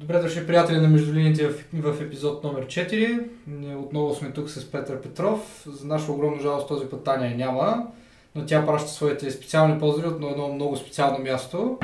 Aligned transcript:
Добре 0.00 0.18
дошли, 0.18 0.46
приятели 0.46 0.80
на 0.80 0.88
Междулините 0.88 1.48
в, 1.48 1.64
в 1.72 2.02
епизод 2.02 2.44
номер 2.44 2.66
4. 2.66 3.24
Ние 3.46 3.76
отново 3.76 4.14
сме 4.14 4.30
тук 4.30 4.50
с 4.50 4.70
Петър 4.70 5.00
Петров. 5.00 5.64
За 5.66 5.86
наша 5.86 6.12
огромна 6.12 6.40
жалост 6.40 6.68
този 6.68 6.86
път 6.86 7.04
Таня 7.04 7.36
няма, 7.36 7.86
но 8.34 8.46
тя 8.46 8.66
праща 8.66 8.88
своите 8.88 9.30
специални 9.30 9.78
поздрави 9.78 10.08
от 10.08 10.30
едно 10.30 10.48
много 10.48 10.76
специално 10.76 11.18
място. 11.24 11.78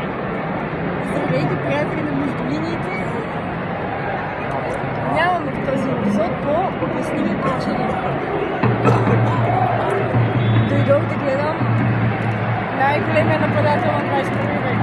Здравейте, 1.11 1.57
приятели 1.67 2.03
на 2.03 2.13
Междулините! 2.13 2.95
Нямаме 5.15 5.53
в 5.53 5.73
този 5.73 5.89
епизод 5.89 6.33
по 6.43 6.85
обясними 6.85 7.43
причини. 7.43 7.87
Дойдох 10.69 11.09
да 11.09 11.17
гледам 11.25 11.57
най-големия 12.79 13.41
нападател 13.41 13.93
на 13.93 14.23
21 14.23 14.63
век. 14.63 14.76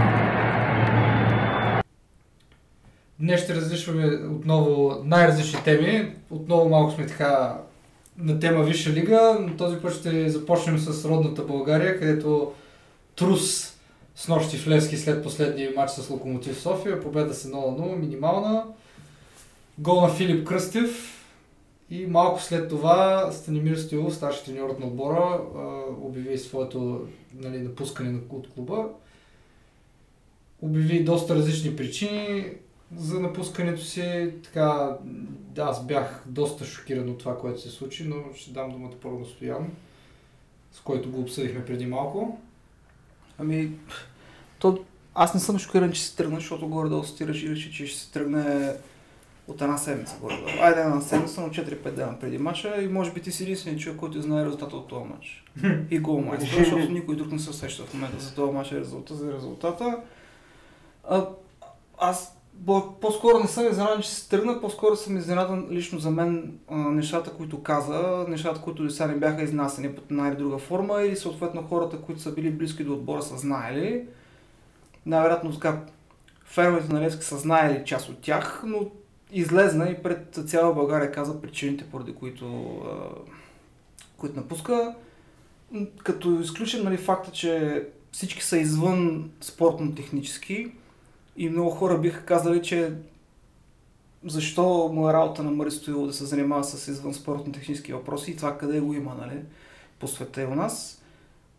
Днес 3.23 3.43
ще 3.43 3.55
различваме 3.55 4.05
отново 4.05 5.01
най-различни 5.03 5.59
теми. 5.63 6.15
Отново 6.29 6.69
малко 6.69 6.91
сме 6.91 7.07
така 7.07 7.61
на 8.17 8.39
тема 8.39 8.63
Висша 8.63 8.89
лига, 8.89 9.37
но 9.41 9.57
този 9.57 9.77
път 9.77 9.93
ще 9.93 10.29
започнем 10.29 10.79
с 10.79 11.05
родната 11.05 11.43
България, 11.43 11.99
където 11.99 12.53
Трус 13.15 13.73
с 14.15 14.27
нощи 14.27 14.57
в 14.57 14.67
Левски 14.67 14.97
след 14.97 15.23
последния 15.23 15.71
матч 15.75 15.91
с 15.91 16.09
Локомотив 16.09 16.61
София. 16.61 17.01
Победа 17.01 17.33
с 17.33 17.51
0-0, 17.51 17.95
минимална. 17.95 18.65
Гол 19.79 20.01
на 20.01 20.09
Филип 20.09 20.47
Кръстев. 20.47 21.19
И 21.89 22.05
малко 22.05 22.41
след 22.41 22.69
това 22.69 23.29
Станимир 23.31 23.75
Стоилов, 23.77 24.15
старши 24.15 24.45
треньорът 24.45 24.79
на 24.79 24.85
отбора, 24.85 25.41
обяви 26.01 26.37
своето 26.37 27.01
нали, 27.35 27.57
напускане 27.57 28.11
на- 28.11 28.19
от 28.29 28.47
клуба. 28.53 28.85
Обяви 30.61 31.03
доста 31.03 31.35
различни 31.35 31.75
причини 31.75 32.45
за 32.97 33.19
напускането 33.19 33.81
си. 33.81 34.31
Така, 34.43 34.97
да, 35.55 35.61
аз 35.61 35.85
бях 35.85 36.23
доста 36.25 36.65
шокиран 36.65 37.09
от 37.09 37.17
това, 37.17 37.39
което 37.39 37.61
се 37.61 37.69
случи, 37.69 38.07
но 38.07 38.15
ще 38.35 38.51
дам 38.51 38.71
думата 38.71 38.93
първо 39.01 39.19
на 39.19 39.25
Стоян, 39.25 39.71
с 40.71 40.79
който 40.79 41.11
го 41.11 41.21
обсъдихме 41.21 41.65
преди 41.65 41.85
малко. 41.85 42.39
Ами, 43.37 43.71
то, 44.59 44.83
аз 45.15 45.33
не 45.33 45.39
съм 45.39 45.59
шокиран, 45.59 45.91
че 45.91 46.01
се 46.01 46.15
тръгна, 46.15 46.35
защото 46.35 46.67
горе-долу 46.67 47.03
се 47.03 47.27
реши, 47.27 47.71
че 47.71 47.87
ще 47.87 47.99
се 47.99 48.11
тръгне 48.11 48.73
от 49.47 49.61
една 49.61 49.77
седмица 49.77 50.17
горе-долу. 50.21 50.49
Айде 50.61 50.81
една 50.81 51.01
седмица, 51.01 51.41
но 51.41 51.47
4-5 51.47 51.91
дена 51.91 52.19
преди 52.19 52.37
мача 52.37 52.81
и 52.81 52.87
може 52.87 53.11
би 53.11 53.21
ти 53.21 53.31
си 53.31 53.43
единственият 53.43 53.81
човек, 53.81 53.99
който 53.99 54.21
знае 54.21 54.45
резултата 54.45 54.75
от 54.75 54.87
този 54.87 55.05
матч. 55.05 55.43
И 55.91 55.99
гол 55.99 56.21
майстор, 56.21 56.57
защото 56.57 56.91
никой 56.91 57.15
друг 57.15 57.31
не 57.31 57.39
се 57.39 57.49
усеща 57.49 57.83
в 57.85 57.93
момента 57.93 58.19
за 58.19 58.35
този 58.35 58.53
матч 58.53 58.71
и 58.71 58.79
резултата, 58.79 59.15
за 59.15 59.33
резултата. 59.33 59.97
А, 61.09 61.27
аз 61.97 62.37
по-скоро 63.01 63.39
не 63.39 63.47
съм 63.47 63.67
изненадан, 63.67 64.01
че 64.01 64.09
се 64.09 64.29
тръгна, 64.29 64.61
по-скоро 64.61 64.95
съм 64.95 65.17
изненадан 65.17 65.67
лично 65.71 65.99
за 65.99 66.11
мен 66.11 66.59
а, 66.67 66.75
нещата, 66.77 67.33
които 67.33 67.63
каза, 67.63 68.25
нещата, 68.27 68.61
които 68.61 68.83
до 68.83 68.89
сега 68.89 69.07
не 69.07 69.15
бяха 69.15 69.43
изнасени 69.43 69.95
под 69.95 70.11
една 70.11 70.27
или 70.27 70.35
друга 70.35 70.57
форма 70.57 71.01
и 71.01 71.15
съответно 71.15 71.63
хората, 71.63 71.97
които 71.97 72.21
са 72.21 72.31
били 72.31 72.51
близки 72.51 72.83
до 72.83 72.93
отбора 72.93 73.21
са 73.21 73.37
знаели. 73.37 74.05
Най-вероятно 75.05 75.53
така 75.53 75.81
феновете 76.45 76.93
на 76.93 77.01
Левски 77.01 77.25
са 77.25 77.37
знаели 77.37 77.85
част 77.85 78.09
от 78.09 78.21
тях, 78.21 78.63
но 78.65 78.91
излезна 79.31 79.89
и 79.89 80.03
пред 80.03 80.39
цяла 80.45 80.73
България 80.73 81.11
каза 81.11 81.41
причините, 81.41 81.85
поради 81.91 82.15
които, 82.15 82.45
а, 82.85 83.19
които 84.17 84.35
напуска. 84.35 84.95
Като 86.03 86.39
изключим 86.39 86.83
нали, 86.83 86.97
факта, 86.97 87.31
че 87.31 87.83
всички 88.11 88.43
са 88.43 88.57
извън 88.57 89.31
спортно-технически 89.41 90.71
и 91.37 91.49
много 91.49 91.69
хора 91.69 91.97
биха 91.97 92.25
казали, 92.25 92.61
че 92.61 92.93
защо 94.25 94.89
му 94.93 95.09
е 95.09 95.13
работа 95.13 95.43
на 95.43 95.51
Мари 95.51 95.71
Стоило 95.71 96.07
да 96.07 96.13
се 96.13 96.25
занимава 96.25 96.63
с 96.63 96.87
извън 96.87 97.13
спортно-технически 97.13 97.93
въпроси 97.93 98.31
и 98.31 98.35
това 98.35 98.57
къде 98.57 98.79
го 98.79 98.93
има, 98.93 99.15
нали, 99.21 99.39
по 99.99 100.07
света 100.07 100.41
и 100.41 100.45
у 100.45 100.55
нас. 100.55 101.01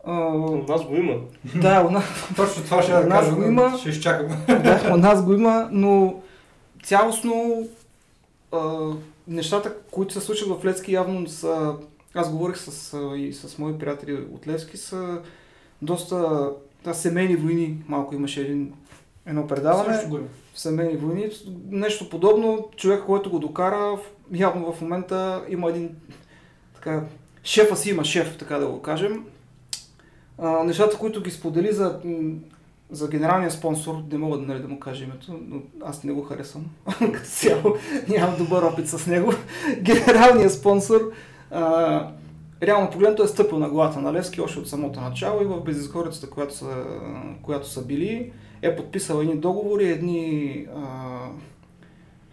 А, 0.06 0.12
У 0.36 0.64
нас 0.68 0.84
го 0.84 0.94
има. 0.96 1.14
да, 1.54 1.86
у 1.88 1.90
нас, 1.90 2.04
Точно 2.36 2.62
това 2.64 2.82
ще 2.82 2.92
да 2.92 3.00
У 3.00 3.06
нас 3.06 3.24
кажа, 3.24 3.36
го 3.36 3.42
има. 3.42 3.78
ще 3.80 3.88
изчакам. 3.88 4.28
да, 4.46 4.90
у 4.94 4.96
нас 4.96 5.24
го 5.24 5.32
има, 5.32 5.68
но 5.72 6.22
цялостно 6.82 7.68
а, 8.52 8.90
нещата, 9.28 9.74
които 9.90 10.14
се 10.14 10.20
случват 10.20 10.60
в 10.60 10.64
Левски 10.64 10.92
явно 10.92 11.28
са... 11.28 11.74
Аз 12.14 12.30
говорих 12.30 12.56
с, 12.58 12.94
а, 12.94 13.16
и 13.16 13.32
с 13.32 13.58
мои 13.58 13.78
приятели 13.78 14.14
от 14.14 14.46
Левски, 14.46 14.76
са 14.76 15.18
доста 15.82 16.50
да, 16.84 16.94
семейни 16.94 17.36
войни. 17.36 17.76
Малко 17.88 18.14
имаше 18.14 18.40
един, 18.40 18.72
едно 19.26 19.46
предаване. 19.46 20.20
В 20.54 20.60
семейни 20.60 20.96
войни. 20.96 21.30
Нещо 21.70 22.10
подобно, 22.10 22.68
човек, 22.76 23.02
който 23.06 23.30
го 23.30 23.38
докара, 23.38 23.98
явно 24.32 24.72
в 24.72 24.80
момента 24.80 25.44
има 25.48 25.70
един 25.70 25.90
така, 26.74 27.02
шефа 27.44 27.76
си 27.76 27.90
има 27.90 28.04
шеф, 28.04 28.38
така 28.38 28.58
да 28.58 28.66
го 28.66 28.82
кажем. 28.82 29.24
А, 30.38 30.64
нещата, 30.64 30.98
които 30.98 31.22
ги 31.22 31.30
сподели 31.30 31.72
за, 31.72 32.00
за 32.90 33.08
генералния 33.08 33.50
спонсор, 33.50 33.94
не 34.12 34.18
мога 34.18 34.36
нали, 34.36 34.62
да 34.62 34.68
му 34.68 34.80
кажа 34.80 35.04
името, 35.04 35.40
но 35.48 35.62
аз 35.84 36.04
не 36.04 36.12
го 36.12 36.22
харесвам. 36.22 36.64
Като 36.98 37.26
цяло 37.26 37.76
нямам 38.08 38.36
добър 38.38 38.62
опит 38.62 38.88
с 38.88 39.06
него. 39.06 39.32
Генералният 39.80 40.52
спонсор 40.52 41.12
а, 41.50 42.08
реално 42.66 42.90
погледнато 42.90 43.22
е 43.22 43.28
стъпил 43.28 43.58
на 43.58 43.68
главата 43.68 44.00
на 44.00 44.12
Левски 44.12 44.40
още 44.40 44.58
от 44.58 44.68
самото 44.68 45.00
начало 45.00 45.42
и 45.42 45.44
в 45.44 45.60
безизгорицата, 45.60 46.30
която 46.30 46.54
са, 46.54 46.84
която 47.42 47.68
са 47.68 47.84
били, 47.84 48.32
е 48.62 48.76
подписал 48.76 49.20
едни 49.20 49.36
договори, 49.36 49.88
едни, 49.88 50.66
а, 50.76 51.18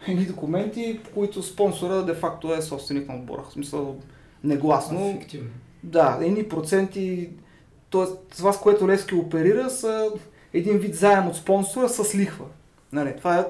едни 0.07 0.25
документи, 0.25 0.99
по 1.03 1.09
които 1.09 1.43
спонсора 1.43 2.05
де-факто 2.05 2.53
е 2.53 2.61
собственик 2.61 3.07
на 3.07 3.15
отбора. 3.15 3.43
В 3.49 3.53
смисъл 3.53 3.95
негласно. 4.43 5.17
Фиктивно. 5.19 5.49
Да, 5.83 6.17
едни 6.21 6.43
проценти, 6.43 7.29
т.е. 7.91 8.35
това 8.37 8.53
с 8.53 8.59
което 8.59 8.87
Левски 8.87 9.15
оперира 9.15 9.69
са 9.69 10.11
един 10.53 10.77
вид 10.77 10.95
заем 10.95 11.27
от 11.27 11.35
спонсора 11.35 11.89
с 11.89 12.15
лихва. 12.15 12.45
Нали, 12.91 13.13
това, 13.17 13.39
е, 13.39 13.45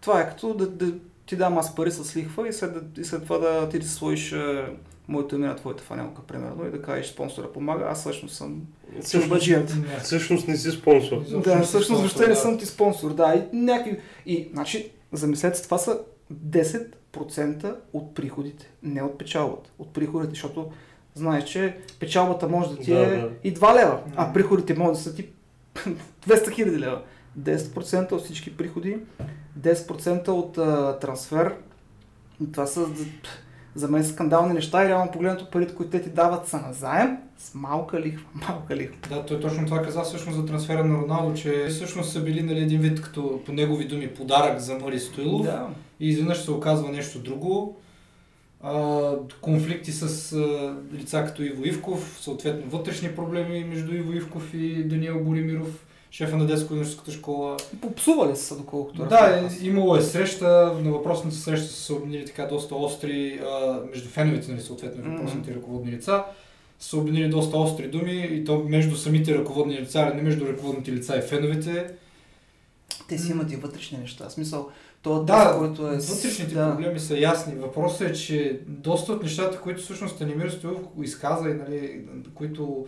това 0.00 0.20
е 0.20 0.28
като 0.28 0.54
да, 0.54 0.66
да 0.66 0.94
ти 1.26 1.36
дам 1.36 1.58
аз 1.58 1.74
пари 1.74 1.90
с 1.90 2.16
лихва 2.16 2.48
и 2.48 2.52
след, 2.52 2.98
и 2.98 3.04
след 3.04 3.22
това 3.22 3.38
да 3.38 3.68
ти 3.68 3.88
сложиш 3.88 4.32
е, 4.32 4.66
моето 5.12 5.34
име 5.34 5.46
на 5.46 5.56
твоята 5.56 5.82
фанелка, 5.82 6.22
примерно, 6.22 6.66
и 6.66 6.70
да 6.70 6.82
кажеш 6.82 7.06
спонсора 7.06 7.52
помага, 7.52 7.84
аз 7.84 8.00
всъщност 8.00 8.34
съм 8.36 8.62
Всъщност. 9.00 9.30
Не. 9.76 9.98
всъщност 9.98 10.48
не 10.48 10.56
си 10.56 10.70
спонсор. 10.70 11.22
Да, 11.40 11.62
всъщност 11.62 12.00
въобще 12.00 12.28
не 12.28 12.34
съм 12.34 12.58
ти 12.58 12.66
спонсор, 12.66 13.14
да. 13.14 13.34
И 13.34 13.56
някакви... 13.56 13.98
И, 14.26 14.48
значи, 14.52 14.90
замислете 15.12 15.58
се, 15.58 15.64
това 15.64 15.78
са 15.78 15.98
10% 16.46 17.74
от 17.92 18.14
приходите, 18.14 18.70
не 18.82 19.02
от 19.02 19.18
печалбата, 19.18 19.70
от 19.78 19.92
приходите, 19.92 20.30
защото 20.30 20.70
знаеш, 21.14 21.44
че 21.44 21.76
печалбата 22.00 22.48
може 22.48 22.70
да 22.70 22.76
ти 22.76 22.90
Да, 22.90 23.00
е 23.00 23.16
да. 23.16 23.30
и 23.44 23.54
2 23.54 23.74
лева, 23.74 24.00
а 24.16 24.32
приходите 24.32 24.74
може 24.74 24.92
да 24.92 24.98
са 24.98 25.14
ти 25.14 25.28
200 26.28 26.50
хиляди 26.50 26.78
лева. 26.78 27.02
10% 27.40 28.12
от 28.12 28.24
всички 28.24 28.56
приходи, 28.56 28.98
10% 29.60 30.28
от 30.28 30.58
а, 30.58 30.98
трансфер. 30.98 31.54
Това 32.52 32.66
са 32.66 32.86
за, 33.74 33.88
мен 33.88 34.04
скандални 34.04 34.54
неща 34.54 34.84
и 34.84 34.88
реално 34.88 35.10
погледнато 35.12 35.50
парите, 35.50 35.74
които 35.74 35.90
те 35.90 36.02
ти 36.02 36.10
дават 36.10 36.48
са 36.48 36.56
на 36.56 36.72
заем 36.72 37.16
с 37.38 37.54
малка 37.54 38.00
лихва. 38.00 38.24
Малка 38.48 38.76
лихва. 38.76 38.96
Да, 39.08 39.26
той 39.26 39.40
точно 39.40 39.66
това 39.66 39.82
каза 39.82 40.02
всъщност 40.02 40.38
за 40.38 40.46
трансфера 40.46 40.84
на 40.84 40.98
Роналдо, 40.98 41.34
че 41.34 41.66
всъщност 41.70 42.12
са 42.12 42.20
били 42.20 42.42
нали, 42.42 42.60
един 42.60 42.80
вид 42.80 43.00
като 43.02 43.40
по 43.46 43.52
негови 43.52 43.84
думи 43.84 44.08
подарък 44.08 44.58
за 44.58 44.74
Мари 44.78 45.00
Стоилов 45.00 45.42
Да. 45.46 45.68
и 46.00 46.08
изведнъж 46.08 46.38
се 46.38 46.50
оказва 46.50 46.88
нещо 46.88 47.18
друго. 47.18 47.76
А, 48.64 49.10
конфликти 49.40 49.92
с 49.92 50.32
а, 50.32 50.74
лица 50.94 51.24
като 51.26 51.42
Иво 51.42 51.64
Ивков, 51.64 52.18
съответно 52.20 52.70
вътрешни 52.70 53.08
проблеми 53.08 53.64
между 53.64 53.94
Иво 53.94 54.12
Ивков 54.12 54.54
и 54.54 54.84
Даниел 54.84 55.24
Боримиров, 55.24 55.84
шефа 56.12 56.36
на 56.36 56.46
детско-юношеската 56.46 57.10
школа. 57.12 57.56
Попсували 57.80 58.36
са, 58.36 58.56
доколкото 58.56 59.04
Да, 59.04 59.48
е, 59.60 59.66
имало 59.66 59.96
е 59.96 60.02
среща, 60.02 60.72
на 60.82 60.90
въпросната 60.90 61.36
среща 61.36 61.68
са 61.68 61.82
се 61.82 61.92
обменили 61.92 62.26
така 62.26 62.46
доста 62.46 62.74
остри, 62.74 63.40
а, 63.44 63.80
между 63.90 64.08
феновете, 64.08 64.50
нали, 64.52 64.60
съответно, 64.60 65.04
Мгм. 65.04 65.16
въпросните 65.16 65.54
ръководни 65.54 65.92
лица, 65.92 66.24
са 66.78 66.88
се 66.88 66.96
обменили 66.96 67.28
доста 67.28 67.56
остри 67.56 67.88
думи 67.88 68.28
и 68.32 68.44
то 68.44 68.64
между 68.68 68.96
самите 68.96 69.38
ръководни 69.38 69.80
лица, 69.80 70.10
а 70.12 70.14
не 70.14 70.22
между 70.22 70.46
ръководните 70.46 70.92
лица 70.92 71.16
и 71.16 71.22
феновете. 71.22 71.90
Те 73.08 73.18
си 73.18 73.30
имат 73.30 73.52
и 73.52 73.56
вътрешни 73.56 73.98
неща. 73.98 74.30
Смисъл, 74.30 74.68
това 75.02 75.18
Да, 75.20 75.44
тест, 75.44 75.58
който 75.58 75.88
е... 75.88 75.96
вътрешните 75.96 76.54
да. 76.54 76.70
проблеми 76.70 77.00
са 77.00 77.18
ясни. 77.18 77.54
Въпросът 77.54 78.10
е, 78.10 78.12
че 78.12 78.60
доста 78.66 79.12
от 79.12 79.22
нещата, 79.22 79.60
които 79.60 79.82
всъщност 79.82 80.14
Станимир 80.14 80.50
Стоилов 80.50 80.80
изказа 81.02 81.48
и 81.50 81.54
нали, 81.54 82.00
които 82.34 82.86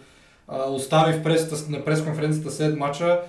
а, 0.48 0.70
остави 0.70 1.12
в 1.12 1.22
пресата, 1.22 1.70
на 1.70 1.84
пресконференцията 1.84 2.50
след 2.50 2.78
мача, 2.78 3.20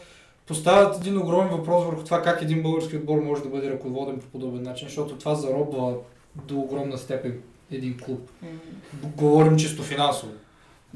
поставят 0.47 0.97
един 0.97 1.17
огромен 1.17 1.57
въпрос 1.57 1.85
върху 1.85 2.03
това 2.03 2.21
как 2.21 2.41
един 2.41 2.63
български 2.63 2.95
отбор 2.95 3.21
може 3.21 3.43
да 3.43 3.49
бъде 3.49 3.69
ръководен 3.69 4.19
по 4.19 4.25
подобен 4.25 4.63
начин, 4.63 4.87
защото 4.87 5.17
това 5.17 5.35
заробва 5.35 5.93
до 6.35 6.59
огромна 6.59 6.97
степен 6.97 7.41
един 7.71 7.97
клуб. 8.05 8.29
Говорим 9.03 9.57
чисто 9.57 9.83
финансово. 9.83 10.31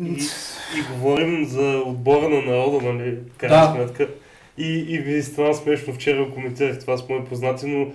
И, 0.02 0.12
и 0.78 0.94
говорим 0.94 1.46
за 1.46 1.82
отбора 1.86 2.30
на 2.30 2.42
народа, 2.42 2.94
нали, 2.94 3.18
крайна 3.38 3.68
Да. 3.68 3.74
сметка. 3.74 4.10
И, 4.58 4.86
и 4.90 4.98
ви 4.98 5.24
стана 5.24 5.54
смешно, 5.54 5.94
вчера 5.94 6.34
коментирах 6.34 6.80
това 6.80 6.98
с 6.98 7.10
мои 7.10 7.26
познати, 7.26 7.68
но 7.68 7.92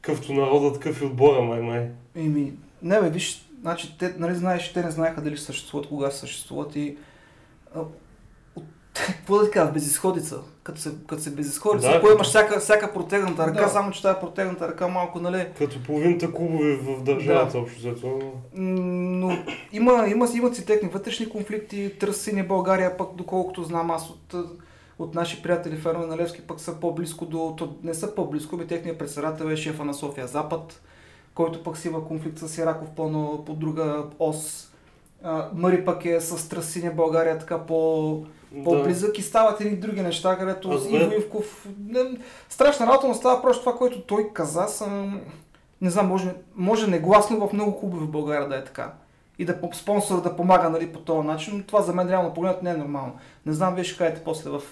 къвто 0.00 0.32
народа, 0.32 0.72
такъв 0.72 1.00
и 1.02 1.04
отбора, 1.04 1.42
май 1.42 1.60
май. 1.60 1.88
Еми, 2.16 2.52
не 2.82 3.00
бе, 3.00 3.10
виж, 3.10 3.44
значи, 3.60 3.94
те, 3.98 4.14
нали 4.18 4.34
знаеш, 4.34 4.72
те 4.72 4.82
не 4.82 4.90
знаеха 4.90 5.20
дали 5.20 5.36
ще 5.36 5.44
съществуват, 5.46 5.88
кога 5.88 6.10
съществуват 6.10 6.76
и... 6.76 6.96
Какво 9.06 9.38
да 9.38 9.44
ти 9.44 9.50
кажа, 9.50 9.72
безисходица. 9.72 10.40
Като 10.62 10.80
се, 10.80 10.90
като 11.06 11.22
се 11.22 11.30
безисходица, 11.30 11.88
Да, 11.88 11.94
да, 11.94 12.00
като- 12.00 12.12
имаш 12.12 12.28
всяка, 12.28 12.60
всяка 12.60 12.92
протегната 12.92 13.46
ръка, 13.46 13.62
Да. 13.62 13.68
само 13.68 13.90
че 13.90 14.02
тази 14.02 14.20
протегната 14.20 14.68
ръка 14.68 14.88
малко, 14.88 15.20
нали, 15.20 15.46
Като 15.58 15.82
половината 15.82 16.32
клубове 16.32 16.76
в 16.76 17.02
държавата, 17.02 17.58
общо 17.58 17.78
взето. 17.78 18.18
Но 18.54 19.36
има, 19.72 20.06
има, 20.08 20.28
имат 20.36 20.56
си 20.56 20.66
техни 20.66 20.88
вътрешни 20.88 21.28
конфликти, 21.28 21.92
търсени 22.00 22.42
България, 22.42 22.96
пък 22.96 23.14
доколкото 23.14 23.62
знам 23.62 23.90
аз 23.90 24.10
от, 24.10 24.34
от 24.98 25.14
наши 25.14 25.42
приятели 25.42 25.76
фермери 25.76 26.06
на 26.08 26.16
Левски, 26.16 26.42
пък 26.42 26.60
са 26.60 26.80
по-близко 26.80 27.26
до, 27.26 27.54
то 27.56 27.76
не 27.82 27.94
са 27.94 28.14
по-близко, 28.14 28.56
би 28.56 28.66
техният 28.66 28.98
председател 28.98 29.44
е 29.44 29.56
шефа 29.56 29.84
на 29.84 29.94
София 29.94 30.26
Запад, 30.26 30.80
който 31.34 31.62
пък 31.62 31.78
си 31.78 31.88
има 31.88 32.04
конфликт 32.04 32.38
с 32.38 32.58
Ираков 32.58 32.88
по, 32.90 33.44
по 33.44 33.54
друга 33.54 34.04
ос. 34.18 34.69
А, 35.22 35.48
Мъри 35.54 35.84
пък 35.84 36.04
е 36.04 36.20
с 36.20 36.48
Трасиня 36.48 36.90
България 36.90 37.38
така 37.38 37.58
по, 37.58 38.22
по-близък 38.64 39.18
и 39.18 39.22
стават 39.22 39.60
едни 39.60 39.76
други 39.76 40.00
неща, 40.00 40.38
където 40.38 40.70
Аз 40.70 40.86
Иво 40.90 41.14
Ивков... 41.18 41.66
Не, 41.88 42.00
страшна 42.48 42.86
работа, 42.86 43.08
но 43.08 43.14
става 43.14 43.42
просто 43.42 43.64
това, 43.64 43.78
което 43.78 44.00
той 44.00 44.30
каза, 44.32 44.66
съм... 44.68 45.20
Не 45.80 45.90
знам, 45.90 46.08
може, 46.08 46.34
може 46.56 46.86
негласно 46.86 47.48
в 47.48 47.52
много 47.52 47.80
клубове 47.80 48.04
в 48.04 48.10
България 48.10 48.48
да 48.48 48.56
е 48.56 48.64
така. 48.64 48.92
И 49.38 49.44
да 49.44 49.60
по- 49.60 49.74
спонсор 49.74 50.22
да 50.22 50.36
помага 50.36 50.70
нали, 50.70 50.92
по 50.92 50.98
този 50.98 51.26
начин, 51.26 51.56
но 51.56 51.62
това 51.62 51.82
за 51.82 51.92
мен 51.92 52.08
реално 52.08 52.34
погледнато 52.34 52.64
не 52.64 52.70
е 52.70 52.76
нормално. 52.76 53.12
Не 53.46 53.52
знам, 53.52 53.74
вие 53.74 53.84
ще 53.84 53.98
кажете 53.98 54.22
после 54.24 54.50
в 54.50 54.62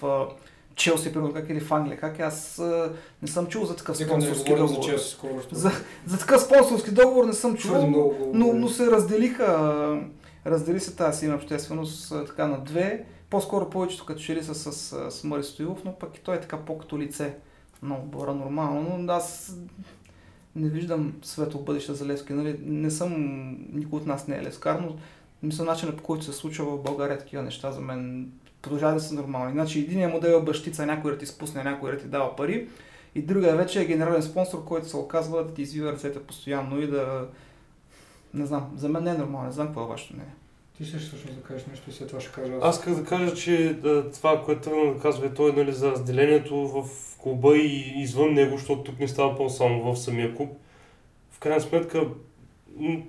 Челси, 0.75 1.13
примерно, 1.13 1.33
как 1.33 1.49
или 1.49 1.59
в 1.59 1.71
Англия, 1.71 1.97
как 1.97 2.19
е. 2.19 2.21
аз 2.21 2.59
а, 2.59 2.91
не 3.21 3.27
съм 3.27 3.47
чул 3.47 3.65
за 3.65 3.75
такъв 3.75 3.97
спонсорски 3.97 4.49
говорим 4.49 4.67
за 4.67 4.73
договор. 4.73 4.89
Челси 4.89 5.09
скоро. 5.09 5.41
За, 5.51 5.71
за 6.05 6.19
такъв 6.19 6.41
спонсорски 6.41 6.91
договор 6.91 7.25
не 7.25 7.33
съм 7.33 7.57
чул. 7.57 7.87
Но, 7.87 8.03
говорим. 8.03 8.59
но 8.59 8.67
се 8.67 8.91
разделиха, 8.91 9.43
а, 9.43 9.99
раздели 10.51 10.79
се 10.79 10.95
тази 10.95 11.19
силна 11.19 11.35
общественост 11.35 12.13
така 12.27 12.47
на 12.47 12.63
две. 12.63 13.05
По-скоро 13.29 13.69
повечето 13.69 14.05
като 14.05 14.21
че 14.21 14.35
ли 14.35 14.43
са 14.43 14.55
с, 14.55 14.73
с, 14.73 15.11
с 15.11 15.23
Мари 15.23 15.43
Стоилов, 15.43 15.83
но 15.85 15.93
пък 15.93 16.17
и 16.17 16.21
той 16.21 16.35
е 16.35 16.41
така 16.41 16.57
по-като 16.57 16.99
лице 16.99 17.35
на 17.83 17.95
отбора 17.95 18.33
нормално, 18.33 18.97
но 18.97 19.13
аз 19.13 19.55
не 20.55 20.69
виждам 20.69 21.13
светло 21.21 21.61
бъдеще 21.61 21.93
за 21.93 22.05
Левски. 22.05 22.33
Нали? 22.33 22.59
Не 22.63 22.91
съм, 22.91 23.11
никой 23.73 23.99
от 23.99 24.05
нас 24.05 24.27
не 24.27 24.37
е 24.37 24.43
левскар, 24.43 24.79
но 24.79 24.95
мисля 25.43 25.63
начинът 25.63 25.97
по 25.97 26.03
който 26.03 26.25
се 26.25 26.33
случва 26.33 26.65
в 26.65 26.83
България 26.83 27.17
такива 27.17 27.43
неща 27.43 27.71
за 27.71 27.81
мен 27.81 28.31
продължава 28.61 28.93
да 28.93 28.99
са 28.99 29.15
нормални. 29.15 29.51
Значи 29.51 29.79
единият 29.79 30.13
модел 30.13 30.37
е 30.37 30.41
бащица, 30.41 30.85
някой 30.85 31.11
да 31.11 31.17
ти 31.17 31.25
спусне, 31.25 31.63
някой 31.63 31.91
да 31.91 31.97
ти 31.97 32.07
дава 32.07 32.35
пари 32.35 32.67
и 33.15 33.21
другия 33.21 33.55
вече 33.55 33.81
е 33.81 33.85
генерален 33.85 34.23
спонсор, 34.23 34.65
който 34.65 34.89
се 34.89 34.97
оказва 34.97 35.43
да 35.43 35.53
ти 35.53 35.61
извива 35.61 35.91
ръцете 35.91 36.23
постоянно 36.23 36.81
и 36.81 36.87
да 36.87 37.27
не 38.33 38.45
знам, 38.45 38.71
за 38.75 38.89
мен 38.89 39.03
не 39.03 39.09
е 39.09 39.13
нормално, 39.13 39.47
не 39.47 39.51
знам 39.53 39.67
какво 39.67 39.83
е 39.83 39.87
вашето 39.87 40.13
мнение. 40.13 40.33
Ти 40.79 40.85
ще 40.85 40.97
всъщност 40.97 41.35
да 41.35 41.41
кажеш 41.41 41.67
нещо 41.67 41.89
и 41.89 41.93
след 41.93 42.07
това 42.07 42.19
ще 42.19 42.31
кажа 42.31 42.53
аз. 42.53 42.63
Аз 42.63 42.75
исках 42.75 42.95
да 42.95 43.03
кажа, 43.03 43.35
че 43.35 43.73
да, 43.73 44.11
това, 44.11 44.43
което 44.45 44.61
тръгна 44.61 44.93
да 44.93 44.99
казва 44.99 45.25
и 45.25 45.33
той 45.33 45.53
нали, 45.53 45.73
за 45.73 45.91
разделението 45.91 46.67
в 46.67 46.89
клуба 47.17 47.57
и 47.57 47.93
извън 47.95 48.33
него, 48.33 48.57
защото 48.57 48.83
тук 48.83 48.99
не 48.99 49.07
става 49.07 49.37
по 49.37 49.49
само 49.49 49.93
в 49.93 49.99
самия 49.99 50.35
клуб. 50.35 50.49
В 51.31 51.39
крайна 51.39 51.61
сметка, 51.61 52.07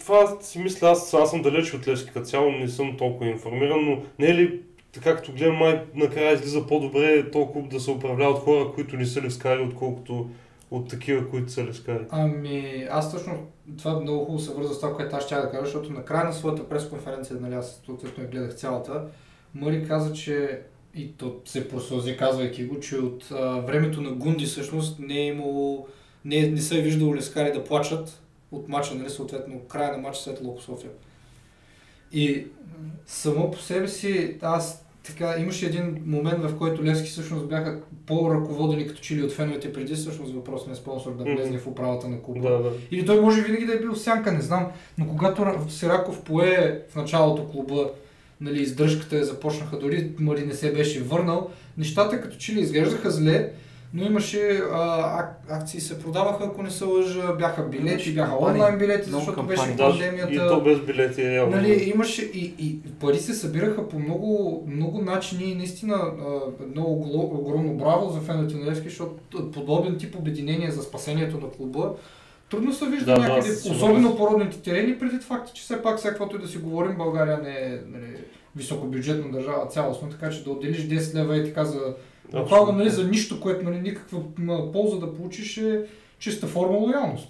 това 0.01 0.37
си 0.41 0.59
мисля, 0.59 0.89
аз, 0.89 1.15
аз 1.15 1.31
съм 1.31 1.43
далеч 1.43 1.75
от 1.75 1.89
Левски 1.89 2.11
като 2.13 2.27
цяло, 2.27 2.51
не 2.51 2.69
съм 2.69 2.97
толкова 2.97 3.31
информиран, 3.31 3.85
но 3.85 4.03
не 4.19 4.27
е 4.27 4.35
ли 4.35 4.61
така 4.93 5.17
като 5.17 5.33
гледам, 5.33 5.57
май 5.57 5.83
накрая 5.95 6.33
излиза 6.33 6.67
по-добре 6.67 7.31
клуб 7.31 7.69
да 7.69 7.81
се 7.81 7.91
управлява 7.91 8.31
от 8.31 8.39
хора, 8.39 8.73
които 8.75 8.97
не 8.97 9.07
са 9.07 9.23
левскари, 9.23 9.63
отколкото 9.63 10.31
от 10.71 10.89
такива, 10.89 11.31
които 11.31 11.53
са 11.53 11.65
левскари. 11.65 12.07
Ами, 12.11 12.87
аз 12.91 13.13
точно 13.13 13.47
това 13.79 14.01
много 14.01 14.25
хубаво 14.25 14.39
се 14.39 14.55
върза 14.55 14.75
с 14.75 14.81
това, 14.81 14.95
което 14.97 15.17
аз 15.17 15.25
ще 15.25 15.35
да 15.35 15.51
кажа, 15.51 15.65
защото 15.65 15.93
на 15.93 16.05
края 16.05 16.25
на 16.25 16.33
своята 16.33 16.69
пресконференция, 16.69 17.37
нали, 17.41 17.55
аз 17.55 17.83
съответно 17.87 18.29
гледах 18.31 18.55
цялата, 18.55 19.05
Мъри 19.55 19.89
каза, 19.89 20.13
че 20.13 20.61
и 20.95 21.13
то 21.13 21.41
се 21.45 21.69
просълзи, 21.69 22.17
казвайки 22.17 22.65
го, 22.65 22.81
че 22.81 22.97
от 22.97 23.31
а, 23.31 23.61
времето 23.61 24.01
на 24.01 24.11
Гунди 24.13 24.47
всъщност 24.47 24.99
не 24.99 25.15
е 25.15 25.27
имало, 25.27 25.87
не, 26.25 26.41
не 26.41 26.61
е 26.79 26.81
виждало 26.81 27.15
лескари 27.15 27.53
да 27.53 27.65
плачат 27.65 28.23
от 28.53 28.69
мача, 28.69 28.95
нали, 28.95 29.11
съответно 29.11 29.61
края 29.61 29.93
на 29.93 29.99
мача 29.99 30.21
след 30.21 30.41
Локо 30.41 30.63
София. 30.63 30.91
И 32.13 32.47
само 33.07 33.51
по 33.51 33.59
себе 33.59 33.89
си, 33.89 34.39
аз 34.43 34.87
така, 35.07 35.35
имаше 35.39 35.67
един 35.67 36.03
момент, 36.07 36.45
в 36.45 36.59
който 36.59 36.85
Левски 36.85 37.09
всъщност 37.09 37.49
бяха 37.49 37.81
по-ръководени 38.07 38.87
като 38.89 39.01
чили 39.01 39.23
от 39.23 39.33
феновете 39.33 39.73
преди 39.73 39.95
всъщност 39.95 40.35
въпросния 40.35 40.77
спонсор 40.77 41.17
да 41.17 41.25
влезе 41.25 41.59
в 41.59 41.67
управата 41.67 42.09
на 42.09 42.23
клуба. 42.23 42.51
Да, 42.51 42.59
да. 42.59 42.71
Или 42.91 43.07
той 43.07 43.21
може 43.21 43.43
винаги 43.43 43.67
да 43.67 43.73
е 43.73 43.79
бил 43.79 43.95
сянка, 43.95 44.33
не 44.33 44.41
знам. 44.41 44.67
Но 44.99 45.07
когато 45.07 45.43
Ра- 45.43 45.69
Сираков 45.69 46.23
пое 46.23 46.83
в 46.91 46.97
началото 46.97 47.49
клуба, 47.49 47.91
нали, 48.41 48.63
издръжката 48.63 49.25
започнаха, 49.25 49.79
дори 49.79 50.11
Мари 50.19 50.47
не 50.47 50.55
се 50.55 50.73
беше 50.73 51.03
върнал, 51.03 51.51
нещата 51.79 52.21
като 52.21 52.37
че 52.37 52.55
ли 52.55 52.61
изглеждаха 52.61 53.11
зле, 53.11 53.53
но 53.95 54.05
имаше 54.05 54.61
а, 54.73 55.19
ак- 55.19 55.47
акции 55.51 55.81
се 55.81 56.01
продаваха, 56.01 56.45
ако 56.45 56.63
не 56.63 56.71
се 56.71 56.85
лъжа, 56.85 57.33
бяха 57.33 57.63
билети, 57.63 58.15
бяха 58.15 58.37
онлайн 58.37 58.79
билети, 58.79 59.09
много 59.09 59.25
защото 59.25 59.47
беше 59.47 59.63
кампании. 59.63 59.77
Даже 59.79 59.99
пандемията. 60.01 60.35
и 60.35 60.49
то 60.49 60.61
без 60.61 60.79
билети 60.79 61.23
е 61.23 61.31
реално. 61.31 61.57
Нали, 61.57 61.93
имаше 61.95 62.23
и, 62.25 62.55
и 62.59 62.79
пари 63.01 63.19
се 63.19 63.35
събираха 63.35 63.89
по 63.89 63.99
много, 63.99 64.65
много 64.69 64.99
начини 65.01 65.45
и 65.45 65.55
наистина 65.55 65.95
а, 65.95 66.25
огло- 66.81 67.35
огромно 67.35 67.75
браво 67.75 68.11
за 68.11 68.21
феновете 68.21 68.55
на 68.55 68.67
Левски, 68.67 68.89
защото 68.89 69.15
подобен 69.51 69.99
тип 69.99 70.17
обединение 70.17 70.71
за 70.71 70.83
спасението 70.83 71.37
на 71.37 71.51
клуба 71.51 71.93
трудно 72.51 72.73
се 72.73 72.87
вижда 72.87 73.05
Да, 73.07 73.15
да, 73.15 73.21
някъде, 73.21 73.43
сигурност. 73.53 73.83
особено 73.83 74.17
по 74.17 74.27
родните 74.27 74.59
терени, 74.59 74.99
преди 74.99 75.19
факта, 75.19 75.53
че 75.55 75.63
все 75.63 75.83
пак 75.83 75.99
всякаквото 75.99 76.37
и 76.37 76.41
да 76.41 76.49
си 76.49 76.59
говорим, 76.59 76.97
България 76.97 77.39
не 77.39 77.51
е 77.51 77.79
нали, 77.87 78.17
високобюджетна 78.57 79.31
държава 79.33 79.67
цялостно, 79.67 80.09
така 80.09 80.31
че 80.31 80.45
да 80.45 80.51
отделиш 80.51 80.79
10 80.81 81.15
лева 81.15 81.37
и 81.37 81.45
така 81.45 81.65
за 81.65 81.95
буквално 82.33 82.73
нали, 82.73 82.91
за 82.91 83.09
нищо, 83.09 83.41
което 83.41 83.65
нали, 83.65 83.81
никаква 83.81 84.23
полза 84.73 84.99
да 84.99 85.15
получиш 85.15 85.57
е 85.57 85.85
чиста 86.19 86.47
форма 86.47 86.79
лоялност. 86.79 87.29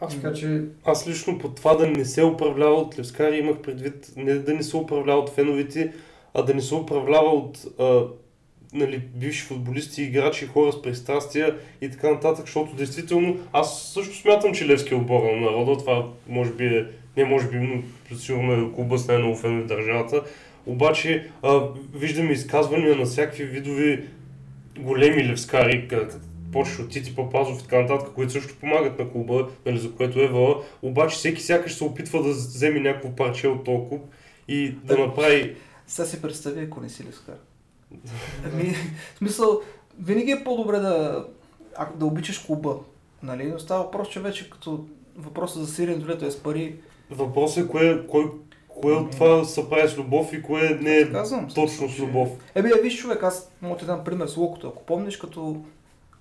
Аз 0.00 0.14
Така 0.14 0.32
че 0.32 0.62
Аз 0.84 1.08
лично 1.08 1.38
по 1.38 1.48
това 1.48 1.74
да 1.74 1.86
не 1.86 2.04
се 2.04 2.24
управлява 2.24 2.74
от 2.74 2.98
левскари 2.98 3.38
имах 3.38 3.58
предвид 3.58 4.12
не 4.16 4.34
да 4.34 4.54
не 4.54 4.62
се 4.62 4.76
управлява 4.76 5.20
от 5.20 5.30
феновете, 5.30 5.92
а 6.34 6.42
да 6.42 6.54
не 6.54 6.60
се 6.60 6.74
управлява 6.74 7.30
от 7.30 7.66
а, 7.78 8.02
нали, 8.72 9.02
бивши 9.14 9.42
футболисти, 9.42 10.02
играчи, 10.02 10.46
хора 10.46 10.72
с 10.72 10.82
пристрастия 10.82 11.56
и 11.80 11.90
така 11.90 12.10
нататък, 12.10 12.46
защото 12.46 12.76
действително 12.76 13.36
аз 13.52 13.92
също 13.92 14.16
смятам, 14.16 14.54
че 14.54 14.66
Левски 14.66 14.94
е 14.94 14.96
отбора 14.96 15.36
на 15.36 15.50
народа, 15.50 15.78
това 15.78 16.06
може 16.28 16.50
би 16.50 16.66
е, 16.66 16.86
не 17.16 17.24
може 17.24 17.48
би, 17.48 17.56
но 17.56 17.82
сигурно 18.18 18.52
е 18.52 18.72
клуба 18.74 18.98
с 18.98 19.08
най-много 19.08 19.36
фенове 19.36 19.62
в 19.62 19.66
държавата, 19.66 20.22
обаче 20.66 21.30
а, 21.42 21.60
виждаме 21.94 22.32
изказвания 22.32 22.96
на 22.96 23.04
всякакви 23.04 23.44
видови 23.44 24.04
големи 24.78 25.28
левскари, 25.28 25.88
почваш 26.52 26.78
от 26.78 26.90
Тити 26.90 27.14
Папазов 27.14 27.58
и 27.58 27.62
така 27.62 27.82
нататък, 27.82 28.08
които 28.14 28.32
също 28.32 28.56
помагат 28.56 28.98
на 28.98 29.10
клуба, 29.10 29.48
нали, 29.66 29.78
за 29.78 29.92
което 29.92 30.20
е 30.20 30.28
вала. 30.28 30.62
Обаче 30.82 31.16
всеки 31.16 31.42
сякаш 31.42 31.74
се 31.74 31.84
опитва 31.84 32.22
да 32.22 32.28
вземе 32.28 32.80
някакво 32.80 33.16
парче 33.16 33.48
от 33.48 33.64
този 33.64 33.88
клуб 33.88 34.04
и 34.48 34.70
да 34.70 34.98
направи... 34.98 35.56
Сега 35.86 36.06
си 36.06 36.22
представи, 36.22 36.60
ако 36.60 36.80
не 36.80 36.88
си 36.88 37.04
левскар. 37.04 37.36
Ами, 38.44 38.74
в 39.14 39.18
смисъл, 39.18 39.60
винаги 40.00 40.30
е 40.30 40.44
по-добре 40.44 40.78
да, 40.78 41.26
ако, 41.76 41.98
да 41.98 42.06
обичаш 42.06 42.38
клуба. 42.38 42.76
Нали? 43.22 43.44
Но 43.44 43.58
става 43.58 43.84
въпрос, 43.84 44.08
че 44.08 44.20
вече 44.20 44.50
като 44.50 44.86
въпросът 45.16 45.62
за 45.62 45.74
сиренето 45.74 46.08
лето 46.08 46.26
е 46.26 46.30
с 46.30 46.42
пари. 46.42 46.76
Въпросът 47.10 47.64
е 47.64 47.68
кое, 47.68 48.06
кой, 48.06 48.30
кое 48.80 48.94
от 48.94 49.10
това 49.10 49.44
се 49.44 49.70
прави 49.70 49.88
с 49.88 49.98
любов 49.98 50.32
и 50.32 50.42
кое 50.42 50.78
не 50.82 50.96
е 50.96 51.12
Казвам. 51.12 51.48
точно 51.54 51.88
с 51.88 51.98
любов. 51.98 52.28
Еби, 52.54 52.68
е, 52.68 52.82
виж 52.82 52.98
човек, 52.98 53.22
аз 53.22 53.52
мога 53.62 53.76
ти 53.76 53.84
дам 53.84 54.04
пример 54.04 54.26
с 54.26 54.36
Локото. 54.36 54.68
Ако 54.68 54.82
помниш, 54.84 55.16
като 55.16 55.62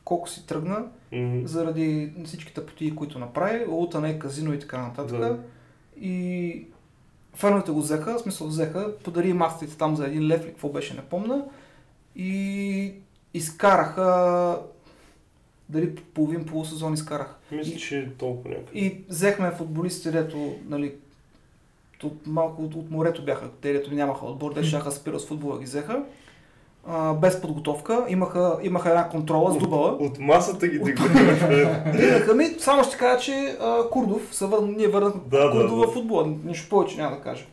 колко 0.06 0.30
си 0.30 0.48
тръгна, 0.48 0.84
М, 1.12 1.42
заради 1.48 2.14
всичките 2.26 2.66
потии, 2.66 2.96
които 2.96 3.20
направи, 3.20 3.66
Лута 3.66 4.02
не 4.02 4.10
е 4.10 4.20
казино 4.20 4.54
и 4.54 4.60
така 4.60 4.78
нататък. 4.78 5.20
Да. 5.20 5.40
И 6.02 6.66
феновете 7.34 7.72
го 7.72 7.80
взеха, 7.82 8.20
смисъл 8.20 8.48
взеха, 8.48 8.98
подари 9.04 9.34
масите 9.34 9.78
там 9.78 9.96
за 9.96 10.06
един 10.08 10.28
лев 10.28 10.42
ли, 10.46 10.48
какво 10.48 10.70
беше, 10.70 10.94
не 10.94 11.02
помна. 11.02 11.46
И 12.16 12.94
изкараха, 13.34 14.60
дали 15.70 15.96
половин 15.96 16.46
полусезон 16.46 16.94
изкараха. 16.94 17.36
Мисля, 17.52 17.78
че 17.78 18.00
е 18.00 18.10
толкова 18.10 18.50
някакъв. 18.50 18.76
И 18.76 18.98
взехме 19.10 19.52
футболистите, 19.52 20.12
дето, 20.12 20.56
нали, 20.66 20.94
от, 22.04 22.28
малко 22.28 22.62
от, 22.62 22.76
от 22.76 22.92
морето 22.92 23.26
бяха, 23.26 23.50
те 23.62 23.74
дето 23.74 23.94
нямаха 23.94 24.26
отбор, 24.26 24.52
те 24.52 24.64
шаха 24.64 24.92
спира 24.92 25.20
с 25.20 25.28
футбола 25.28 25.60
ги 25.60 25.66
взеха. 25.66 26.04
А, 26.88 27.14
без 27.14 27.42
подготовка, 27.42 28.06
имаха, 28.10 28.58
имаха 28.64 28.90
една 28.90 29.10
контрола 29.10 29.52
с 29.54 29.58
дубала. 29.58 29.92
От 29.92 30.20
масата 30.20 30.68
ги 30.68 30.80
дигнаха. 30.80 32.34
Ми, 32.36 32.46
само 32.60 32.84
ще 32.84 32.98
кажа, 32.98 33.20
че 33.20 33.58
а, 33.62 33.90
Курдов, 33.90 34.36
се 34.36 34.46
върна, 34.46 34.68
ние 34.68 34.88
върнахме 34.88 35.22
Да, 35.32 35.46
да, 35.46 35.52
Курдов 35.52 35.80
да. 35.80 35.88
в 35.88 35.94
футбола, 35.94 36.34
нищо 36.46 36.70
повече 36.70 36.98
няма 36.98 37.16
да 37.16 37.22
кажа. 37.22 37.46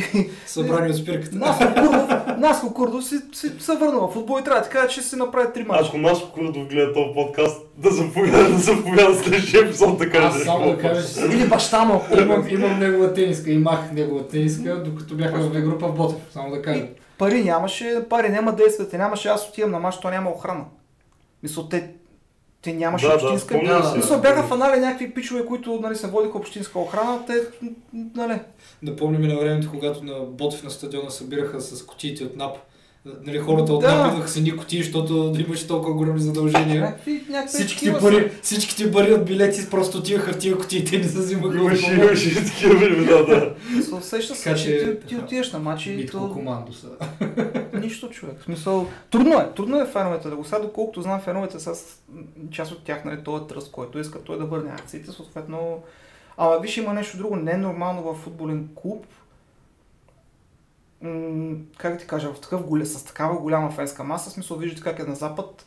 Събрани 0.46 0.90
от 0.90 0.96
спирката. 0.96 1.36
Наско 1.36 1.64
Курдов, 1.76 2.08
Наско 2.38 2.74
Курдов 2.74 3.04
си, 3.04 3.16
си, 3.32 3.50
се 3.58 3.72
върнал 3.72 4.08
в 4.08 4.12
футбол 4.12 4.38
и 4.40 4.44
трябва 4.44 4.60
да 4.60 4.68
кажа, 4.68 4.88
че 4.88 5.02
се 5.02 5.16
направи 5.16 5.46
три 5.54 5.64
мача. 5.64 5.84
Ако 5.84 5.98
Наско 5.98 6.32
Курдов 6.32 6.66
гледа 6.66 6.92
този 6.92 7.14
подкаст, 7.14 7.60
да 7.76 7.90
заповяда, 7.90 8.44
да 8.44 8.58
заповяда 8.58 9.14
следващия 9.14 9.62
епизод 9.62 9.98
да 9.98 10.10
каже. 10.10 10.26
Аз 10.28 10.38
само 10.38 10.66
да 10.66 10.78
кажа, 10.78 11.02
че 11.02 11.08
си- 11.08 11.20
Или 11.24 11.48
баща 11.48 11.84
му. 11.84 12.00
имам, 12.14 12.48
имам 12.48 12.78
негова 12.78 13.14
тениска 13.14 13.50
и 13.50 13.58
мах 13.58 13.92
негова 13.92 14.28
тениска, 14.28 14.82
докато 14.82 15.14
бяха 15.14 15.38
в 15.38 15.50
група 15.52 15.88
в 15.88 15.94
Ботев. 15.94 16.18
Само 16.32 16.50
да 16.50 16.62
кажа. 16.62 16.78
И 16.78 16.86
пари 17.18 17.44
нямаше, 17.44 18.02
пари 18.10 18.28
няма 18.28 18.52
действате, 18.52 18.98
нямаше, 18.98 19.28
аз 19.28 19.48
отивам 19.48 19.70
на 19.70 19.78
мач, 19.78 19.96
то 19.96 20.10
няма 20.10 20.30
охрана. 20.30 20.64
Мисля, 21.42 21.68
те, 21.68 21.90
те 22.62 22.72
нямаше 22.72 23.06
Да, 23.06 23.16
да, 23.16 23.24
общинска. 23.26 23.54
спомням 23.54 23.82
си. 23.84 23.96
Мисля, 23.96 24.18
бяха 24.18 24.42
фанали 24.42 24.80
някакви 24.80 25.14
пичове, 25.14 25.46
които 25.46 25.80
нали, 25.82 25.96
се 25.96 26.06
водиха 26.06 26.38
общинска 26.38 26.78
охрана, 26.78 27.26
те, 27.26 27.32
нали, 28.16 28.38
Да 28.82 28.96
помним 28.96 29.24
и 29.24 29.26
на 29.26 29.40
времето, 29.40 29.70
когато 29.70 30.04
на 30.04 30.14
Ботев 30.14 30.62
на 30.64 30.70
стадиона 30.70 31.10
събираха 31.10 31.60
с 31.60 31.82
кутиите 31.82 32.24
от 32.24 32.36
НАП. 32.36 32.56
Нали, 33.26 33.38
хората 33.38 33.72
от 33.72 33.80
Да. 33.80 33.94
НАП 33.94 34.12
идваха 34.12 34.28
с 34.28 34.36
едни 34.36 34.56
кутии, 34.56 34.82
защото 34.82 35.34
имаше 35.46 35.68
толкова 35.68 35.94
големи 35.94 36.20
задължения. 36.20 36.80
някакви, 36.80 37.24
някакви 37.28 37.58
Всичките 37.58 37.98
пари, 37.98 38.30
всичките 38.42 38.92
пари 38.92 39.12
от 39.12 39.24
билети 39.24 39.70
просто 39.70 39.98
отиваха 39.98 40.32
в 40.32 40.38
тия 40.38 40.58
кутии, 40.58 40.84
те 40.84 40.98
не 40.98 41.04
се 41.04 41.18
взимаха. 41.18 41.56
Имаше, 41.56 41.92
имаше 41.92 42.28
и 42.28 42.34
такива 42.34 42.74
времена, 42.76 43.22
да. 43.22 43.40
са. 43.40 43.50
Мисля, 43.76 44.02
Сеща 44.02 44.34
се, 44.34 44.54
че 44.54 44.98
ти, 45.00 45.06
ти 45.06 45.16
отиваш 45.16 45.52
на 45.52 45.58
матчи 45.58 45.92
и 45.92 45.96
Митко 45.96 46.18
то 46.18 46.32
командо 46.32 46.72
са. 46.72 46.86
Нищо 47.88 48.10
човек. 48.10 48.40
В 48.40 48.44
смисъл, 48.44 48.86
трудно 49.10 49.40
е, 49.40 49.52
трудно 49.56 49.80
е 49.80 49.86
феновете 49.86 50.28
да 50.28 50.36
го 50.36 50.44
сега, 50.44 50.58
доколкото 50.58 51.02
знам 51.02 51.20
феновете 51.20 51.60
са 51.60 51.74
част 52.50 52.72
от 52.72 52.84
тях, 52.84 53.04
нали, 53.04 53.24
този 53.24 53.46
тръст, 53.46 53.72
който 53.72 53.98
иска 53.98 54.24
той 54.24 54.38
да 54.38 54.44
върне 54.44 54.70
акциите, 54.70 55.10
съответно. 55.10 55.82
Ама 56.36 56.58
виж, 56.58 56.76
има 56.76 56.92
нещо 56.92 57.16
друго, 57.16 57.36
не 57.36 57.50
е 57.50 57.56
нормално 57.56 58.02
в 58.02 58.14
футболен 58.14 58.68
клуб. 58.74 59.06
М- 61.02 61.56
как 61.76 61.98
ти 61.98 62.06
кажа, 62.06 62.32
в 62.32 62.40
такъв 62.40 62.64
голям, 62.66 62.86
с 62.86 63.04
такава 63.04 63.38
голяма 63.38 63.70
фенска 63.70 64.04
маса, 64.04 64.30
смисъл 64.30 64.56
виждате 64.56 64.82
как 64.82 64.98
е 64.98 65.10
на 65.10 65.14
запад. 65.14 65.66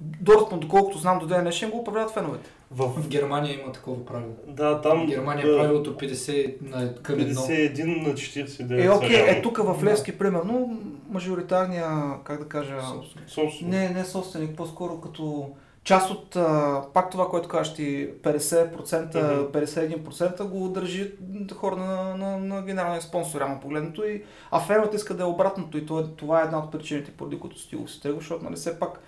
Дортмунд, 0.00 0.62
доколкото 0.62 0.98
знам 0.98 1.18
до 1.18 1.26
ден 1.26 1.40
днешен, 1.40 1.70
го 1.70 1.78
управляват 1.78 2.14
феновете. 2.14 2.50
В... 2.70 2.88
В 2.88 3.08
Германия 3.08 3.60
има 3.60 3.72
такова 3.72 4.04
правило. 4.04 4.32
Да, 4.46 4.80
там... 4.80 5.06
В 5.06 5.06
Германия 5.06 5.46
да, 5.46 5.52
е 5.52 5.56
правилото 5.56 5.96
50 5.96 6.56
на 6.62 6.94
към 6.94 7.20
едно. 7.20 7.40
51 7.40 8.06
на 8.06 8.14
49. 8.14 8.84
Е, 8.84 8.90
окей, 8.90 9.30
е 9.30 9.42
тук 9.42 9.58
в 9.58 9.84
Левски, 9.84 10.18
примерно, 10.18 10.80
мажоритарния, 11.08 11.88
как 12.24 12.38
да 12.38 12.48
кажа, 12.48 12.80
Собствено. 13.26 13.70
Не, 13.70 13.88
не 13.88 14.04
собственик, 14.04 14.56
по-скоро 14.56 15.00
като 15.00 15.50
част 15.84 16.10
от, 16.10 16.36
а, 16.36 16.82
пак 16.94 17.10
това, 17.10 17.28
което 17.28 17.48
кажеш 17.48 17.74
ти, 17.74 18.10
50%, 18.22 19.50
51% 19.50 20.44
го 20.44 20.68
държи 20.68 21.12
хора 21.54 21.76
на, 21.76 22.16
на, 22.16 22.38
на 22.38 22.62
генералния 22.62 23.02
спонсор, 23.02 23.40
реално 23.40 23.60
погледнато. 23.60 24.04
И, 24.04 24.22
а 24.50 24.60
иска 24.94 25.14
да 25.14 25.22
е 25.22 25.26
обратното 25.26 25.78
и 25.78 25.86
това, 25.86 26.06
това 26.16 26.40
е 26.40 26.44
една 26.44 26.58
от 26.58 26.72
причините, 26.72 27.10
поради 27.10 27.38
които 27.38 27.58
Стилов 27.58 27.90
се 27.90 28.00
тръгва, 28.00 28.20
защото 28.20 28.44
нали, 28.44 28.56
все 28.56 28.78
пак 28.78 29.00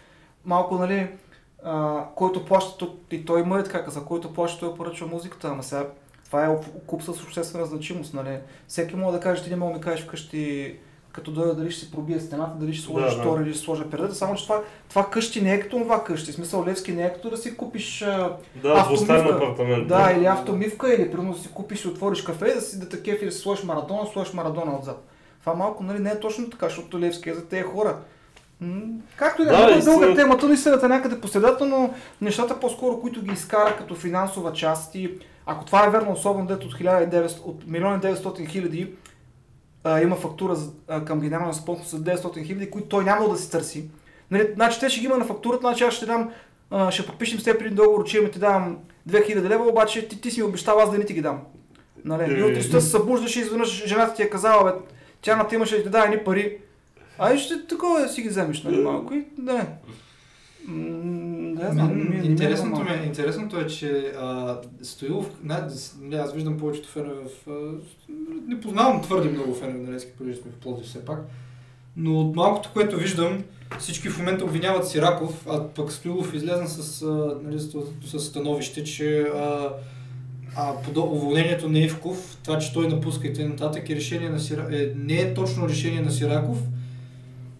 малко, 0.44 0.74
нали, 0.78 1.08
а, 1.64 2.04
който 2.14 2.44
плаща 2.44 2.86
и 3.10 3.24
той 3.24 3.40
има 3.40 3.58
е 3.58 3.64
така 3.64 3.84
каза, 3.84 4.04
който 4.04 4.32
плаща, 4.34 4.60
той 4.60 4.74
поръчва 4.74 5.06
музиката, 5.06 5.48
ама 5.48 5.62
сега 5.62 5.86
това 6.24 6.44
е 6.46 6.56
куп 6.86 7.02
с 7.02 7.08
обществена 7.08 7.66
значимост, 7.66 8.14
нали. 8.14 8.38
Всеки 8.68 8.96
може 8.96 9.16
да 9.16 9.22
каже, 9.22 9.42
ти 9.44 9.50
не 9.50 9.56
мога 9.56 9.72
да 9.72 9.78
ми 9.78 9.84
кажеш 9.84 10.04
вкъщи, 10.04 10.76
като 11.12 11.30
дойде 11.30 11.54
дали 11.54 11.70
ще 11.70 11.84
си 11.84 11.90
пробие 11.92 12.20
стената, 12.20 12.52
дали 12.58 12.74
ще 12.74 12.84
сложиш 12.86 13.16
Да, 13.16 13.30
да. 13.36 13.42
или 13.42 13.54
ще 13.54 13.62
сложа 13.64 13.90
пердата, 13.90 14.14
само 14.14 14.34
че 14.34 14.42
това, 14.44 14.62
това 14.88 15.10
къщи 15.10 15.40
не 15.42 15.54
е 15.54 15.60
като 15.60 15.78
това 15.78 16.04
къщи. 16.04 16.32
В 16.32 16.34
смисъл 16.34 16.64
Левски 16.64 16.92
не 16.92 17.04
е 17.04 17.12
като 17.12 17.30
да 17.30 17.36
си 17.36 17.56
купиш 17.56 17.98
Да, 18.62 18.72
автомивка. 18.72 19.34
апартамент. 19.34 19.88
да, 19.88 20.12
или 20.16 20.26
автомивка, 20.26 20.94
или 20.94 21.10
примерно 21.10 21.32
да 21.32 21.38
си 21.38 21.48
купиш 21.54 21.84
и 21.84 21.88
отвориш 21.88 22.22
кафе 22.22 22.46
и 22.46 22.54
да 22.54 22.60
си 22.60 22.80
да 22.80 22.88
такъв 22.88 23.22
и 23.22 23.24
да 23.24 23.32
сложиш 23.32 23.64
маратона, 23.64 24.06
сложиш 24.12 24.32
маратона 24.32 24.78
отзад. 24.78 25.04
Това 25.40 25.54
малко 25.54 25.82
нали, 25.82 25.98
не 25.98 26.10
е 26.10 26.20
точно 26.20 26.50
така, 26.50 26.66
защото 26.66 27.00
Левски 27.00 27.30
е 27.30 27.34
за 27.34 27.46
тези 27.48 27.62
хора. 27.62 27.96
Както 29.16 29.42
и 29.42 29.44
да, 29.44 29.50
Да, 29.50 29.56
е, 29.56 29.76
много 29.76 30.02
е 30.02 30.06
дълга 30.06 30.14
темата, 30.14 30.48
наистина 30.48 30.80
е 30.84 30.88
някъде 30.88 31.20
по 31.20 31.28
средата, 31.28 31.64
но 31.64 31.94
нещата 32.20 32.60
по-скоро, 32.60 33.00
които 33.00 33.22
ги 33.22 33.32
изкара 33.32 33.76
като 33.78 33.94
финансова 33.94 34.52
част 34.52 34.94
и 34.94 35.18
ако 35.46 35.64
това 35.64 35.86
е 35.86 35.90
верно, 35.90 36.12
особено 36.12 36.46
дето 36.46 36.66
от, 36.66 36.74
1900, 36.74 37.40
от 37.44 37.64
1 37.64 38.14
900 38.14 38.48
хиляди 38.48 38.94
има 40.02 40.16
фактура 40.16 40.54
за, 40.54 40.70
а, 40.88 41.04
към 41.04 41.20
генералния 41.20 41.54
спонсор 41.54 41.84
за 41.84 42.04
900 42.04 42.46
хиляди, 42.46 42.70
които 42.70 42.88
той 42.88 43.04
няма 43.04 43.28
да 43.28 43.36
си 43.36 43.50
търси. 43.50 43.90
Нали, 44.30 44.48
значи 44.54 44.80
те 44.80 44.88
ще 44.88 45.00
ги 45.00 45.06
има 45.06 45.16
на 45.16 45.24
фактурата, 45.24 45.60
значи 45.60 45.84
аз 45.84 45.94
ще 45.94 46.06
дам, 46.06 46.30
а, 46.70 46.90
ще 46.90 47.06
подпишем 47.06 47.40
с 47.40 47.44
теб 47.44 47.60
един 47.60 47.74
договор, 47.74 48.04
че 48.04 48.30
ти 48.30 48.38
давам 48.38 48.78
2000 49.08 49.48
лева, 49.48 49.68
обаче 49.68 50.08
ти, 50.08 50.20
ти 50.20 50.30
си 50.30 50.40
ми 50.40 50.46
обещал 50.46 50.78
аз 50.78 50.90
да 50.90 50.98
не 50.98 51.04
ти 51.04 51.14
ги 51.14 51.22
дам. 51.22 51.40
Нали, 52.04 52.38
и 52.38 52.42
от 52.42 52.56
Е. 52.56 52.62
се 52.62 52.80
събуждаш 52.80 53.36
и 53.36 53.40
изведнъж 53.40 53.86
жената 53.86 54.14
ти 54.14 54.22
е 54.22 54.30
казала, 54.30 54.64
бе, 54.64 54.78
тя 55.22 55.36
на 55.36 55.48
ти 55.48 55.54
имаше 55.54 55.76
да 55.76 55.82
ти 55.82 55.88
даде 55.88 56.04
едни 56.04 56.24
пари. 56.24 56.58
А 57.24 57.34
и 57.34 57.38
ще 57.38 57.66
такова 57.66 58.08
си 58.08 58.22
ги 58.22 58.28
вземеш, 58.28 58.62
нали, 58.62 58.76
малко 58.76 59.14
и 59.14 59.24
да. 59.38 59.66
М, 60.66 60.76
Не 61.64 61.70
знам, 61.72 61.96
ми- 61.98 62.04
ми 62.04 62.16
е 62.16 62.30
интересното, 62.30 62.78
нормално. 62.78 63.00
ми, 63.00 63.06
интересното 63.06 63.60
е, 63.60 63.66
че 63.66 64.12
а, 64.20 64.56
Стоилов, 64.82 65.30
не, 65.44 65.56
не, 66.00 66.16
аз 66.16 66.32
виждам 66.34 66.58
повечето 66.58 66.88
фенове 66.88 67.14
в... 67.14 67.50
А, 67.50 67.52
не 68.48 68.60
познавам 68.60 69.02
твърде 69.02 69.28
много 69.28 69.54
фенове 69.54 69.78
на 69.78 69.92
Левски, 69.92 70.10
понеже 70.18 70.40
сме 70.40 70.50
в 70.50 70.54
Пловдив 70.54 70.86
все 70.86 71.04
пак. 71.04 71.18
Но 71.96 72.20
от 72.20 72.36
малкото, 72.36 72.70
което 72.72 72.96
виждам, 72.96 73.44
всички 73.78 74.08
в 74.08 74.18
момента 74.18 74.44
обвиняват 74.44 74.88
Сираков, 74.88 75.46
а 75.48 75.68
пък 75.68 75.92
Стоилов 75.92 76.34
излезна 76.34 76.68
с, 76.68 77.02
а, 77.02 77.38
нали, 77.42 77.60
с, 77.60 77.76
с 78.06 78.20
становище, 78.20 78.84
че 78.84 79.20
а, 79.20 79.68
а 80.56 80.72
подо, 80.84 81.02
уволнението 81.02 81.68
на 81.68 81.78
Ивков, 81.78 82.38
това, 82.44 82.58
че 82.58 82.72
той 82.72 82.88
напуска 82.88 83.28
и 83.28 83.32
т.н. 83.34 83.72
е 83.88 83.96
решение 83.96 84.30
на 84.30 84.40
Сира... 84.40 84.68
е, 84.72 84.92
не 84.96 85.14
е 85.14 85.34
точно 85.34 85.68
решение 85.68 86.00
на 86.00 86.10
Сираков. 86.10 86.58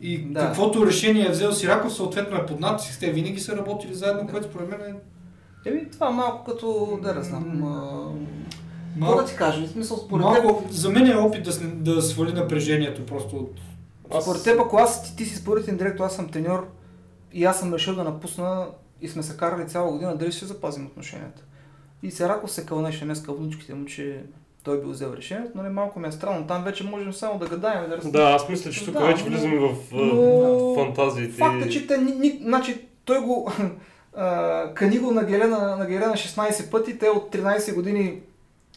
И 0.03 0.19
Да. 0.19 0.41
каквото 0.41 0.87
решение 0.87 1.27
е 1.27 1.31
взел 1.31 1.53
Сираков, 1.53 1.95
съответно 1.95 2.37
е 2.37 2.47
под 2.47 2.61
натиск. 2.61 3.01
Те 3.01 3.11
винаги 3.11 3.41
са 3.41 3.57
работили 3.57 3.95
заедно, 3.95 4.29
което 4.29 4.49
според 4.49 4.69
мен 4.69 4.81
е 4.81 4.95
Еми, 5.65 5.91
това 5.91 6.11
малко 6.11 6.53
като, 6.53 6.99
да 7.03 7.15
не 7.15 7.23
знам, 7.23 7.65
а, 7.65 8.09
какво 9.01 9.17
да 9.17 9.25
ти 9.25 9.37
кажа, 9.37 9.67
в 9.67 9.71
смисъл 9.71 9.97
според 9.97 10.27
теб, 10.35 10.45
малко 10.45 10.65
за 10.71 10.91
мен 10.91 11.07
е 11.07 11.15
опит 11.15 11.45
да, 11.45 11.53
да 11.93 12.03
свали 12.03 12.33
напрежението 12.33 13.07
просто 13.07 13.37
от... 13.37 13.53
Аз- 14.15 14.25
според 14.25 14.45
теб, 14.45 14.61
ако 14.61 14.77
аз, 14.77 15.05
ти, 15.05 15.17
ти 15.17 15.25
си 15.25 15.37
споритен 15.37 15.77
директор, 15.77 16.05
аз 16.05 16.17
съм 16.17 16.29
треньор 16.29 16.69
и 17.33 17.45
аз 17.45 17.59
съм 17.61 17.75
решил 17.75 17.95
да 17.95 18.05
напусна 18.05 18.67
и 19.01 19.09
сме 19.09 19.23
се 19.23 19.37
карали 19.37 19.69
цяла 19.69 19.93
година, 19.93 20.17
дали 20.17 20.33
ще 20.33 20.45
запазим 20.47 20.87
отношенията. 20.87 21.43
И 22.03 22.11
Сераков 22.11 22.51
се 22.51 22.67
кълнеше 22.67 23.05
днес 23.05 23.23
към 23.23 23.35
внучките 23.35 23.75
му, 23.75 23.85
че 23.85 24.23
той 24.65 24.81
бил 24.81 24.91
взел 24.91 25.15
решението, 25.17 25.51
нали 25.55 25.69
малко 25.69 26.01
ми 26.01 26.09
е 26.09 26.13
странно, 26.13 26.47
там 26.47 26.65
вече 26.65 26.85
можем 26.85 27.13
само 27.13 27.39
да 27.39 27.47
гадаем, 27.47 27.91
да 27.91 28.11
Да, 28.11 28.23
аз 28.25 28.49
мисля, 28.49 28.71
че 28.71 28.85
тук 28.85 28.95
Да, 28.95 29.01
вече 29.01 29.23
но- 29.23 29.31
влизаме 29.31 29.57
в 29.59 29.69
а, 29.93 29.97
но- 29.97 30.75
фантазиите. 30.77 31.33
Факт 31.33 31.67
е, 31.67 31.71
че 31.71 31.87
те, 31.87 31.99
ни, 31.99 32.13
ни, 32.13 32.41
значи, 32.43 32.77
той 33.05 33.21
го, 33.21 33.53
а, 34.17 34.65
кани 34.75 34.99
го 34.99 35.11
на 35.11 35.25
Гелена, 35.25 35.77
на 35.77 35.87
Гелена 35.87 36.13
16 36.13 36.71
пъти, 36.71 36.99
те 36.99 37.09
от 37.09 37.33
13 37.33 37.75
години 37.75 38.19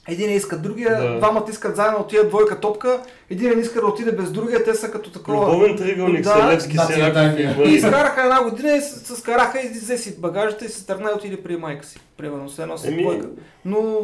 един 0.07 0.31
иска 0.31 0.57
другия, 0.57 1.01
Да. 1.01 1.17
двамата 1.17 1.45
искат 1.49 1.75
заедно 1.75 1.97
да 1.97 2.03
отидат 2.03 2.29
двойка 2.29 2.59
топка, 2.59 2.99
един 3.29 3.49
не 3.49 3.61
иска 3.61 3.81
да 3.81 3.87
отиде 3.87 4.11
без 4.11 4.31
другия, 4.31 4.63
те 4.63 4.75
са 4.75 4.91
като 4.91 5.11
такова. 5.11 5.45
Любовен 5.45 5.77
триъгълник 5.77 6.23
Да. 6.23 6.29
са 6.31 6.47
Левски, 6.47 6.75
Нация 6.75 6.95
Сираков 6.95 7.13
Дания. 7.13 7.55
и 7.65 7.69
изкараха 7.69 8.21
една 8.21 8.43
година 8.43 8.71
и 8.71 8.81
се 8.81 9.15
скараха 9.15 9.61
и 9.61 9.69
взе 9.69 9.97
си 9.97 10.19
багажите 10.19 10.65
и 10.65 10.69
се 10.69 10.85
тръгна 10.85 11.09
и 11.09 11.13
отиде 11.13 11.43
при 11.43 11.57
майка 11.57 11.85
си. 11.85 11.99
Примерно, 12.17 12.49
се 12.49 12.61
едно 12.61 12.77
с 12.77 12.85
Еми- 12.85 13.01
двойка. 13.01 13.27
Но 13.65 13.99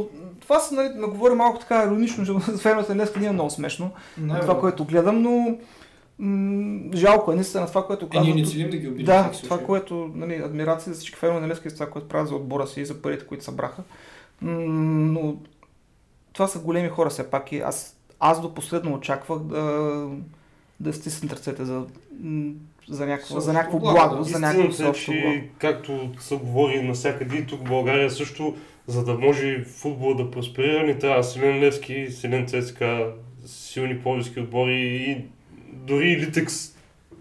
това 0.52 0.62
се 0.62 0.76
нали, 0.76 0.90
наговори 0.96 1.34
малко 1.34 1.60
така 1.60 1.84
иронично, 1.84 2.26
защото 2.26 2.52
за 2.52 2.58
феновете 2.58 2.94
днес 2.94 3.16
не 3.16 3.26
е 3.26 3.32
много 3.32 3.50
смешно. 3.50 3.92
това, 4.42 4.60
което 4.60 4.86
гледам, 4.86 5.22
но 5.22 5.58
м- 6.20 6.80
жалко 6.94 7.32
е 7.32 7.36
наистина 7.36 7.68
това, 7.68 7.88
което 7.88 8.08
Е, 8.14 8.20
ние 8.20 8.34
не 8.34 8.46
целим 8.46 8.70
да 8.70 8.78
ги 8.78 8.88
обидим. 8.88 9.06
Да, 9.06 9.32
това, 9.44 9.60
което, 9.60 10.12
нали, 10.16 10.36
адмирация 10.36 10.94
за 10.94 11.00
всички 11.00 11.18
фенове 11.18 11.40
на 11.40 11.48
Левски, 11.48 11.70
за 11.70 11.76
това, 11.76 11.90
което 11.90 12.08
правят 12.08 12.28
за 12.28 12.36
отбора 12.36 12.68
си 12.68 12.82
и 12.82 12.86
за 12.86 13.02
парите, 13.02 13.26
които 13.26 13.44
събраха. 13.44 13.84
М, 14.42 14.52
Но 15.14 15.36
това 16.34 16.48
са 16.48 16.60
големи 16.60 16.90
хора 16.90 17.10
все 17.10 17.30
пак 17.30 17.52
и 17.52 17.60
аз, 17.60 17.98
аз 18.20 18.42
до 18.42 18.54
последно 18.54 18.94
очаквах 18.94 19.40
да, 19.40 20.06
да 20.80 20.94
стиснат 20.94 21.34
ръцете 21.34 21.66
за, 21.66 21.84
за, 22.90 23.06
някакво, 23.06 23.40
за 23.40 23.54
някакво 23.54 23.80
Благо, 23.80 24.16
да. 24.18 24.24
за 24.24 24.40
някакво 24.40 24.84
е, 24.84 24.94
че 24.94 25.50
както 25.58 26.10
се 26.20 26.36
говори 26.36 26.82
навсякъде 26.82 27.38
и 27.38 27.46
тук 27.46 27.60
в 27.60 27.70
България 27.70 28.12
също, 28.12 28.56
за 28.92 29.04
да 29.04 29.14
може 29.14 29.64
футбол 29.64 30.14
да 30.14 30.32
просперира, 30.32 30.84
ни 30.84 31.00
трябва 31.00 31.24
силен 31.24 31.60
Левски, 31.60 32.08
силен 32.10 32.48
ЦСКА, 32.48 33.12
силни 33.46 34.00
пловдивски 34.00 34.40
отбори 34.40 34.76
и 34.78 35.18
дори 35.74 36.10
и 36.10 36.18
Литекс, 36.18 36.76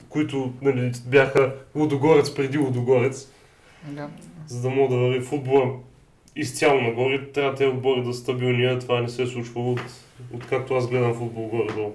които 0.09 0.53
нали, 0.62 0.93
бяха 1.07 1.55
Лудогорец 1.75 2.35
преди 2.35 2.59
Лудогорец, 2.59 3.33
Да. 3.89 4.09
за 4.47 4.62
да 4.62 4.71
мога 4.71 4.95
да 4.95 5.00
върви 5.00 5.21
футбола 5.21 5.71
изцяло 6.37 6.81
нагоре, 6.81 7.33
трябва 7.33 7.55
тези 7.55 7.71
отбори 7.71 8.03
да 8.03 8.15
са 8.15 8.21
стабилни, 8.21 8.65
а 8.65 8.79
това 8.79 9.00
не 9.00 9.09
се 9.09 9.23
е 9.23 9.27
случвало 9.27 9.73
от, 9.73 9.81
от 10.35 10.47
както 10.47 10.75
аз 10.75 10.89
гледам 10.89 11.15
футбол 11.15 11.47
горе-долу. 11.49 11.93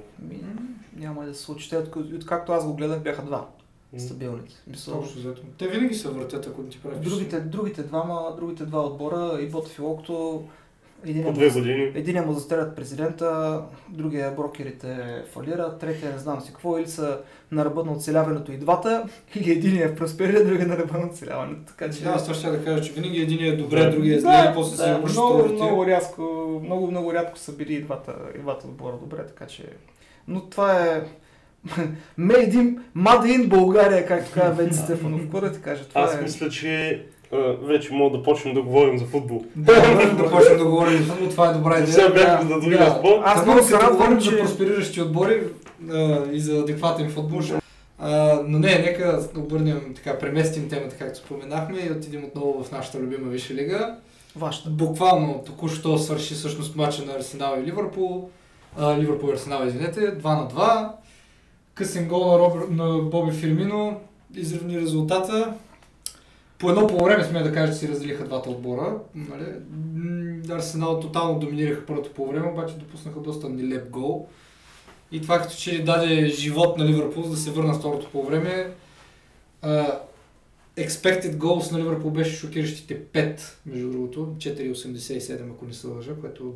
Няма 0.95 1.25
да 1.25 1.33
се 1.33 1.41
случи. 1.41 1.69
Те, 1.69 1.77
от- 1.77 1.95
откакто 2.15 2.51
аз 2.51 2.65
го 2.67 2.75
гледах, 2.75 3.03
бяха 3.03 3.21
два 3.21 3.47
стабилните. 3.97 4.55
Мисъл, 4.67 5.01
Точно 5.01 5.21
взето. 5.21 5.41
Те 5.57 5.67
винаги 5.67 5.95
се 5.95 6.09
въртят, 6.09 6.47
ако 6.47 6.61
не 6.61 6.69
ти 6.69 6.81
правиш. 6.81 7.09
Другите, 7.09 7.39
другите, 7.39 7.83
двама, 7.83 8.35
другите 8.39 8.65
два 8.65 8.85
отбора, 8.85 9.39
и 9.41 9.45
Ботев 9.49 9.77
и 9.77 9.81
Локто, 9.81 10.43
Един 11.05 11.23
по 11.23 11.33
две 11.33 11.49
години. 11.49 11.91
Единия 11.95 12.23
му 12.23 12.33
застрелят 12.33 12.75
президента, 12.75 13.61
другия 13.89 14.31
брокерите 14.31 15.23
фалират, 15.33 15.79
третия 15.79 16.11
не 16.11 16.17
знам 16.17 16.41
си 16.41 16.47
какво, 16.47 16.77
или 16.77 16.87
са 16.87 17.19
на 17.51 17.65
ръба 17.65 17.83
на 17.83 17.91
оцеляването 17.91 18.51
и 18.51 18.57
двата, 18.57 19.05
или 19.35 19.51
единия 19.51 19.95
просперира, 19.95 20.45
другия 20.45 20.67
на 20.67 20.77
ръба 20.77 20.97
на 20.97 21.07
оцеляването. 21.07 21.61
Така 21.65 21.89
че... 21.89 22.03
Да, 22.03 22.09
аз 22.09 22.23
това 22.23 22.35
ще 22.35 22.49
да 22.49 22.65
кажа, 22.65 22.83
че 22.83 22.91
винаги 22.91 23.21
един 23.21 23.53
е 23.53 23.57
добре, 23.57 23.83
Да. 23.83 23.91
другия 23.91 24.17
е 24.17 24.19
зле 24.19 24.47
и 24.51 24.53
после 24.53 24.77
се 24.77 24.93
връщат 24.93 25.11
много, 25.11 25.39
вторите. 25.39 25.63
много, 25.63 25.85
рязко, 25.85 26.21
много, 26.63 26.91
много 26.91 27.13
рядко 27.13 27.37
са 27.37 27.51
били 27.51 27.73
и 27.73 27.81
двата, 27.81 28.15
и 28.35 28.39
двата 28.39 28.67
отбора 28.67 28.97
добре, 28.97 29.27
така 29.27 29.45
че... 29.45 29.63
Но 30.27 30.49
това 30.49 30.85
е... 30.85 31.03
Made 32.19 32.53
in, 32.53 32.77
Made 32.97 33.37
in 33.37 33.47
България, 33.47 34.05
както 34.05 34.31
казва 34.33 34.51
Венци 34.53 34.79
Стефанов. 34.83 35.21
Какво 35.21 35.41
да 35.41 35.51
ти 35.51 35.61
кажа? 35.61 35.83
Това 35.83 36.01
Аз 36.01 36.15
е... 36.15 36.21
мисля, 36.21 36.49
че 36.49 37.01
а, 37.33 37.37
вече 37.61 37.93
мога 37.93 38.17
да 38.17 38.23
почнем 38.23 38.53
да 38.53 38.61
говорим 38.61 38.97
за 38.99 39.05
футбол. 39.05 39.43
Да, 39.55 39.73
да 40.17 40.29
почнем 40.31 40.57
да 40.57 40.65
говорим 40.65 40.97
за 40.97 41.03
футбол, 41.03 41.29
това 41.29 41.49
е 41.49 41.53
добра 41.53 41.73
идея. 41.73 41.93
Сега 41.93 42.09
бяхме 42.09 42.49
на 42.49 42.59
другия 42.59 42.89
спорт. 42.91 43.21
Аз 43.23 43.39
Аз 43.39 43.45
много 43.45 43.63
се 43.63 43.73
радвам, 43.73 43.91
говорим 43.91 44.19
че- 44.19 44.29
за 44.29 44.37
проспериращи 44.37 45.01
отбори 45.01 45.43
а, 45.91 46.23
и 46.31 46.39
за 46.39 46.57
адекватен 46.59 47.09
футбол. 47.09 47.39
А, 47.99 48.39
но 48.47 48.59
не, 48.59 48.79
нека 48.79 49.19
да 49.33 49.39
обърнем, 49.39 49.93
така, 49.95 50.19
преместим 50.19 50.69
темата, 50.69 50.95
както 50.95 51.19
споменахме 51.19 51.77
и 51.79 51.91
отидем 51.91 52.23
отново 52.23 52.63
в 52.63 52.71
нашата 52.71 52.99
любима 52.99 53.29
Висша 53.29 53.53
лига. 53.53 53.95
Вашата. 54.35 54.69
Буквално 54.69 55.43
току-що 55.45 55.97
свърши 55.97 56.33
всъщност 56.33 56.75
матча 56.75 57.05
на 57.05 57.13
Арсенал 57.13 57.55
и 57.59 57.65
Ливърпул. 57.65 58.29
Ливърпул 58.97 59.27
и 59.27 59.33
Арсенал, 59.33 59.67
извинете, 59.67 59.99
2 59.99 60.23
на 60.23 60.47
2. 60.49 60.87
Късен 61.75 62.07
гол 62.07 62.31
на, 62.31 62.39
Робер, 62.39 62.67
на 62.67 63.01
Боби 63.01 63.31
Фирмино 63.31 64.01
изравни 64.35 64.81
резултата. 64.81 65.53
По 66.59 66.69
едно 66.69 66.87
по 66.87 67.05
време 67.05 67.23
сме 67.23 67.43
да 67.43 67.53
кажа, 67.53 67.73
че 67.73 67.79
си 67.79 67.87
разделиха 67.87 68.25
двата 68.25 68.49
отбора. 68.49 68.97
Нали? 69.15 69.45
Арсенал 70.49 70.99
тотално 70.99 71.39
доминираха 71.39 71.85
първото 71.85 72.13
по 72.13 72.27
време, 72.27 72.47
обаче 72.47 72.75
допуснаха 72.75 73.19
доста 73.19 73.49
нелеп 73.49 73.89
гол. 73.89 74.27
И 75.11 75.21
това 75.21 75.41
като 75.41 75.55
че 75.55 75.83
даде 75.83 76.27
живот 76.27 76.77
на 76.77 76.85
Ливърпул, 76.85 77.23
за 77.23 77.29
да 77.29 77.37
се 77.37 77.51
върна 77.51 77.73
второто 77.73 78.09
по 78.11 78.23
време. 78.23 78.71
А, 79.61 79.99
expected 80.77 81.35
goals 81.35 81.71
на 81.71 81.79
Ливърпул 81.79 82.11
беше 82.11 82.35
шокиращите 82.35 83.01
5, 83.01 83.41
между 83.65 83.91
другото. 83.91 84.19
4,87 84.37 85.51
ако 85.51 85.65
не 85.65 85.73
се 85.73 85.87
лъжа, 85.87 86.15
което 86.21 86.53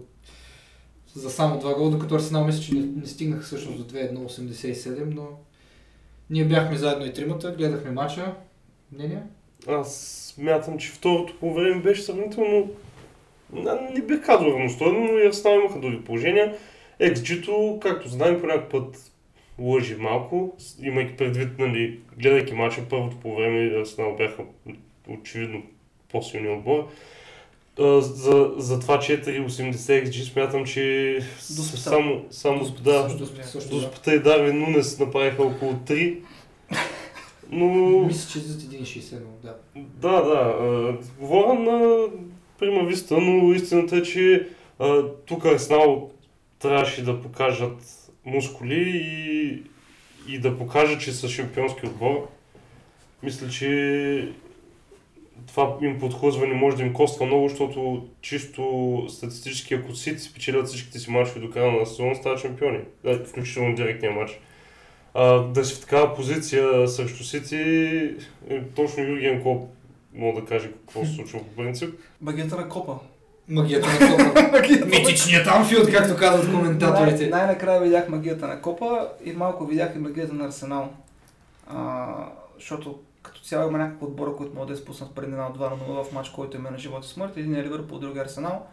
за 1.19 1.29
само 1.29 1.59
два 1.59 1.73
гола, 1.73 1.89
докато 1.89 2.15
Арсенал 2.15 2.45
мисля, 2.45 2.61
че 2.61 2.73
не, 2.75 2.85
не 2.95 3.05
стигнаха 3.05 3.43
всъщност 3.43 3.77
до 3.77 3.93
2,1,87, 3.93 5.13
но 5.15 5.27
ние 6.29 6.45
бяхме 6.45 6.77
заедно 6.77 7.05
и 7.05 7.13
тримата, 7.13 7.51
гледахме 7.51 7.91
матча. 7.91 8.35
Мнение? 8.91 9.21
Аз 9.67 9.95
смятам, 10.35 10.77
че 10.77 10.91
второто 10.91 11.33
по 11.39 11.53
време 11.53 11.81
беше 11.81 12.01
сравнително, 12.01 12.69
не, 13.53 14.01
бих 14.01 14.25
казал 14.25 14.47
равностойно, 14.47 14.99
но 14.99 15.17
и 15.17 15.27
Арсенал 15.27 15.59
имаха 15.59 15.79
други 15.79 16.03
положения. 16.03 16.55
XG-то, 17.01 17.79
както 17.81 18.09
знаем, 18.09 18.41
по 18.41 18.47
някакъв 18.47 18.69
път 18.69 19.11
лъжи 19.59 19.95
малко, 19.95 20.57
имайки 20.81 21.17
предвид, 21.17 21.59
нали, 21.59 21.99
гледайки 22.17 22.53
матча, 22.53 22.81
първото 22.89 23.17
по 23.19 23.35
време 23.35 23.79
Арсенал 23.81 24.15
бяха 24.15 24.43
очевидно 25.07 25.63
по-силни 26.11 26.49
отбор. 26.49 26.87
За, 27.79 28.51
за 28.57 28.79
това 28.79 28.97
4,80 28.99 29.71
XG 29.73 30.31
смятам, 30.31 30.65
че 30.65 31.19
Доспита. 31.49 31.81
само, 31.81 32.25
само 32.31 32.69
да, 32.83 33.09
също, 33.09 33.47
също, 33.51 33.75
да. 33.75 33.81
Доспита 33.81 34.15
и 34.15 34.19
Дарвин 34.19 34.59
Нунес 34.59 34.99
направиха 34.99 35.43
около 35.43 35.73
3. 35.73 36.17
Но 37.51 37.67
Мисля, 37.99 38.31
че 38.31 38.39
зад 38.39 38.61
1,60, 38.61 39.13
но 39.13 39.49
да. 39.49 39.55
да, 39.75 40.21
да. 40.21 40.55
а, 40.59 40.97
Говоря 41.19 41.53
на 41.53 42.07
прима 42.59 42.83
виста, 42.83 43.17
но 43.17 43.53
истината 43.53 43.95
е, 43.95 44.03
че 44.03 44.47
а, 44.79 45.03
тук 45.25 45.45
Арсенал 45.45 46.11
трябваше 46.59 47.03
да 47.03 47.21
покажат 47.21 48.09
мускули 48.25 49.03
и, 49.05 49.63
и 50.33 50.39
да 50.39 50.57
покажат, 50.57 51.01
че 51.01 51.13
са 51.13 51.29
шампионски 51.29 51.85
отбор. 51.85 52.27
Мисля, 53.23 53.49
че 53.49 54.31
това 55.47 55.77
им 55.81 55.99
подхлъзване 55.99 56.53
може 56.53 56.77
да 56.77 56.83
им 56.83 56.93
коства 56.93 57.25
много, 57.25 57.49
защото 57.49 58.07
чисто 58.21 59.05
статистически, 59.09 59.73
ако 59.73 59.95
Сити 59.95 60.19
спечелят 60.19 60.67
всичките 60.67 60.99
си 60.99 61.11
матчове 61.11 61.39
до 61.39 61.49
края 61.49 61.71
на 61.71 61.85
сезона, 61.85 62.15
стават 62.15 62.39
шампиони. 62.39 62.79
Да, 63.03 63.25
включително 63.25 63.75
директния 63.75 64.11
матч. 64.11 64.39
А, 65.13 65.39
да 65.39 65.65
си 65.65 65.75
в 65.75 65.81
такава 65.81 66.15
позиция 66.15 66.87
срещу 66.87 67.23
Сити, 67.23 67.57
е, 68.49 68.63
точно 68.75 69.03
Юрген 69.03 69.41
Клоп 69.41 69.69
мога 70.13 70.41
да 70.41 70.47
каже 70.47 70.71
какво 70.71 71.05
се 71.05 71.13
случва 71.13 71.39
по 71.39 71.55
принцип. 71.55 71.95
Магията 72.21 72.55
на 72.55 72.69
Копа. 72.69 72.93
Магията 73.49 73.87
на 73.87 73.99
Копа. 73.99 74.61
Митичният 74.85 75.47
Анфилд, 75.47 75.91
както 75.91 76.15
казват 76.15 76.51
коментаторите. 76.51 77.21
Най- 77.21 77.29
най-накрая 77.29 77.81
видях 77.81 78.09
магията 78.09 78.47
на 78.47 78.61
Копа 78.61 79.07
и 79.25 79.31
малко 79.31 79.65
видях 79.65 79.91
и 79.95 79.99
магията 79.99 80.33
на 80.33 80.45
Арсенал. 80.45 80.89
А, 81.67 82.07
защото 82.59 82.99
като 83.29 83.41
цяло 83.41 83.69
има 83.69 83.77
някакви 83.77 84.05
отбора, 84.05 84.35
които 84.35 84.53
могат 84.53 84.67
да 84.67 84.73
изпуснат 84.73 85.15
преди 85.15 85.31
една 85.31 85.49
2 85.49 85.59
на 85.59 85.77
0 85.77 86.03
в 86.03 86.11
матч, 86.13 86.29
който 86.29 86.57
им 86.57 86.65
е 86.65 86.71
на 86.71 86.77
живот 86.77 87.05
и 87.05 87.07
смърт. 87.07 87.37
Един 87.37 87.55
е 87.55 87.63
Ливърпул, 87.63 87.99
друг 87.99 88.15
е 88.15 88.19
Арсенал. 88.19 88.65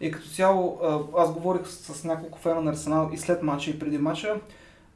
И 0.00 0.10
като 0.10 0.28
цяло, 0.28 0.80
аз 1.18 1.32
говорих 1.32 1.66
с, 1.66 1.94
с 1.94 2.04
няколко 2.04 2.38
фена 2.38 2.60
на 2.60 2.70
Арсенал 2.70 3.10
и 3.12 3.18
след 3.18 3.42
матча 3.42 3.70
и 3.70 3.78
преди 3.78 3.98
матча. 3.98 4.40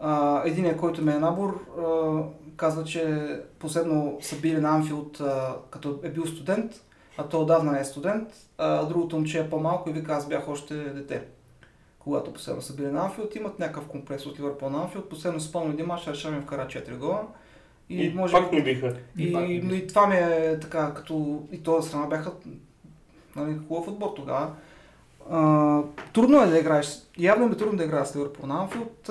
А, 0.00 0.42
единият, 0.44 0.80
който 0.80 1.02
ме 1.02 1.14
е 1.14 1.18
набор, 1.18 1.64
каза, 2.56 2.84
че 2.84 3.32
последно 3.58 4.18
са 4.20 4.40
били 4.40 4.60
на 4.60 4.68
Анфилд, 4.68 5.22
като 5.70 6.00
е 6.02 6.10
бил 6.10 6.26
студент, 6.26 6.72
а 7.18 7.28
той 7.28 7.40
отдавна 7.40 7.80
е 7.80 7.84
студент, 7.84 8.28
а 8.58 8.84
другото 8.84 9.16
момче 9.16 9.40
е 9.40 9.50
по-малко 9.50 9.90
и 9.90 9.92
вика, 9.92 10.12
аз 10.12 10.28
бях 10.28 10.48
още 10.48 10.74
дете 10.74 11.24
когато 12.08 12.32
последно 12.32 12.62
са 12.62 12.76
били 12.76 12.86
на 12.86 13.04
Анфилд, 13.04 13.34
имат 13.34 13.58
някакъв 13.58 13.88
комплекс 13.88 14.26
от 14.26 14.38
Ливърпул 14.38 14.70
на 14.70 14.82
Анфилд. 14.82 15.08
Последно 15.08 15.40
спомням 15.40 15.72
един 15.72 15.86
мач, 15.86 16.06
им 16.06 16.42
вкара 16.42 16.66
4 16.66 16.96
гола. 16.96 17.26
И, 17.90 18.02
и 18.02 18.16
пак 18.32 18.52
не 18.52 18.62
биха. 18.62 18.96
и, 19.18 19.32
пак 19.32 19.42
не 19.42 19.54
и, 19.54 19.62
но 19.62 19.74
и 19.74 19.86
това 19.86 20.06
ми 20.06 20.16
е 20.16 20.58
така, 20.60 20.92
като 20.94 21.42
и 21.52 21.62
този 21.62 21.88
страна 21.88 22.06
бяха 22.06 22.32
нали, 23.36 23.54
хубав 23.68 23.88
отбор 23.88 24.12
тогава. 24.16 24.50
А, 25.30 25.80
трудно 26.12 26.42
е 26.42 26.46
да 26.46 26.58
играеш, 26.58 26.88
явно 27.18 27.46
ми 27.46 27.52
е 27.52 27.56
трудно 27.56 27.78
да 27.78 27.84
играя 27.84 28.06
с 28.06 28.16
Ливърпул 28.16 28.46
на 28.46 28.60
Анфилд. 28.60 29.10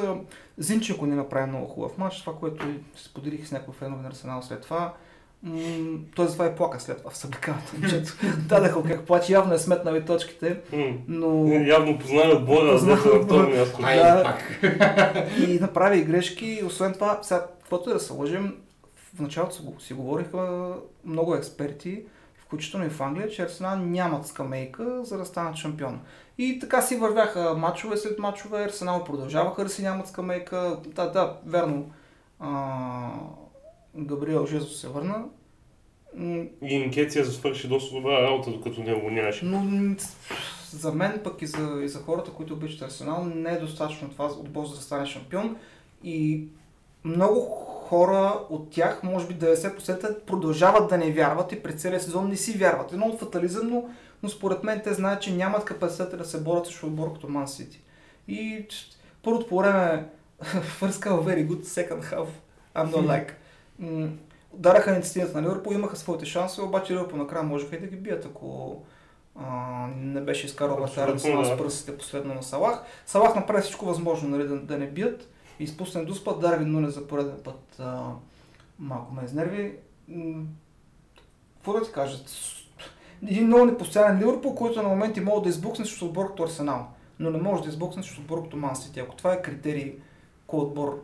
Зинченко 0.58 1.06
не 1.06 1.16
направи 1.16 1.50
много 1.50 1.66
хубав 1.68 1.98
матч, 1.98 2.22
това, 2.22 2.34
което 2.34 2.68
и 2.68 2.74
споделих 2.98 3.48
с 3.48 3.52
някои 3.52 3.74
фенове 3.74 4.02
на 4.02 4.08
Арсенал 4.08 4.42
след 4.42 4.62
това. 4.62 4.94
М- 5.44 5.60
той 6.16 6.26
затова 6.26 6.46
и 6.48 6.56
плака 6.56 6.80
след 6.80 6.98
това 6.98 7.12
в 7.12 7.18
съблекаването. 7.18 7.72
момчето. 7.74 8.14
Дадаха 8.40 8.84
как 8.84 9.02
плаче, 9.02 9.34
явно 9.34 9.54
е 9.54 9.58
сметнал 9.58 9.96
и 9.96 10.06
точките, 10.06 10.58
но... 11.08 11.48
Явно 11.54 12.00
познава 12.00 12.34
отбора, 12.34 12.72
Познава 12.72 12.96
дето 12.98 13.16
на 13.16 13.24
второ 13.24 13.40
отбора. 13.40 13.60
място. 13.60 13.80
Ай, 13.84 13.98
Да. 13.98 14.24
пак. 14.24 14.60
и 15.40 15.60
направи 15.60 16.00
и 16.00 16.04
грешки. 16.04 16.62
Освен 16.66 16.94
това, 16.94 17.20
сега, 17.22 17.46
каквото 17.60 17.90
и 17.90 17.94
да 17.94 18.00
се 18.00 18.14
лъжим, 18.14 18.56
в 19.18 19.22
началото 19.22 19.56
си 19.56 19.62
го- 19.62 19.80
си 19.80 19.94
говориха 19.94 20.74
много 21.06 21.36
експерти, 21.36 22.04
включително 22.36 22.86
и 22.86 22.90
в 22.90 23.02
Англия, 23.02 23.30
че 23.30 23.42
Арсенал 23.44 23.78
нямат 23.78 24.28
скамейка, 24.28 25.04
за 25.04 25.18
да 25.18 25.26
станат 25.26 25.56
шампион. 25.56 26.00
И 26.38 26.60
така 26.60 26.82
си 26.82 26.96
вървяха 26.96 27.54
матчове 27.58 27.98
след 27.98 28.20
матчове, 28.20 28.64
Арсенал 28.64 29.04
продължаваха 29.04 29.64
да 29.64 29.70
си 29.70 29.82
нямат 29.84 30.08
скамейка. 30.08 30.78
Да, 30.86 31.12
да, 31.12 31.38
верно. 31.46 31.92
А, 32.40 33.10
Габриел 33.96 34.46
Жезус 34.46 34.82
се 34.82 34.88
върна. 34.88 35.26
И 36.20 36.50
Инкеция 36.62 37.26
свърши 37.26 37.68
доста 37.68 37.96
добра 37.96 38.22
работа, 38.22 38.52
докато 38.52 38.82
него 38.82 39.02
го 39.02 39.10
нямаше. 39.10 39.46
но 39.46 39.96
за 40.72 40.92
мен 40.94 41.22
пък 41.24 41.42
и 41.42 41.48
за, 41.48 41.80
и 41.84 41.88
за 41.88 42.00
хората, 42.00 42.32
които 42.32 42.54
обичат 42.54 42.82
Арсенал, 42.82 43.26
не 43.26 43.50
е 43.50 43.60
достатъчно 43.60 44.10
това 44.10 44.26
отбор 44.26 44.66
за 44.66 44.76
да 44.76 44.82
стане 44.82 45.06
шампион. 45.06 45.58
И 46.04 46.44
много 47.04 47.67
хора 47.88 48.40
от 48.50 48.70
тях, 48.70 49.04
може 49.04 49.28
би 49.28 49.36
90% 49.36 50.20
продължават 50.20 50.90
да 50.90 50.98
не 50.98 51.12
вярват 51.12 51.52
и 51.52 51.64
през 51.64 51.82
целия 51.82 52.00
сезон 52.00 52.28
не 52.28 52.36
си 52.36 52.58
вярват. 52.58 52.94
Едно 52.94 53.06
от 53.06 53.20
фатализъм, 53.20 53.68
но, 53.68 53.90
но 54.24 54.30
според 54.30 54.64
мен 54.64 54.82
те 54.84 54.94
знаят, 54.94 55.22
че 55.22 55.34
нямат 55.36 55.66
капацитета 55.66 56.18
да 56.18 56.26
се 56.26 56.42
борят 56.42 56.66
срещу 56.66 56.88
отбор 56.88 57.14
като 57.14 57.28
Ман 57.28 57.48
Сити. 57.48 57.82
И 58.28 58.68
първото 59.24 59.48
по 59.48 59.58
време 59.58 60.10
first 60.80 61.06
half 61.06 61.24
very 61.24 61.48
good, 61.48 61.64
second 61.64 62.04
half 62.04 62.28
I'm 62.76 62.92
not 62.92 63.06
like. 63.06 63.32
М, 63.80 64.10
Удараха 64.52 64.94
инициативата 64.94 65.42
на 65.42 65.48
Ливърпул, 65.48 65.74
имаха 65.74 65.96
своите 65.96 66.26
шансове, 66.26 66.68
обаче 66.68 66.94
Ливърпул 66.94 67.18
накрая 67.18 67.44
можеха 67.44 67.76
и 67.76 67.80
да 67.80 67.88
ги 67.88 67.96
бият, 67.96 68.26
ако 68.26 68.78
а, 69.36 69.88
не 69.98 70.22
беше 70.22 70.46
изкарал 70.46 70.84
Абсолютно, 70.84 71.46
с 71.46 71.58
пръстите 71.58 71.98
последно 71.98 72.34
на 72.34 72.44
Салах. 72.44 72.82
Салах 73.06 73.36
направи 73.36 73.62
всичко 73.62 73.86
възможно 73.86 74.30
нали, 74.30 74.48
да, 74.48 74.56
да 74.56 74.78
не 74.78 74.88
бият 74.88 75.30
и 75.60 75.64
изпусне 75.64 76.06
Дуспа. 76.06 76.34
Дарвин 76.34 76.72
Нуне 76.72 76.90
за 76.90 77.08
пореден 77.08 77.38
път 77.44 77.76
а, 77.80 78.04
малко 78.80 79.14
ме 79.14 79.22
изнерви. 79.26 79.74
Какво 81.56 81.74
да 81.74 81.84
ти 81.84 81.92
кажа? 81.92 82.18
Един 83.24 83.48
много 83.48 83.66
непостоянен 83.66 84.20
Ливърпул, 84.20 84.56
който 84.56 84.82
на 84.84 84.90
моменти 84.90 85.22
може 85.22 85.44
да 85.44 85.50
избухне 85.50 85.86
срещу 85.86 86.06
отбор 86.06 86.28
като 86.28 86.44
Арсенал, 86.44 86.88
но 87.20 87.30
не 87.30 87.38
може 87.40 87.64
да 87.64 87.70
избухне 87.70 88.04
срещу 88.04 88.22
отбор 88.22 88.44
като 88.44 88.58
Ман 88.58 88.76
Сити. 88.76 89.00
Ако 89.00 89.16
това 89.16 89.34
е 89.34 89.42
критерий, 89.42 89.96
кой 90.48 90.60
отбор 90.60 91.04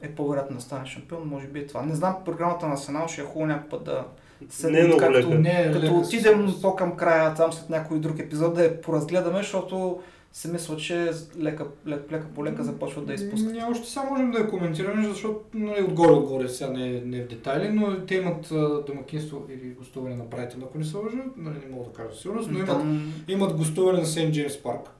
е 0.00 0.08
по-вероятно 0.08 0.56
да 0.56 0.62
стане 0.62 0.86
шампион, 0.86 1.28
може 1.28 1.46
би 1.46 1.58
е 1.58 1.66
това. 1.66 1.82
Не 1.82 1.94
знам, 1.94 2.16
програмата 2.24 2.66
на 2.66 2.72
Арсенал 2.72 3.08
ще 3.08 3.20
е 3.20 3.24
хубаво 3.24 3.46
някой 3.46 3.68
път 3.68 3.84
да, 3.84 4.04
седнем, 4.48 4.72
Не 4.72 4.80
е 4.80 4.86
много 4.86 5.00
както- 5.00 5.18
лека. 5.18 5.28
Не, 5.30 5.60
е 5.60 5.72
Като 5.72 5.84
лека 5.84 5.94
отидем 5.94 6.48
със- 6.48 6.62
по-към 6.62 6.96
края, 6.96 7.34
там 7.34 7.52
след 7.52 7.70
някой 7.70 7.98
друг 7.98 8.18
епизод, 8.18 8.54
да 8.54 8.64
я 8.64 8.80
поразгледаме, 8.80 9.38
защото 9.38 10.00
се 10.34 10.48
мисля, 10.52 10.76
че 10.76 11.10
лека, 11.38 11.66
лека, 11.86 12.14
лека 12.14 12.26
по 12.34 12.44
лека 12.44 12.64
започват 12.64 13.06
да 13.06 13.14
изпускат. 13.14 13.52
Ние 13.52 13.64
още 13.70 13.88
сега 13.90 14.04
можем 14.10 14.30
да 14.30 14.38
я 14.38 14.50
коментираме, 14.50 15.08
защото 15.08 15.40
нали, 15.54 15.82
отгоре-отгоре 15.82 16.48
сега 16.48 16.70
не, 16.70 16.88
е- 16.88 17.02
не 17.04 17.16
е 17.18 17.22
в 17.22 17.28
детайли, 17.28 17.68
но 17.68 18.00
те 18.06 18.14
имат 18.14 18.50
а, 18.50 18.82
домакинство 18.86 19.46
или 19.50 19.70
гостуване 19.70 20.16
на 20.16 20.24
Брайтън, 20.24 20.62
ако 20.62 20.78
не 20.78 20.84
се 20.84 20.96
лъжа, 20.96 21.16
нали, 21.36 21.54
не 21.66 21.76
мога 21.76 21.84
да 21.84 21.92
кажа 21.92 22.20
сигурност, 22.20 22.50
но 22.50 22.58
имат, 22.58 22.82
имат 23.28 23.56
гостуване 23.56 23.98
на 23.98 24.06
Сейнт 24.06 24.34
Джеймс 24.34 24.56
Парк. 24.56 24.90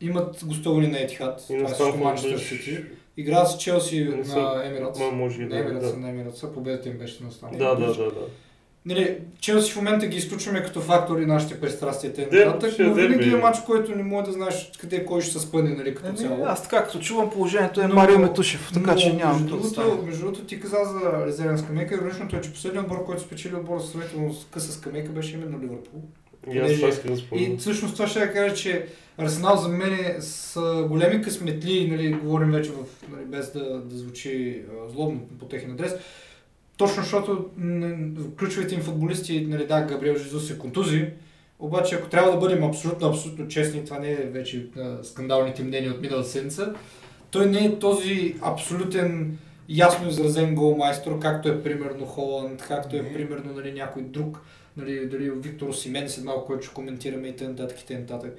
Имат 0.00 0.44
гостуване 0.44 0.88
на 0.88 0.98
на 1.00 1.36
това 1.36 1.70
е 1.70 1.74
Станфорд 1.74 2.00
Манчестър. 2.00 2.38
Сити. 2.38 2.78
Играят 3.16 3.50
с 3.50 3.58
Челси 3.58 4.04
на 4.04 4.66
Емиратс. 4.66 5.00
Може 5.12 5.42
и 5.42 5.44
На 5.44 5.48
да, 5.48 5.58
Емиратс, 5.58 5.92
да. 5.94 6.00
на 6.00 6.08
Емиратс, 6.08 6.52
победата 6.54 6.88
им 6.88 6.98
беше 6.98 7.24
на 7.24 7.32
Станфорд 7.32 7.58
Да, 7.58 7.74
да, 7.74 7.86
да, 7.86 8.04
да. 8.04 8.26
Нали, 8.86 9.18
Челси 9.40 9.72
в 9.72 9.76
момента 9.76 10.06
ги 10.06 10.16
изключваме 10.16 10.62
като 10.62 10.80
фактори 10.80 11.26
нашите 11.26 11.60
пристрастия 11.60 12.12
те 12.12 12.28
нататък, 12.30 12.78
е 12.78 12.82
но 12.82 12.94
винаги 12.94 13.30
е 13.30 13.36
матч, 13.36 13.58
който 13.66 13.94
не 13.94 14.02
може 14.02 14.26
да 14.26 14.32
знаеш 14.32 14.70
къде 14.78 15.04
кой 15.04 15.20
ще 15.20 15.32
се 15.32 15.38
спъне 15.38 15.70
нали, 15.70 15.94
като 15.94 16.08
Еми, 16.08 16.18
цяло. 16.18 16.44
Аз 16.46 16.62
така, 16.62 16.84
като 16.84 16.98
чувам 16.98 17.30
положението 17.30 17.80
е 17.80 17.86
Но- 17.86 17.94
Марио 17.94 18.18
Метушев, 18.18 18.70
така 18.74 18.92
Но, 18.92 18.98
че 18.98 19.12
нямам 19.12 19.42
между 19.42 19.56
да 19.56 19.62
другото, 19.62 20.02
между 20.06 20.20
другото, 20.20 20.44
ти 20.44 20.60
каза 20.60 20.76
за 20.84 21.26
резервен 21.26 21.58
скамейка. 21.58 21.94
Ироничното 21.94 22.36
е, 22.36 22.40
че 22.40 22.52
последният 22.52 22.86
отбор, 22.86 23.04
който 23.04 23.22
спечели 23.22 23.54
отбора 23.54 23.80
с 23.80 23.92
сравнително 23.92 24.34
с 24.34 24.46
къса 24.50 24.72
скамейка, 24.72 25.12
беше 25.12 25.34
именно 25.34 25.60
Ливърпул. 25.62 26.02
И 26.52 26.58
аз 26.58 26.72
това 26.72 26.88
исках 26.88 27.10
да 27.10 27.16
спомня. 27.16 27.44
И 27.44 27.56
всъщност 27.56 27.94
това 27.94 28.06
ще 28.06 28.20
я 28.20 28.32
кажа, 28.32 28.54
че 28.54 28.86
Арсенал 29.18 29.56
за 29.56 29.68
мен 29.68 30.16
са 30.20 30.86
големи 30.88 31.22
късметли, 31.22 31.88
нали, 31.90 32.12
говорим 32.12 32.50
вече 32.50 32.70
в, 32.70 32.76
нали, 33.12 33.24
без 33.24 33.52
да, 33.52 33.80
да 33.80 33.96
звучи 33.96 34.62
а, 34.70 34.90
злобно 34.90 35.20
по 35.38 35.44
техен 35.44 35.70
адрес. 35.70 35.94
Точно 36.82 37.02
защото 37.02 37.50
ключовите 38.38 38.74
им 38.74 38.80
футболисти, 38.80 39.46
нали, 39.48 39.66
да, 39.66 39.80
Габриел 39.80 40.16
Жезус 40.16 40.46
се 40.46 40.58
контузи, 40.58 41.06
обаче 41.58 41.94
ако 41.94 42.08
трябва 42.08 42.30
да 42.30 42.36
бъдем 42.36 42.64
абсолютно, 42.64 43.08
абсолютно 43.08 43.48
честни, 43.48 43.84
това 43.84 43.98
не 43.98 44.12
е 44.12 44.16
вече 44.16 44.66
а, 44.78 45.04
скандалните 45.04 45.62
мнения 45.62 45.92
от 45.92 46.00
миналата 46.00 46.28
седмица, 46.28 46.74
той 47.30 47.46
не 47.46 47.64
е 47.64 47.78
този 47.78 48.34
абсолютен 48.40 49.38
ясно 49.68 50.08
изразен 50.08 50.54
голмайстор, 50.54 51.18
както 51.18 51.48
е 51.48 51.62
примерно 51.62 52.06
Холанд, 52.06 52.62
както 52.62 52.96
е 52.96 53.12
примерно 53.12 53.52
нали, 53.52 53.72
някой 53.72 54.02
друг, 54.02 54.40
нали, 54.76 55.06
дали 55.06 55.30
Виктор 55.30 55.68
Осимен 55.68 56.08
след 56.08 56.24
малко, 56.24 56.46
който 56.46 56.66
ще 56.66 56.74
коментираме 56.74 57.28
и 57.28 57.36
т.н. 57.36 57.68
и 57.90 58.06
т.н. 58.06 58.30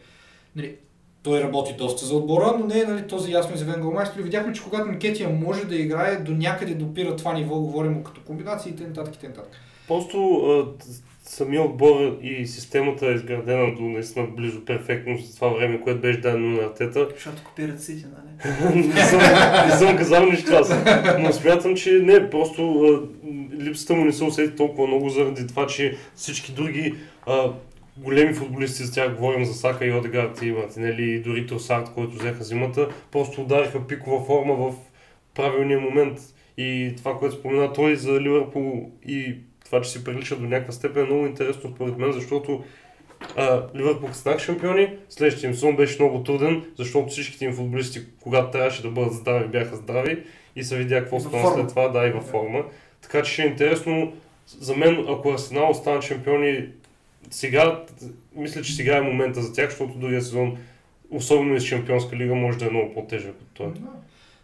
Нали, 0.56 0.76
той 1.24 1.44
работи 1.44 1.74
доста 1.78 2.06
за 2.06 2.16
отбора, 2.16 2.56
но 2.60 2.66
не 2.66 2.80
е 2.80 2.84
нали, 2.84 3.08
този 3.08 3.32
ясно 3.32 3.56
изявен 3.56 3.82
голмайстор. 3.82 4.22
Видяхме, 4.22 4.54
че 4.54 4.64
когато 4.64 4.92
Никетия 4.92 5.30
може 5.30 5.66
да 5.66 5.76
играе, 5.76 6.16
до 6.16 6.32
някъде 6.32 6.74
допира 6.74 7.16
това 7.16 7.34
ниво, 7.34 7.60
говорим 7.60 7.92
му 7.92 8.04
като 8.04 8.22
комбинации 8.22 8.72
и 8.72 8.76
т.н. 8.76 8.88
и 8.88 8.94
т.н. 8.94 9.44
Просто 9.88 10.44
самия 11.26 11.62
отбор 11.62 12.18
и 12.22 12.48
системата 12.48 13.06
е 13.06 13.14
изградена 13.14 13.76
до 13.76 13.82
наистина 13.82 14.28
близо 14.28 14.66
перфектно 14.66 15.18
за 15.18 15.36
това 15.36 15.48
време, 15.48 15.82
което 15.82 16.02
беше 16.02 16.22
дадено 16.22 16.50
на 16.50 16.64
Артета. 16.64 17.08
Защото 17.14 17.44
копират 17.44 17.82
Сити, 17.82 18.06
нали? 18.06 18.54
не, 18.88 19.06
съм, 19.06 19.20
не 19.66 19.72
съм 19.72 19.98
казал 19.98 20.26
нищо 20.26 20.46
това. 20.46 20.64
са. 20.64 21.18
Но 21.20 21.32
смятам, 21.32 21.76
че 21.76 21.92
не, 21.92 22.30
просто 22.30 22.82
а, 22.82 23.02
липсата 23.64 23.94
му 23.94 24.06
не 24.06 24.14
се 24.14 24.24
усети 24.24 24.56
толкова 24.56 24.88
много 24.88 25.10
заради 25.10 25.48
това, 25.48 25.68
че 25.68 25.98
всички 26.16 26.52
други 26.52 26.96
а, 27.26 27.52
големи 27.98 28.34
футболисти, 28.34 28.84
за 28.84 28.94
тях 28.94 29.16
говорим 29.16 29.46
за 29.46 29.54
Сака 29.54 29.86
и 29.86 29.92
Одегард 29.92 30.42
и 30.42 30.52
Мартинели 30.52 31.12
и 31.12 31.20
дори 31.20 31.48
Тросард, 31.48 31.94
който 31.96 32.16
взеха 32.16 32.44
зимата, 32.44 32.90
просто 33.12 33.42
удариха 33.42 33.88
пикова 33.88 34.26
форма 34.26 34.56
в 34.56 34.76
правилния 35.36 35.80
момент. 35.80 36.20
И 36.58 36.94
това, 36.98 37.20
което 37.20 37.36
спомена 37.36 37.74
той 37.74 37.96
за 37.96 38.22
Ливърпул 38.22 38.92
и 39.08 39.36
това, 39.66 39.82
че 39.82 39.90
си 39.90 40.04
прилича 40.04 40.36
до 40.36 40.46
някаква 40.46 40.74
степен 40.74 41.04
е 41.04 41.06
много 41.06 41.26
интересно 41.26 41.74
според 41.76 41.98
мен, 41.98 42.12
защото 42.12 42.64
а, 43.36 43.64
Ливърпул 43.76 44.10
станах 44.14 44.40
шампиони, 44.40 44.98
следващия 45.10 45.48
им 45.48 45.54
сезон 45.54 45.76
беше 45.76 46.04
много 46.04 46.24
труден, 46.24 46.64
защото 46.78 47.08
всичките 47.08 47.46
им 47.46 47.54
футболисти, 47.54 48.02
когато 48.20 48.52
трябваше 48.52 48.82
да 48.82 48.90
бъдат 48.90 49.14
здрави, 49.14 49.48
бяха 49.48 49.76
здрави 49.76 50.24
и 50.56 50.64
се 50.64 50.78
видя 50.78 51.00
какво 51.00 51.20
стана 51.20 51.54
след 51.54 51.68
това, 51.68 51.88
да, 51.88 52.08
и 52.08 52.12
във 52.12 52.24
форма. 52.24 52.64
Така 53.02 53.24
че 53.24 53.32
ще 53.34 53.42
е 53.44 53.46
интересно, 53.46 54.14
за 54.48 54.76
мен, 54.76 55.06
ако 55.10 55.32
Арсенал 55.32 55.74
станат 55.74 56.04
шампиони 56.04 56.68
сега, 57.30 57.86
мисля, 58.36 58.62
че 58.62 58.76
сега 58.76 58.98
е 58.98 59.02
момента 59.02 59.42
за 59.42 59.54
тях, 59.54 59.70
защото 59.70 60.00
другия 60.00 60.22
сезон, 60.22 60.58
особено 61.10 61.60
с 61.60 61.64
Шампионска 61.64 62.16
лига, 62.16 62.36
може 62.36 62.58
да 62.58 62.66
е 62.66 62.70
много 62.70 62.94
по-тежък 62.94 63.36
от 63.42 63.48
този. 63.54 63.80
Да. 63.80 63.90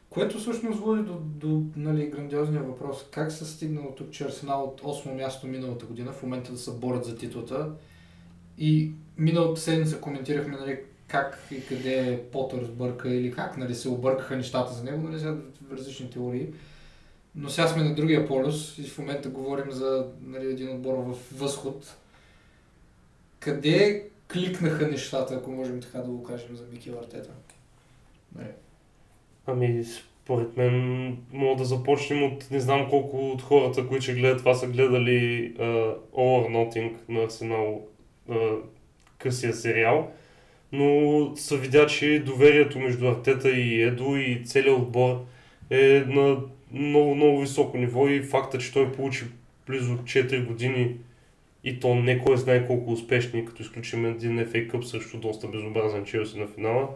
Което 0.10 0.40
всъщност 0.40 0.80
води 0.80 1.02
до, 1.02 1.14
до 1.24 1.64
нали, 1.76 2.10
грандиозния 2.10 2.64
въпрос. 2.64 3.06
Как 3.12 3.32
се 3.32 3.46
стигнало 3.46 3.92
тук, 3.92 4.12
че 4.12 4.26
Арсенал 4.26 4.64
от 4.64 4.82
8 4.82 5.14
място 5.14 5.48
миналата 5.48 5.86
година 5.86 6.12
в 6.12 6.24
момента 6.24 6.52
да 6.52 6.58
се 6.58 6.72
борят 6.72 7.06
за 7.06 7.18
титлата 7.18 7.72
и 8.58 8.92
миналата 9.18 9.62
седмица 9.62 10.02
коментирахме 10.02 10.58
нали, 10.58 10.80
как 11.08 11.44
и 11.52 11.66
къде 11.66 12.24
Потър 12.32 12.64
сбърка 12.64 13.10
или 13.10 13.32
как 13.32 13.58
нали, 13.58 13.76
се 13.76 13.90
объркаха 13.90 14.36
нещата 14.36 14.74
за 14.74 14.84
него, 14.84 15.08
нали, 15.08 15.20
сега 15.20 15.36
различни 15.72 16.10
теории. 16.10 16.48
Но 17.36 17.50
сега 17.50 17.68
сме 17.68 17.84
на 17.84 17.96
другия 17.96 18.28
полюс 18.28 18.78
и 18.78 18.84
в 18.84 18.98
момента 18.98 19.30
говорим 19.30 19.72
за 19.72 20.08
нали, 20.22 20.46
един 20.46 20.70
отбор 20.70 20.94
в 20.94 21.16
възход. 21.36 21.96
Къде 23.40 24.10
кликнаха 24.34 24.88
нещата, 24.88 25.34
ако 25.34 25.52
можем 25.52 25.82
така 25.82 25.98
да 25.98 26.12
го 26.12 26.24
кажем 26.24 26.56
за 26.56 26.64
Мики 26.72 26.90
Артета? 26.90 27.30
Нали, 28.36 28.48
Ами, 29.46 29.84
според 29.84 30.58
мен, 30.58 31.18
мога 31.34 31.56
да 31.56 31.66
започнем 31.66 32.24
от 32.24 32.52
не 32.52 32.60
знам 32.60 32.90
колко 32.90 33.32
от 33.32 33.42
хората, 33.42 33.88
които 33.88 34.04
ще 34.04 34.14
гледат 34.14 34.38
това, 34.38 34.54
са 34.54 34.68
гледали 34.68 35.54
uh, 35.54 35.96
All 35.96 36.48
or 36.48 36.48
Nothing 36.50 36.94
на 37.10 37.24
Арсенал, 37.24 37.88
uh, 38.30 38.60
късия 39.18 39.54
сериал. 39.54 40.12
Но 40.72 41.36
се 41.36 41.58
видя, 41.58 41.88
че 41.88 42.24
доверието 42.26 42.80
между 42.80 43.08
Артета 43.08 43.50
и 43.50 43.82
Едо 43.82 44.16
и 44.16 44.42
целият 44.46 44.80
отбор 44.80 45.26
е 45.70 46.04
на 46.08 46.38
много, 46.72 47.16
много 47.16 47.42
високо 47.42 47.78
ниво 47.78 48.08
и 48.08 48.24
факта, 48.24 48.58
че 48.58 48.74
той 48.74 48.92
получи 48.92 49.26
близо 49.68 49.98
4 49.98 50.46
години 50.46 50.96
и 51.70 51.80
то 51.80 51.96
не 51.96 52.20
кой 52.20 52.38
знае 52.38 52.68
колко 52.68 52.92
успешни, 52.92 53.46
като 53.46 53.62
изключим 53.62 54.06
един 54.06 54.38
FA 54.38 54.72
Cup 54.72 54.82
срещу 54.82 55.18
доста 55.18 55.48
безобразен 55.48 56.06
Челси 56.06 56.40
на 56.40 56.48
финала, 56.48 56.88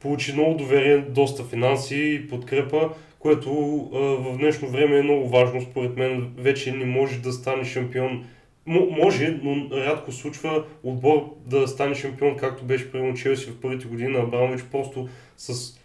получи 0.00 0.32
много 0.32 0.54
доверие, 0.54 0.98
доста 0.98 1.44
финанси 1.44 1.96
и 1.96 2.28
подкрепа, 2.28 2.90
което 3.18 3.50
а, 3.92 3.98
в 3.98 4.38
днешно 4.38 4.68
време 4.68 4.98
е 4.98 5.02
много 5.02 5.28
важно. 5.28 5.60
Според 5.60 5.96
мен 5.96 6.32
вече 6.36 6.72
не 6.72 6.84
може 6.84 7.18
да 7.18 7.32
стане 7.32 7.64
шампион. 7.64 8.24
М- 8.66 8.86
може, 8.90 9.38
но 9.42 9.76
рядко 9.76 10.12
случва 10.12 10.64
отбор 10.82 11.34
да 11.46 11.68
стане 11.68 11.94
шампион, 11.94 12.36
както 12.36 12.64
беше 12.64 12.92
примерно 12.92 13.14
Челси 13.14 13.50
в 13.50 13.60
първите 13.60 13.86
години 13.86 14.12
на 14.12 14.18
Абрамович, 14.18 14.62
просто 14.72 15.08
с 15.36 15.78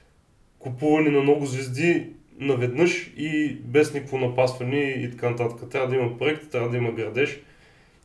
купуване 0.59 1.09
на 1.09 1.21
много 1.21 1.45
звезди 1.45 2.07
наведнъж 2.39 3.11
и 3.17 3.57
без 3.63 3.93
никакво 3.93 4.17
напасване 4.17 4.79
и 4.79 5.11
така 5.11 5.29
нататък. 5.29 5.69
Трябва 5.69 5.87
да 5.87 5.95
има 5.95 6.17
проект, 6.17 6.51
трябва 6.51 6.69
да 6.69 6.77
има 6.77 6.91
градеж. 6.91 7.39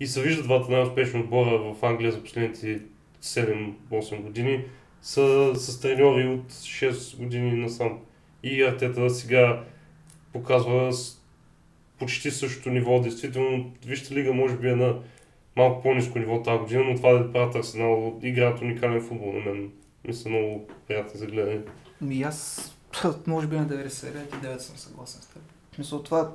И 0.01 0.07
се 0.07 0.23
виждат 0.23 0.45
двата 0.45 0.73
най-успешни 0.73 1.21
отбора 1.21 1.59
в 1.59 1.85
Англия 1.85 2.13
за 2.13 2.23
последните 2.23 2.81
7-8 3.23 4.23
години 4.23 4.65
са 5.03 5.53
с 5.55 5.81
треньори 5.81 6.29
от 6.29 6.53
6 6.53 7.17
години 7.17 7.53
насам. 7.53 7.99
И 8.43 8.63
Артета 8.63 9.11
сега 9.11 9.65
показва 10.33 10.93
почти 11.99 12.31
същото 12.31 12.71
ниво. 12.71 13.01
Действително, 13.01 13.73
вижте 13.87 14.15
лига 14.15 14.33
може 14.33 14.57
би 14.57 14.69
е 14.69 14.77
на 14.77 14.97
малко 15.57 15.83
по-низко 15.83 16.19
ниво 16.19 16.43
тази 16.43 16.59
година, 16.59 16.85
но 16.85 16.97
това 16.97 17.13
да 17.13 17.33
правят 17.33 17.55
Арсенал 17.55 18.19
играят 18.23 18.61
уникален 18.61 19.03
футбол 19.03 19.33
на 19.33 19.41
мен. 19.41 19.71
Ми 20.05 20.15
са 20.15 20.29
много 20.29 20.69
приятни 20.89 21.21
за 21.21 21.27
гледане. 21.27 21.61
Ми 22.01 22.23
аз, 22.23 22.71
може 23.27 23.47
би 23.47 23.57
на 23.57 23.69
99 23.69 24.59
съм 24.59 24.77
съгласен 24.77 25.23
с 25.23 25.27
теб. 25.27 25.43
Смисъл 25.75 26.03
това, 26.03 26.33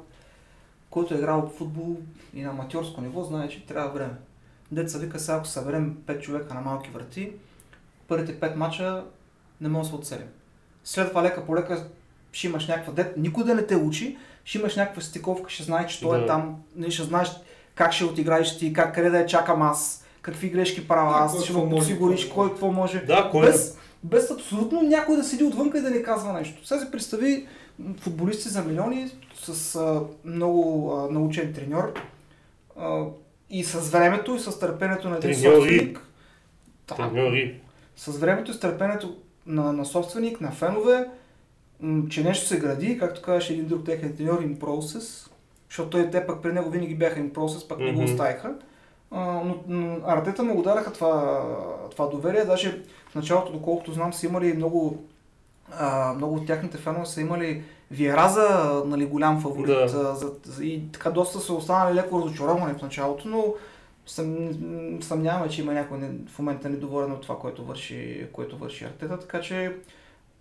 който 0.96 1.14
е 1.14 1.18
играл 1.18 1.52
футбол 1.58 1.98
и 2.34 2.42
на 2.42 2.50
аматьорско 2.50 3.02
ниво, 3.02 3.24
знае, 3.24 3.50
че 3.50 3.66
трябва 3.66 3.92
време. 3.92 4.14
Деца 4.72 4.98
вика, 4.98 5.20
сега 5.20 5.38
ако 5.38 5.48
съберем 5.48 5.98
5 6.06 6.20
човека 6.20 6.54
на 6.54 6.62
малки 6.62 6.90
врати, 6.90 7.32
първите 8.08 8.40
5 8.40 8.56
мача 8.56 9.04
не 9.62 9.70
може 9.70 9.90
да 9.90 9.90
се 9.90 10.02
оцелим. 10.02 10.28
След 10.84 11.10
това 11.10 11.24
лека 11.24 11.46
по 11.46 11.56
лека 11.56 11.86
ще 12.32 12.48
имаш 12.48 12.68
някаква 12.68 12.94
дет, 12.94 13.18
никой 13.18 13.44
да 13.44 13.56
не 13.56 13.66
те 13.66 13.76
учи, 13.76 14.18
ще 14.46 14.58
имаш 14.58 14.76
някаква 14.76 15.02
стиковка, 15.02 15.50
ще 15.50 15.64
знаеш, 15.64 15.92
че 15.92 16.02
той 16.02 16.18
Да. 16.18 16.24
е 16.24 16.28
там, 16.28 16.56
не 16.76 16.92
ще 16.92 17.04
знаеш 17.04 17.32
как 17.76 17.94
ще 17.94 18.06
отиграеш 18.06 18.58
ти, 18.58 18.74
как 18.74 18.96
къде 18.96 19.10
да 19.10 19.20
я 19.20 19.26
чакам 19.26 19.62
аз, 19.62 20.06
какви 20.22 20.50
грешки 20.50 20.88
правя 20.88 21.12
Да, 21.12 21.26
аз, 21.26 21.44
ще 21.44 21.54
му 21.54 21.70
какво 21.70 22.34
кой 22.36 22.50
какво 22.50 22.72
може. 22.72 23.00
Да, 23.00 23.30
кой 23.32 23.48
е? 23.48 23.52
Без, 23.52 23.78
без 24.04 24.32
абсолютно 24.32 24.82
някой 24.82 25.16
да 25.16 25.24
седи 25.24 25.44
отвънка 25.44 25.78
и 25.78 25.82
да 25.82 25.90
не 25.90 26.04
казва 26.04 26.34
нещо. 26.34 26.68
Сега 26.68 26.80
си 26.80 26.92
представи 26.92 27.48
футболисти 28.00 28.50
за 28.50 28.64
милиони 28.64 29.10
с 29.36 29.76
а, 29.76 30.02
много 30.26 30.92
а, 30.94 31.12
научен 31.12 31.54
треньор 31.54 31.94
а, 32.80 33.04
и 33.50 33.64
с 33.64 33.90
времето 33.90 34.36
и 34.36 34.40
с 34.40 34.60
търпението 34.60 35.10
на 35.10 35.18
един 35.18 35.32
Треньори. 35.32 35.56
собственик. 35.56 36.02
Да, 36.88 36.96
Треньори. 36.96 37.60
с 37.96 38.18
времето 38.18 38.52
и 38.52 38.54
с 38.54 38.60
търпението 38.60 39.18
на, 39.46 39.74
на 39.74 39.86
собственик, 39.86 40.42
на 40.42 40.52
фенове, 40.52 41.10
м, 41.80 42.10
че 42.10 42.24
нещо 42.24 42.48
се 42.48 42.60
гради, 42.60 42.98
както 42.98 43.22
казваше 43.22 43.54
един 43.54 43.66
друг 43.68 43.86
техен 43.86 44.16
треньор, 44.16 44.42
in 44.42 44.58
process, 44.58 45.30
защото 45.70 45.90
той 45.90 46.10
те 46.10 46.28
пък 46.28 46.42
при 46.42 46.54
него 46.54 46.70
винаги 46.70 46.96
бяха 46.96 47.20
им 47.20 47.34
процес, 47.34 47.68
пък 47.68 47.80
не 47.80 47.94
го 47.94 48.04
оставиха. 48.04 48.56
А, 49.12 49.22
но, 49.46 49.64
но 49.68 50.00
Артета 50.06 50.44
му 50.44 50.56
го 50.56 50.62
дараха 50.62 50.94
това, 50.94 51.44
това 51.92 52.08
доверие. 52.08 52.46
Даже 52.46 52.82
в 53.10 53.16
началото, 53.16 53.52
доколкото 53.52 53.94
знам, 53.94 54.14
са 54.14 54.26
имали 54.26 54.54
много, 54.54 55.04
а, 55.72 56.14
много 56.14 56.36
от 56.36 56.48
тяхните 56.48 56.78
фенове 56.78 57.06
са 57.06 57.22
имали 57.22 57.64
Виераза, 57.92 58.82
нали, 58.86 59.06
голям 59.06 59.42
фаворит. 59.42 59.76
Да. 59.76 59.88
За, 59.88 60.16
за, 60.44 60.66
и 60.66 60.92
така 60.92 61.12
доста 61.12 61.40
са 61.40 61.54
останали 61.54 61.96
леко 61.96 62.20
разочаровани 62.20 62.74
в 62.74 62.82
началото, 62.82 63.28
но 63.28 63.54
съм, 64.06 64.50
съмняваме, 65.02 65.50
че 65.50 65.62
има 65.62 65.74
някой 65.74 65.98
не, 65.98 66.10
в 66.30 66.40
момента 66.40 66.70
недоволен 66.70 67.12
от 67.12 67.22
това, 67.22 67.40
което 67.40 67.66
върши, 67.66 68.28
което 68.32 68.58
върши 68.58 68.86
Артета, 68.86 69.20
така 69.20 69.42
че 69.42 69.76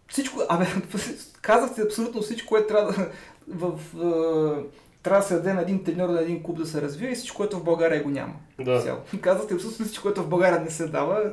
всичко, 0.09 0.41
абе, 0.49 0.67
казахте 1.43 1.83
абсолютно 1.83 2.23
всичко, 2.23 2.49
което 2.49 2.69
трябва 2.69 2.93
да, 2.93 3.11
в, 3.49 3.73
в, 3.95 4.65
трябва 5.03 5.21
да 5.21 5.27
се 5.27 5.35
даде 5.35 5.53
на 5.53 5.63
един 5.63 5.85
треньор, 5.85 6.09
на 6.09 6.21
един 6.21 6.43
клуб 6.43 6.57
да 6.57 6.67
се 6.67 6.83
развие 6.83 7.11
и 7.11 7.15
всичко, 7.15 7.37
което 7.37 7.59
в 7.59 7.65
България 7.65 8.03
го 8.03 8.11
няма. 8.11 8.35
Да. 8.61 8.99
Казахте 9.21 9.55
абсолютно 9.55 9.85
всичко, 9.85 10.03
което 10.03 10.23
в 10.23 10.29
България 10.29 10.61
не 10.61 10.71
се 10.71 10.87
дава, 10.87 11.33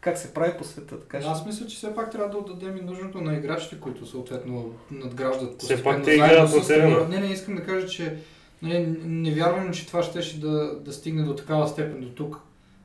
как 0.00 0.18
се 0.18 0.34
прави 0.34 0.52
по 0.58 0.64
света. 0.64 1.00
Така. 1.00 1.18
Аз 1.26 1.46
мисля, 1.46 1.66
че 1.66 1.76
все 1.76 1.94
пак 1.94 2.10
трябва 2.12 2.30
да 2.30 2.38
отдадем 2.38 2.76
и 2.76 2.80
нужното 2.80 3.20
на 3.20 3.34
играчите, 3.34 3.76
които 3.80 4.06
съответно 4.06 4.72
надграждат 4.90 5.62
Все 5.62 5.82
пак 5.82 6.04
те 6.04 6.12
играят 6.12 6.50
с 6.50 6.56
на 6.56 6.66
терена. 6.66 6.84
треньора. 6.84 7.08
Не, 7.08 7.20
не, 7.20 7.32
искам 7.32 7.54
да 7.54 7.64
кажа, 7.64 7.86
че 7.86 8.16
не, 8.62 8.86
не 9.04 9.30
вярвам, 9.30 9.72
че 9.72 9.86
това 9.86 10.02
щеше 10.02 10.40
да, 10.40 10.78
да 10.80 10.92
стигне 10.92 11.22
до 11.22 11.34
такава 11.34 11.68
степен 11.68 12.00
до 12.00 12.08
тук. 12.08 12.40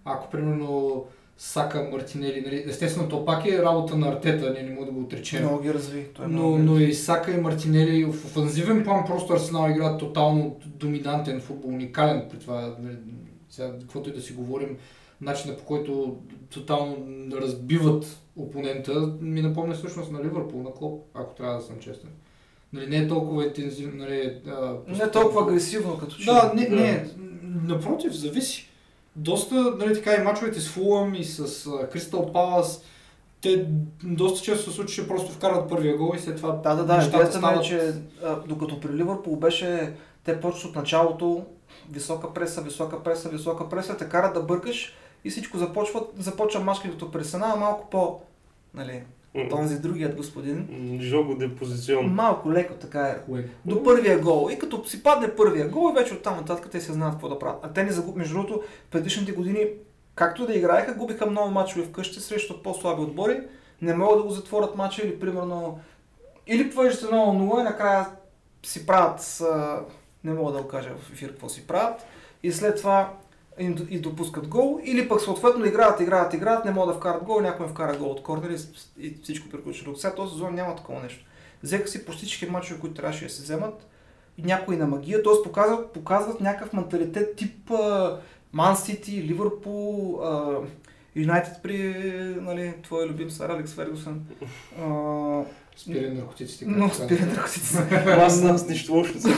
Ако, 0.05 0.29
примерно, 0.29 1.05
Сака, 1.37 1.89
Мартинели, 1.91 2.41
нали, 2.41 2.63
естествено, 2.67 3.09
то 3.09 3.25
пак 3.25 3.45
е 3.45 3.63
работа 3.63 3.95
на 3.95 4.07
Артета, 4.07 4.51
ние 4.53 4.63
не 4.63 4.69
можем 4.69 4.85
да 4.85 4.91
го 4.91 5.01
отречем. 5.01 5.41
Много 5.41 5.61
ги 5.63 5.73
разви. 5.73 6.05
Той 6.13 6.27
Но, 6.27 6.55
ги 6.57 6.63
но 6.63 6.71
разви. 6.71 6.83
и 6.83 6.93
Сака 6.93 7.31
и 7.31 7.37
Мартинели 7.41 8.05
в 8.05 8.09
офанзивен 8.09 8.83
план 8.83 9.05
просто 9.07 9.33
Арсенал 9.33 9.69
играят 9.69 9.99
тотално 9.99 10.59
доминантен 10.65 11.41
футбол, 11.41 11.69
уникален 11.69 12.23
при 12.31 12.39
това. 12.39 12.75
нали, 12.79 12.95
Сега, 13.49 13.71
каквото 13.81 14.09
и 14.09 14.13
да 14.13 14.21
си 14.21 14.33
говорим, 14.33 14.77
начинът 15.23 15.59
по 15.59 15.65
който 15.65 16.17
тотално 16.49 16.97
разбиват 17.33 18.05
опонента, 18.37 18.93
ми 19.21 19.41
напомня 19.41 19.73
всъщност 19.73 20.11
на 20.11 20.23
Ливърпул, 20.23 20.63
на 20.63 20.71
Клоп, 20.71 21.01
ако 21.13 21.35
трябва 21.35 21.55
да 21.55 21.61
съм 21.61 21.79
честен. 21.79 22.09
Нали, 22.73 22.87
не 22.87 22.97
е 22.97 23.07
толкова 23.07 23.45
интензивно, 23.45 23.95
нали, 23.97 24.41
а, 24.47 24.73
Не 24.87 25.11
толкова 25.11 25.41
агресивно 25.43 25.97
като 25.97 26.15
че. 26.15 26.25
да, 26.25 26.51
не, 26.55 26.69
Да. 26.69 26.75
не, 26.75 27.09
напротив, 27.63 28.13
зависи. 28.13 28.69
Доста, 29.15 29.55
нали 29.55 29.93
така, 29.93 30.15
и 30.15 30.23
мачовете 30.23 30.61
с 30.61 30.69
Фулъм 30.69 31.15
и 31.15 31.23
с 31.23 31.69
Кристал 31.91 32.31
Палас, 32.33 32.83
те 33.41 33.67
доста 34.03 34.41
често 34.41 34.69
се 34.69 34.75
случи, 34.75 34.95
че 34.95 35.07
просто 35.07 35.31
вкарат 35.31 35.69
първия 35.69 35.97
гол 35.97 36.13
и 36.15 36.19
след 36.19 36.37
това 36.37 36.51
Да, 36.53 36.75
да, 36.75 36.85
да. 36.85 37.03
Идеята 37.07 37.27
е, 37.27 37.31
стават- 37.31 37.63
че 37.63 37.93
а, 38.23 38.35
докато 38.39 38.79
при 38.79 38.93
Ливърпул 38.93 39.35
беше, 39.35 39.93
те 40.23 40.39
почват 40.39 40.65
от 40.65 40.75
началото, 40.75 41.45
висока 41.91 42.33
преса, 42.33 42.61
висока 42.61 43.03
преса, 43.03 43.29
висока 43.29 43.69
преса, 43.69 43.97
те 43.97 44.09
карат 44.09 44.33
да 44.33 44.41
бъркаш 44.41 44.93
и 45.23 45.29
всичко 45.29 45.57
започва, 45.57 46.03
започва 46.17 46.61
мачка 46.61 46.91
като 46.91 47.11
при 47.11 47.19
Арсенал, 47.19 47.57
малко 47.57 47.89
по, 47.89 48.19
нали, 48.73 49.03
този 49.49 49.79
другият 49.79 50.15
господин. 50.15 50.67
Жого 51.01 51.35
депозицион. 51.35 52.05
Малко 52.05 52.51
леко 52.51 52.73
така 52.73 53.01
е. 53.07 53.17
До 53.65 53.83
първия 53.83 54.19
гол. 54.19 54.49
И 54.51 54.59
като 54.59 54.85
си 54.85 55.03
падне 55.03 55.35
първия 55.35 55.69
гол, 55.69 55.91
и 55.91 55.99
вече 55.99 56.13
оттам 56.13 56.35
нататък 56.35 56.69
те 56.71 56.81
се 56.81 56.93
знаят 56.93 57.13
какво 57.13 57.29
да 57.29 57.39
правят. 57.39 57.59
А 57.63 57.73
те 57.73 57.83
не 57.83 57.91
загуб... 57.91 58.15
Между 58.15 58.33
другото, 58.33 58.61
предишните 58.91 59.31
години, 59.31 59.67
както 60.15 60.45
да 60.45 60.53
играеха, 60.53 60.93
губиха 60.93 61.25
много 61.25 61.51
мачове 61.51 61.85
вкъщи 61.85 62.19
срещу 62.19 62.63
по-слаби 62.63 63.01
отбори. 63.01 63.41
Не 63.81 63.95
могат 63.95 64.17
да 64.19 64.23
го 64.23 64.29
затворят 64.29 64.75
мача 64.75 65.01
или 65.05 65.19
примерно... 65.19 65.79
Или 66.47 66.71
повеждат 66.71 67.11
1-0 67.11 67.59
и 67.59 67.63
накрая 67.63 68.07
си 68.65 68.85
правят... 68.85 69.21
С... 69.21 69.45
Не 70.23 70.33
мога 70.33 70.51
да 70.51 70.61
го 70.61 70.67
кажа 70.67 70.89
в 70.99 71.11
ефир 71.13 71.29
какво 71.29 71.49
си 71.49 71.67
правят. 71.67 72.05
И 72.43 72.51
след 72.51 72.77
това 72.77 73.13
и, 73.59 73.99
допускат 73.99 74.47
гол, 74.47 74.79
или 74.83 75.09
пък 75.09 75.21
съответно 75.21 75.65
играят, 75.65 75.99
играят, 75.99 76.33
играят, 76.33 76.65
не 76.65 76.71
могат 76.71 76.95
да 76.95 76.99
вкарат 76.99 77.23
гол, 77.23 77.41
някой 77.41 77.67
вкара 77.67 77.97
гол 77.97 78.11
от 78.11 78.23
корнер 78.23 78.57
и, 78.99 79.17
всичко 79.23 79.49
приключи. 79.49 79.83
До 79.83 79.95
сега 79.95 80.15
този 80.15 80.31
сезон 80.31 80.55
няма 80.55 80.75
такова 80.75 81.01
нещо. 81.01 81.25
Взеха 81.63 81.87
си 81.87 82.05
почти 82.05 82.25
всички 82.25 82.45
мачове, 82.45 82.79
които 82.79 82.95
трябваше 82.95 83.25
да 83.25 83.31
се 83.31 83.43
вземат. 83.43 83.87
Някои 84.37 84.77
на 84.77 84.87
магия, 84.87 85.23
т.е. 85.23 85.43
показват, 85.43 85.91
показват 85.91 86.41
някакъв 86.41 86.73
менталитет 86.73 87.35
тип 87.35 87.71
Ман 88.53 88.77
Сити, 88.77 89.23
Ливърпул, 89.23 90.19
Юнайтед 91.15 91.53
при 91.63 91.93
нали, 92.41 92.73
твоя 92.83 93.07
любим 93.07 93.31
сар 93.31 93.49
Алекс 93.49 93.73
Фергюсън. 93.73 94.21
А, 94.81 94.85
Спира 95.75 96.13
наркотиците. 96.13 96.65
но 96.67 96.89
спира 96.89 97.25
наркотиците. 97.25 97.77
Аз, 98.07 98.43
аз 98.43 98.69
нищо 98.69 98.93
лошо 98.93 99.13
за. 99.17 99.29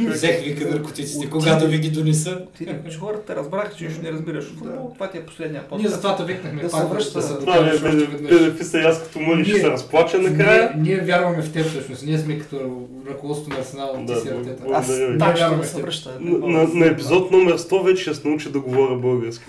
Взех 0.00 0.44
вика 0.44 0.68
наркотиците, 0.68 1.30
когато 1.30 1.66
ви 1.66 1.78
ги 1.78 1.90
донеса. 1.90 2.46
Ти 2.58 2.66
хората 3.00 3.36
разбраха, 3.36 3.76
че 3.76 3.84
нищо 3.84 4.02
не 4.02 4.12
разбираш 4.12 4.44
от 4.44 4.58
футбол. 4.58 4.90
Това 4.94 5.10
ти 5.10 5.18
е 5.18 5.26
последния 5.26 5.60
Ние 5.60 5.68
подкаст. 5.68 5.94
затова 5.94 6.16
те 6.16 6.24
викнахме 6.24 6.62
Да 6.62 6.70
се 6.70 6.84
връща. 6.84 7.38
Това 7.40 7.56
е 7.56 7.60
докажеш 7.60 7.82
още 7.82 8.06
веднъж. 8.06 8.52
ПДФ 8.52 8.66
са 8.66 8.78
и 8.78 8.82
аз 8.82 9.02
като 9.02 9.20
мъж 9.20 9.48
ще 9.48 9.60
се 9.60 9.70
разплача 9.70 10.18
накрая. 10.18 10.72
Ние, 10.76 10.94
ние 10.94 11.04
вярваме 11.04 11.42
в 11.42 11.52
теб 11.52 11.66
всъщност. 11.66 12.06
Ние 12.06 12.18
сме 12.18 12.38
като 12.38 12.86
ръководство 13.08 13.50
на 13.50 13.58
Арсенал, 13.58 14.04
ти 14.06 14.14
си 14.16 14.28
да. 14.28 14.34
Артета. 14.34 14.64
Аз 14.72 15.00
так 15.18 15.36
ще 15.36 15.66
се 15.68 15.82
връща. 15.82 16.18
На, 16.20 16.86
епизод 16.86 17.30
номер 17.30 17.58
100 17.58 17.84
вече 17.84 18.02
ще 18.02 18.14
се 18.14 18.28
науча 18.28 18.50
да 18.50 18.60
говоря 18.60 18.96
български. 18.98 19.44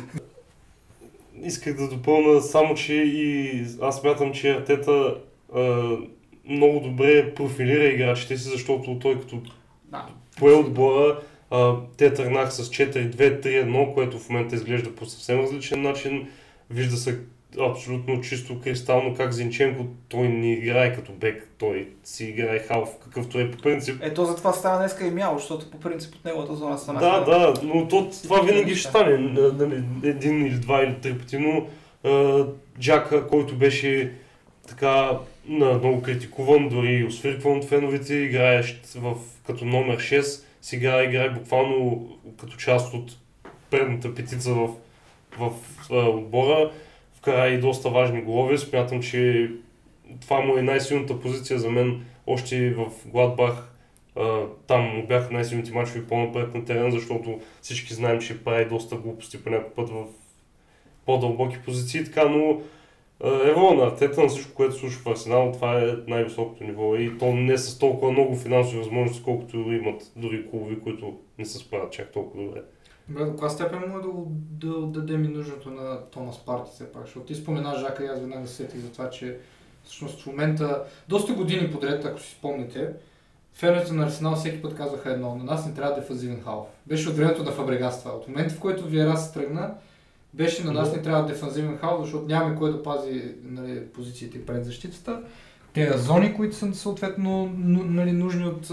Исках 1.44 1.76
да 1.76 1.88
допълна 1.88 2.42
само, 2.42 2.76
че 2.76 2.94
и 2.94 3.52
аз 3.82 4.00
смятам, 4.00 4.34
че 4.34 4.50
Артета 4.50 5.16
а, 5.56 5.92
много 6.50 6.80
добре 6.80 7.34
профилира 7.34 7.84
играчите 7.84 8.38
си, 8.38 8.50
защото 8.50 9.00
той 9.00 9.20
като 9.20 9.42
Да. 9.92 10.06
пое 10.40 10.54
отбора, 10.54 11.20
а, 11.52 11.76
те 11.98 12.14
тръгнаха 12.14 12.52
с 12.52 12.70
4-2-3-1, 12.70 13.94
което 13.94 14.20
в 14.20 14.30
момента 14.30 14.56
изглежда 14.56 14.96
по 14.96 15.06
съвсем 15.06 15.40
различен 15.40 15.82
начин. 15.82 16.28
Вижда 16.70 16.98
се 16.98 17.20
абсолютно 17.60 18.22
чисто 18.22 18.60
кристално 18.60 19.16
как 19.16 19.32
Зинченко 19.32 19.86
той 20.10 20.28
не 20.28 20.54
играе 20.54 20.96
като 20.96 21.12
бек, 21.12 21.50
той 21.58 21.90
си 22.04 22.26
играе 22.26 22.60
халф, 22.60 22.90
какъвто 23.04 23.40
е 23.40 23.52
по 23.52 23.58
принцип. 23.58 23.96
Ето 24.02 24.26
затова 24.26 24.54
става 24.54 24.78
днеска 24.78 25.08
и 25.08 25.12
мяо, 25.12 25.38
защото 25.38 25.72
по 25.72 25.80
принцип 25.80 26.16
от 26.16 26.26
неговата 26.26 26.56
зона 26.56 26.78
са 26.78 26.94
Да, 26.94 27.20
да, 27.20 27.54
но 27.64 27.88
то, 27.88 28.10
това 28.24 28.42
винаги 28.42 28.76
ще 28.76 28.90
стане, 28.90 29.18
нали, 29.18 29.84
един 30.04 30.46
или 30.46 30.56
два 30.56 30.84
или 30.84 30.96
три 31.02 31.18
пъти, 31.18 31.38
но 31.38 31.68
а, 32.12 32.46
Джака, 32.80 33.28
който 33.28 33.56
беше 33.56 34.12
така 34.68 35.12
на, 35.48 35.74
много 35.74 36.02
критикуван, 36.02 36.70
дори 36.70 37.06
освиркван 37.06 37.58
от 37.58 37.66
феновете, 37.66 38.16
играещ 38.16 38.86
в, 38.96 39.16
като 39.48 39.66
номер 39.66 39.98
6, 39.98 40.44
сега 40.62 41.04
играе 41.04 41.30
буквално 41.30 42.08
като 42.40 42.58
част 42.58 42.94
от 42.94 43.18
предната 43.70 44.16
петица 44.16 44.54
в, 44.54 44.70
в 45.40 45.52
а, 45.92 45.96
отбора, 45.96 46.72
вкара 47.14 47.50
и 47.50 47.60
доста 47.60 47.90
важни 47.90 48.22
голове, 48.22 48.58
смятам, 48.58 49.02
че 49.02 49.52
това 50.22 50.40
му 50.40 50.58
е 50.58 50.62
най-силната 50.62 51.22
позиция 51.22 51.60
за 51.60 51.70
мен. 51.70 52.06
Още 52.28 52.74
в 52.74 52.88
Гладбах 53.06 53.74
а, 54.16 54.40
там 54.68 54.82
му 54.82 55.08
бяха 55.08 55.34
най-силните 55.34 55.72
мачове 55.72 56.08
по-напред 56.08 56.56
на 56.56 56.66
терен, 56.66 56.92
защото 56.92 57.40
всички 57.62 57.94
знаем, 57.94 58.22
че 58.22 58.44
прави 58.44 58.70
доста 58.70 58.96
глупости 58.96 59.44
по 59.44 59.50
някой 59.50 59.74
път 59.74 59.90
в 59.90 60.04
по-дълбоки 61.06 61.58
позиции, 61.66 62.04
така, 62.04 62.26
но 62.26 62.62
ево 63.24 63.74
на 63.74 63.84
Артета 63.84 64.22
на 64.22 64.28
всичко, 64.28 64.54
което 64.54 64.74
се 64.74 64.80
случва 64.80 65.02
в 65.02 65.08
Арсенал, 65.08 65.52
това 65.54 65.80
е 65.80 65.96
най-високото 66.08 66.64
ниво 66.64 66.96
и 66.96 67.18
то 67.18 67.34
не 67.34 67.58
с 67.58 67.80
толкова 67.80 68.12
много 68.12 68.36
финансови 68.36 68.78
възможности, 68.78 69.24
колкото 69.24 69.58
имат 69.58 70.12
дори 70.16 70.50
клубови, 70.50 70.80
които 70.80 71.20
не 71.40 71.46
се 71.46 71.58
справят 71.58 71.92
чак 71.92 72.12
толкова 72.12 72.44
добре. 72.44 72.62
Бе, 73.08 73.26
до 73.26 73.32
каква 73.32 73.50
степен 73.50 73.80
му 73.80 73.98
е 73.98 74.02
да, 74.02 74.10
да 74.68 74.76
отдадем 74.76 75.26
и 75.26 75.28
нужното 75.28 75.72
на 75.72 76.02
Томас 76.02 76.46
Парти 76.46 76.72
все 76.74 76.92
пак, 76.92 77.06
защото 77.06 77.26
ти 77.26 77.36
спомена 77.36 77.76
Жака 77.80 78.04
и 78.04 78.08
аз 78.08 78.20
веднага 78.20 78.48
се 78.48 78.56
сетих 78.56 78.80
за 78.80 78.92
това, 78.92 79.10
че 79.10 79.38
всъщност 79.84 80.22
в 80.22 80.28
момента, 80.28 80.84
доста 81.08 81.34
години 81.34 81.72
подред, 81.72 82.06
ако 82.06 82.20
си 82.20 82.32
спомните, 82.32 82.90
феновете 83.54 83.94
на 83.94 84.06
Арсенал 84.06 84.36
всеки 84.36 84.62
път 84.62 84.76
казваха 84.76 85.12
едно, 85.12 85.36
на 85.36 85.44
нас 85.44 85.68
не 85.68 85.74
трябва 85.74 85.96
дефазивен 85.96 86.42
халф. 86.42 86.68
Беше 86.86 87.10
от 87.10 87.16
времето 87.16 87.44
на 87.44 87.52
Фабрегас 87.52 88.04
това. 88.04 88.16
От 88.16 88.28
момента, 88.28 88.54
в 88.54 88.60
който 88.60 88.86
Виера 88.86 89.18
се 89.18 89.34
тръгна, 89.34 89.76
беше 90.34 90.64
на 90.64 90.74
нас 90.74 90.96
не 90.96 91.02
трябва 91.02 91.26
дефанзивен 91.26 91.78
халф, 91.78 92.04
защото 92.04 92.26
нямаме 92.26 92.56
кой 92.56 92.72
да 92.72 92.84
пази 92.84 93.24
нали, 93.44 93.80
позициите 93.80 94.46
пред 94.46 94.66
защитата. 94.66 95.22
Те 95.74 95.98
зони, 95.98 96.34
които 96.34 96.56
са 96.56 96.74
съответно 96.74 97.54
нали, 97.58 98.12
нужни 98.12 98.46
от 98.46 98.68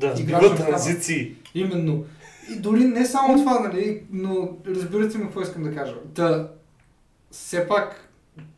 Да, 0.00 0.14
играча 0.18 0.56
транзиции. 0.56 1.34
Именно. 1.54 2.04
И 2.52 2.60
дори 2.60 2.84
не 2.84 3.06
само 3.06 3.38
това, 3.38 3.60
нали, 3.60 4.02
но 4.10 4.48
разбирате 4.66 5.18
ми 5.18 5.24
какво 5.24 5.40
искам 5.40 5.62
да 5.62 5.74
кажа. 5.74 5.94
Да, 6.04 6.52
все 7.30 7.68
пак 7.68 8.08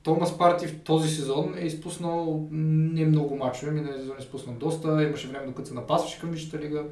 Томас 0.03 0.39
Парти 0.39 0.67
в 0.67 0.81
този 0.81 1.09
сезон 1.09 1.55
е 1.59 1.67
изпуснал 1.67 2.49
не 2.51 3.05
много 3.05 3.37
мачове, 3.37 3.73
миналия 3.73 3.99
сезон 3.99 4.17
е 4.19 4.23
изпуснал 4.23 4.55
доста, 4.55 5.03
имаше 5.03 5.29
време 5.29 5.47
докато 5.47 5.69
се 5.69 5.75
напасваше 5.75 6.21
към 6.21 6.31
Висшата 6.31 6.59
лига. 6.59 6.85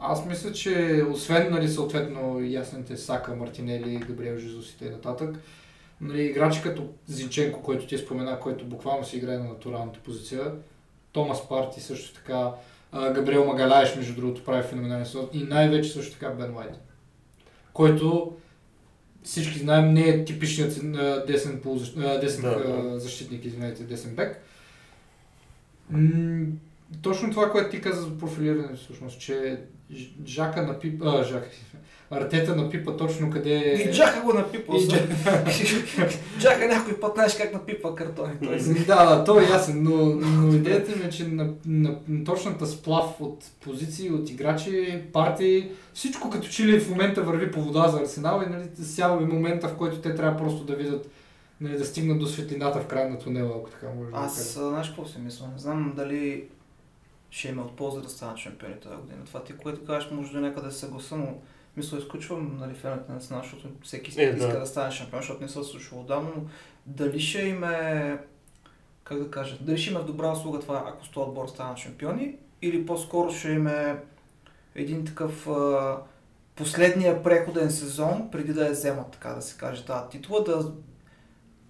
Аз 0.00 0.26
мисля, 0.26 0.52
че 0.52 1.04
освен 1.10 1.50
нали, 1.50 1.68
съответно 1.68 2.40
ясните 2.40 2.96
Сака, 2.96 3.36
Мартинели, 3.36 3.96
Габриел 3.96 4.38
Жезус 4.38 4.70
и 4.72 4.78
т.н. 4.78 5.32
Нали, 6.00 6.22
играчи 6.22 6.62
като 6.62 6.88
Зинченко, 7.06 7.62
който 7.62 7.86
ти 7.86 7.98
спомена, 7.98 8.40
който 8.40 8.64
буквално 8.64 9.04
си 9.04 9.16
играе 9.16 9.38
на 9.38 9.44
натуралната 9.44 9.98
позиция, 9.98 10.52
Томас 11.12 11.48
Парти 11.48 11.80
също 11.80 12.14
така, 12.14 12.50
Габриел 12.92 13.44
Магаляеш, 13.44 13.96
между 13.96 14.14
другото, 14.14 14.44
прави 14.44 14.62
феноменален 14.62 15.06
сезон. 15.06 15.28
И 15.32 15.42
най-вече 15.42 15.90
също 15.90 16.12
така 16.12 16.30
Бен 16.30 16.56
Уайт, 16.56 16.80
който 17.72 18.36
всички 19.22 19.58
знаем 19.58 19.92
не 19.92 20.08
е 20.08 20.24
типичният 20.24 20.72
десен, 21.26 21.60
полузащ... 21.60 21.94
десен 22.20 22.42
Да, 22.42 23.00
защитник, 23.00 23.44
извинете, 23.44 23.82
десен 23.82 24.14
бек. 24.14 24.42
Точно 27.02 27.30
това, 27.30 27.50
което 27.50 27.70
ти 27.70 27.80
каза 27.80 28.02
за 28.02 28.18
профилиране, 28.18 28.76
всъщност, 28.76 29.20
че 29.20 29.60
Жака 30.26 30.62
на 30.62 30.78
пип... 30.78 31.02
А, 31.04 31.24
Жака. 31.24 31.48
Артета 32.10 32.56
напипа 32.56 32.96
точно 32.96 33.30
къде 33.30 33.54
е... 33.54 33.72
И 33.72 33.92
Джака 33.92 34.20
го 34.20 34.32
напипа. 34.32 34.72
И 34.72 34.76
освен- 34.76 36.18
Джака 36.38 36.68
някой 36.68 37.00
път 37.00 37.12
знаеш 37.14 37.36
как 37.36 37.52
напипа 37.52 37.94
картони. 37.94 38.32
Той 38.44 38.60
си. 38.60 38.86
Да, 38.86 39.24
то 39.24 39.40
е 39.40 39.44
ясен, 39.44 39.82
но, 39.82 39.96
но 40.06 40.54
идеята 40.54 40.96
ми 40.96 41.04
е, 41.04 41.10
че 41.10 41.28
на, 41.28 41.50
на, 41.66 41.96
на 42.08 42.24
точната 42.24 42.66
сплав 42.66 43.20
от 43.20 43.44
позиции, 43.60 44.10
от 44.10 44.30
играчи, 44.30 45.02
партии, 45.12 45.70
всичко 45.94 46.30
като 46.30 46.48
че 46.48 46.66
ли 46.66 46.80
в 46.80 46.90
момента 46.90 47.22
върви 47.22 47.50
по 47.50 47.62
вода 47.62 47.88
за 47.88 48.00
Арсенал 48.00 48.42
и 48.46 48.50
нали, 48.50 48.64
сява 48.82 49.22
и 49.22 49.26
момента, 49.26 49.68
в 49.68 49.76
който 49.76 49.96
те 49.98 50.14
трябва 50.14 50.38
просто 50.38 50.64
да 50.64 50.76
видят, 50.76 51.10
нали, 51.60 51.78
да 51.78 51.84
стигнат 51.84 52.18
до 52.18 52.26
светлината 52.26 52.80
в 52.80 52.86
края 52.86 53.10
на 53.10 53.18
тунела, 53.18 53.54
ако 53.58 53.70
така 53.70 53.86
може 53.98 54.10
да 54.10 54.16
Аз, 54.16 54.36
кажа. 54.36 54.66
а, 54.66 54.68
знаеш 54.68 54.86
какво 54.86 55.06
си 55.06 55.18
мисля? 55.24 55.46
Не 55.52 55.58
знам 55.58 55.92
дали 55.96 56.44
ще 57.30 57.48
има 57.48 57.62
от 57.62 57.76
полза 57.76 58.00
да 58.00 58.08
станат 58.08 58.38
шампиони 58.38 58.80
тази 58.80 58.96
година. 58.96 59.24
Това 59.24 59.44
ти, 59.44 59.56
което 59.56 59.84
кажеш, 59.84 60.10
може 60.10 60.32
до 60.32 60.40
някъде 60.40 60.66
да 60.66 60.72
се 60.72 60.78
съгласа, 60.78 61.16
но 61.16 61.34
мисля, 61.76 61.98
изключвам 61.98 62.56
нали, 62.60 62.74
феновете 62.74 63.12
на 63.12 63.16
Арсенал, 63.16 63.42
защото 63.42 63.68
всеки 63.82 64.10
иска, 64.10 64.22
Е, 64.22 64.26
иска 64.26 64.52
да. 64.52 64.60
да 64.60 64.66
стане 64.66 64.92
шампион, 64.92 65.20
защото 65.20 65.42
не 65.42 65.48
се 65.48 65.60
е 65.60 65.64
случвало 65.64 66.02
отдавна, 66.02 66.30
но 66.36 66.42
дали 66.86 67.20
ще 67.20 67.40
им 67.40 67.64
е, 67.64 68.18
как 69.04 69.18
да 69.18 69.30
кажа, 69.30 69.56
дали 69.60 69.78
ще 69.78 69.90
им 69.90 69.96
е 69.96 70.02
добра 70.02 70.32
услуга 70.32 70.60
това, 70.60 70.84
ако 70.86 71.06
с 71.06 71.10
този 71.10 71.28
отбор 71.28 71.48
станат 71.48 71.78
шампиони, 71.78 72.36
или 72.62 72.86
по-скоро 72.86 73.32
ще 73.32 73.48
им 73.48 73.66
е 73.66 74.02
един 74.74 75.04
такъв 75.04 75.48
а, 75.48 75.98
последния 76.56 77.22
преходен 77.22 77.70
сезон, 77.70 78.28
преди 78.32 78.52
да 78.52 78.64
я 78.64 78.72
вземат, 78.72 79.10
така 79.10 79.28
да 79.28 79.42
се 79.42 79.58
каже, 79.58 79.86
тази 79.86 80.08
титла, 80.10 80.44
да 80.44 80.72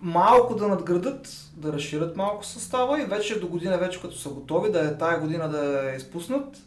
малко 0.01 0.55
да 0.55 0.69
надградат, 0.69 1.29
да 1.57 1.73
разширят 1.73 2.17
малко 2.17 2.45
състава 2.45 3.03
и 3.03 3.05
вече 3.05 3.41
до 3.41 3.49
година 3.49 3.79
вече 3.79 4.01
като 4.01 4.17
са 4.17 4.29
готови, 4.29 4.73
да 4.73 4.89
е 4.89 4.99
тая 4.99 5.21
година 5.21 5.49
да 5.49 5.89
я 5.91 5.97
изпуснат 5.97 6.63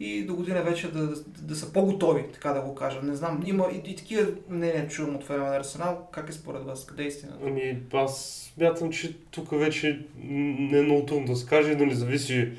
и 0.00 0.24
до 0.24 0.34
година 0.34 0.62
вече 0.62 0.92
да, 0.92 1.06
да, 1.06 1.14
да 1.42 1.56
са 1.56 1.72
по-готови, 1.72 2.24
така 2.32 2.52
да 2.52 2.60
го 2.60 2.74
кажа. 2.74 3.02
Не 3.02 3.14
знам, 3.14 3.42
има 3.46 3.66
и, 3.72 3.90
и 3.90 3.96
такива 3.96 4.26
мнения 4.48 4.88
чувам 4.88 5.16
от 5.16 5.24
фенове 5.24 5.50
на 5.50 5.56
Арсенал. 5.56 6.08
Как 6.12 6.28
е 6.28 6.32
според 6.32 6.64
вас? 6.64 6.86
Къде 6.86 7.02
е 7.02 7.06
истината? 7.06 7.38
Ами 7.46 7.78
аз 7.92 8.50
смятам, 8.54 8.90
че 8.92 9.16
тук 9.30 9.50
вече 9.50 10.06
не 10.18 10.78
е 10.78 10.82
много 10.82 11.06
трудно 11.06 11.26
да 11.26 11.36
се 11.36 11.46
каже, 11.46 11.74
нали, 11.74 11.94
зависи 11.94 12.52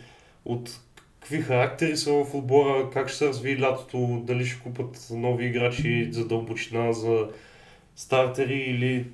от 0.45 0.79
какви 1.19 1.41
характери 1.41 1.97
са 1.97 2.13
в 2.13 2.35
отбора, 2.35 2.89
как 2.93 3.09
ще 3.09 3.17
се 3.17 3.27
разви 3.27 3.61
лятото, 3.61 4.21
дали 4.23 4.45
ще 4.45 4.61
купат 4.63 5.07
нови 5.11 5.45
играчи 5.45 6.09
за 6.11 6.27
дълбочина, 6.27 6.93
за 6.93 7.27
стартери 7.95 8.55
или... 8.55 9.05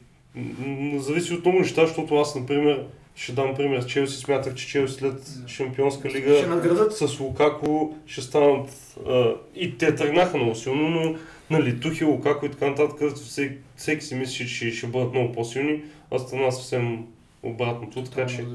м, 0.60 1.00
Зависи 1.00 1.34
от 1.34 1.45
много 1.45 1.60
неща, 1.60 1.86
защото 1.86 2.15
аз, 2.15 2.36
например, 2.36 2.84
ще 3.15 3.32
дам 3.32 3.56
пример 3.56 3.82
с 3.82 3.88
Челси, 3.88 4.17
смятах, 4.17 4.56
че 4.56 4.67
Челси 4.67 4.93
след 4.93 5.13
Шампионска 5.47 6.10
лига 6.10 6.38
Ще 6.38 6.47
с 6.91 7.19
Лукако 7.19 7.95
ще 8.06 8.21
станат... 8.21 8.97
А, 9.10 9.34
и 9.56 9.78
те 9.78 9.95
тръгнаха 9.95 10.38
много 10.38 10.56
силно, 10.56 10.89
но 10.89 11.15
нали, 11.50 11.80
Тухил, 11.80 12.10
Лукако 12.10 12.45
и 12.45 12.52
така 12.52 12.67
нататък, 12.67 13.15
всеки, 13.15 13.56
всеки 13.76 14.06
си 14.06 14.15
мисли, 14.15 14.47
че 14.47 14.71
ще 14.71 14.88
бъдат 14.88 15.13
много 15.13 15.32
по-силни, 15.32 15.82
а 16.12 16.19
стана 16.19 16.52
съвсем 16.52 17.06
обратното, 17.43 18.04
така 18.04 18.26
че... 18.26 18.45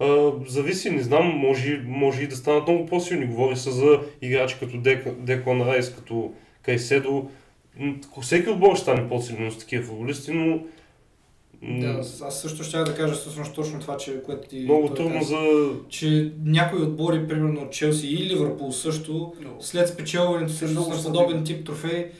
А, 0.00 0.32
зависи, 0.46 0.90
не 0.90 1.02
знам, 1.02 1.26
може, 1.26 1.80
може 1.86 2.22
и 2.22 2.26
да 2.26 2.36
станат 2.36 2.68
много 2.68 2.86
по-силни. 2.86 3.26
Говори 3.26 3.56
се 3.56 3.70
за 3.70 4.00
играчи 4.22 4.56
като 4.60 4.76
Дек, 4.76 5.08
Деклан 5.18 5.62
Райс, 5.62 5.94
като 5.94 6.32
Кайседо. 6.62 7.30
Всеки 8.22 8.50
отбор 8.50 8.74
ще 8.74 8.82
стане 8.82 9.08
по-силен 9.08 9.50
с 9.50 9.58
такива 9.58 9.84
футболисти, 9.84 10.32
но 10.32 10.60
Да, 11.62 12.02
аз 12.22 12.40
също 12.40 12.64
ще 12.64 12.78
да 12.78 12.94
кажа 12.94 13.14
всъщност 13.14 13.54
точно 13.54 13.80
това, 13.80 13.96
че, 13.96 14.22
което 14.22 14.48
ти 14.48 14.58
много 14.58 14.88
трудно 14.88 15.22
за... 15.22 15.36
че 15.88 16.32
някои 16.44 16.82
отбори, 16.82 17.28
примерно 17.28 17.60
от 17.60 17.72
Челси 17.72 18.06
и 18.06 18.26
Ливърпул 18.26 18.72
също, 18.72 19.34
след 19.60 19.88
спечелването 19.88 20.52
Много 20.68 20.90
на 20.90 21.02
подобен 21.02 21.44
тип 21.44 21.66
трофей, 21.66 22.10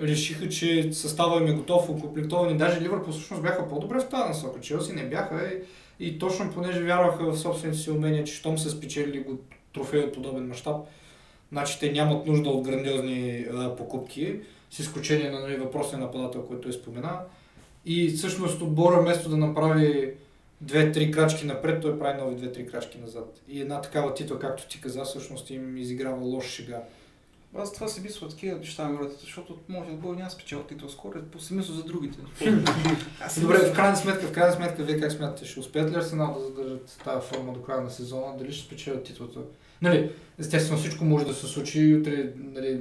решиха, 0.00 0.48
че 0.48 0.92
състава 0.92 1.40
им 1.40 1.46
е 1.46 1.52
готов, 1.52 1.90
окомплектован 1.90 2.54
и 2.54 2.58
даже 2.58 2.80
Ливърпул 2.80 3.12
всъщност 3.12 3.42
бяха 3.42 3.68
по-добре 3.68 4.00
в 4.00 4.08
тази 4.08 4.28
насока. 4.28 4.60
Челси 4.60 4.92
не 4.92 5.08
бяха 5.08 5.50
и, 6.00 6.06
и 6.06 6.18
точно 6.18 6.52
понеже 6.52 6.82
вярваха 6.82 7.32
в 7.32 7.38
собствените 7.38 7.78
си 7.78 7.90
умения, 7.90 8.24
че 8.24 8.34
щом 8.34 8.58
са 8.58 8.70
спечелили 8.70 9.20
го 9.20 9.38
трофей 9.74 10.00
от 10.00 10.14
подобен 10.14 10.48
мащаб, 10.48 10.76
значи 11.52 11.80
те 11.80 11.92
нямат 11.92 12.26
нужда 12.26 12.50
от 12.50 12.64
грандиозни 12.64 13.46
а, 13.52 13.76
покупки, 13.76 14.36
с 14.70 14.78
изключение 14.78 15.30
на 15.30 15.40
нали, 15.40 15.56
въпросния 15.56 16.00
нападател, 16.00 16.42
който 16.42 16.68
е 16.68 16.72
спомена. 16.72 17.20
И 17.90 18.08
всъщност 18.08 18.62
отбора 18.62 19.00
вместо 19.00 19.28
да 19.28 19.36
направи 19.36 20.14
две-три 20.60 21.10
крачки 21.10 21.46
напред, 21.46 21.82
той 21.82 21.98
прави 21.98 22.20
нови 22.20 22.36
две-три 22.36 22.66
крачки 22.66 22.98
назад. 22.98 23.40
И 23.48 23.60
една 23.60 23.80
такава 23.80 24.14
титла, 24.14 24.38
както 24.38 24.68
ти 24.68 24.80
каза, 24.80 25.04
всъщност 25.04 25.50
им 25.50 25.76
изиграва 25.76 26.24
лош 26.24 26.46
шега. 26.46 26.82
Аз 27.54 27.72
това 27.72 27.88
си 27.88 28.00
мисля 28.00 28.26
от 28.26 28.32
такива 28.32 28.58
неща, 28.58 28.88
брат, 28.88 29.12
защото 29.20 29.58
може 29.68 29.90
да 29.90 29.96
бъде 29.96 30.16
няма 30.16 30.30
спечел 30.30 30.62
титул 30.62 30.88
скоро, 30.88 31.22
по 31.22 31.40
си 31.40 31.54
мисля 31.54 31.74
за 31.74 31.84
другите. 31.84 32.18
Добре, 33.40 33.58
в 33.58 33.74
крайна 33.74 33.96
сметка, 33.96 34.26
в 34.26 34.32
крайна 34.32 34.52
сметка, 34.52 34.82
вие 34.82 35.00
как 35.00 35.12
смятате, 35.12 35.44
ще 35.44 35.60
успеят 35.60 35.92
ли 35.92 35.96
Арсенал 35.96 36.34
да 36.38 36.44
задържат 36.44 37.00
тази 37.04 37.26
форма 37.26 37.52
до 37.52 37.62
края 37.62 37.80
на 37.80 37.90
сезона, 37.90 38.36
дали 38.38 38.52
ще 38.52 38.66
спечелят 38.66 39.04
титлата? 39.04 39.40
Нали, 39.82 40.10
естествено 40.38 40.78
всичко 40.78 41.04
може 41.04 41.26
да 41.26 41.34
се 41.34 41.46
случи, 41.46 41.94
утре, 41.94 42.32
нали, 42.36 42.80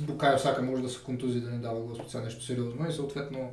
Букайо 0.00 0.38
Сака 0.38 0.62
може 0.62 0.82
да 0.82 0.88
се 0.88 1.02
контузи, 1.04 1.40
да 1.40 1.50
не 1.50 1.58
дава 1.58 1.80
сега 2.08 2.24
нещо 2.24 2.44
сериозно 2.44 2.88
и 2.88 2.92
съответно 2.92 3.50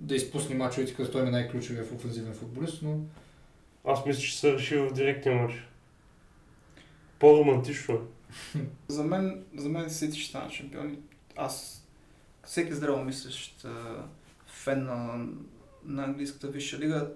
да 0.00 0.14
изпусне 0.14 0.54
мачовете, 0.54 0.94
като 0.94 1.12
той 1.12 1.26
е 1.26 1.30
най-ключовия 1.30 1.84
в 1.84 1.92
офензивен 1.92 2.34
футболист, 2.34 2.82
но 2.82 3.00
Аз 3.84 4.06
мисля, 4.06 4.20
че 4.20 4.38
се 4.38 4.52
реши 4.52 4.76
в 4.76 4.92
директния 4.92 5.42
матч. 5.42 5.54
По-романтично. 7.18 7.94
е. 7.94 8.58
За 8.88 9.04
мен, 9.04 9.44
за 9.56 9.68
мен 9.68 9.90
Сити 9.90 10.18
ще 10.18 10.28
станат 10.28 10.52
шампиони. 10.52 10.98
Аз, 11.36 11.86
всеки 12.44 12.74
здраво 12.74 13.04
мислещ 13.04 13.66
фен 14.46 14.84
на, 14.84 15.26
на 15.84 16.04
английската 16.04 16.48
висша 16.48 16.78
лига, 16.78 17.10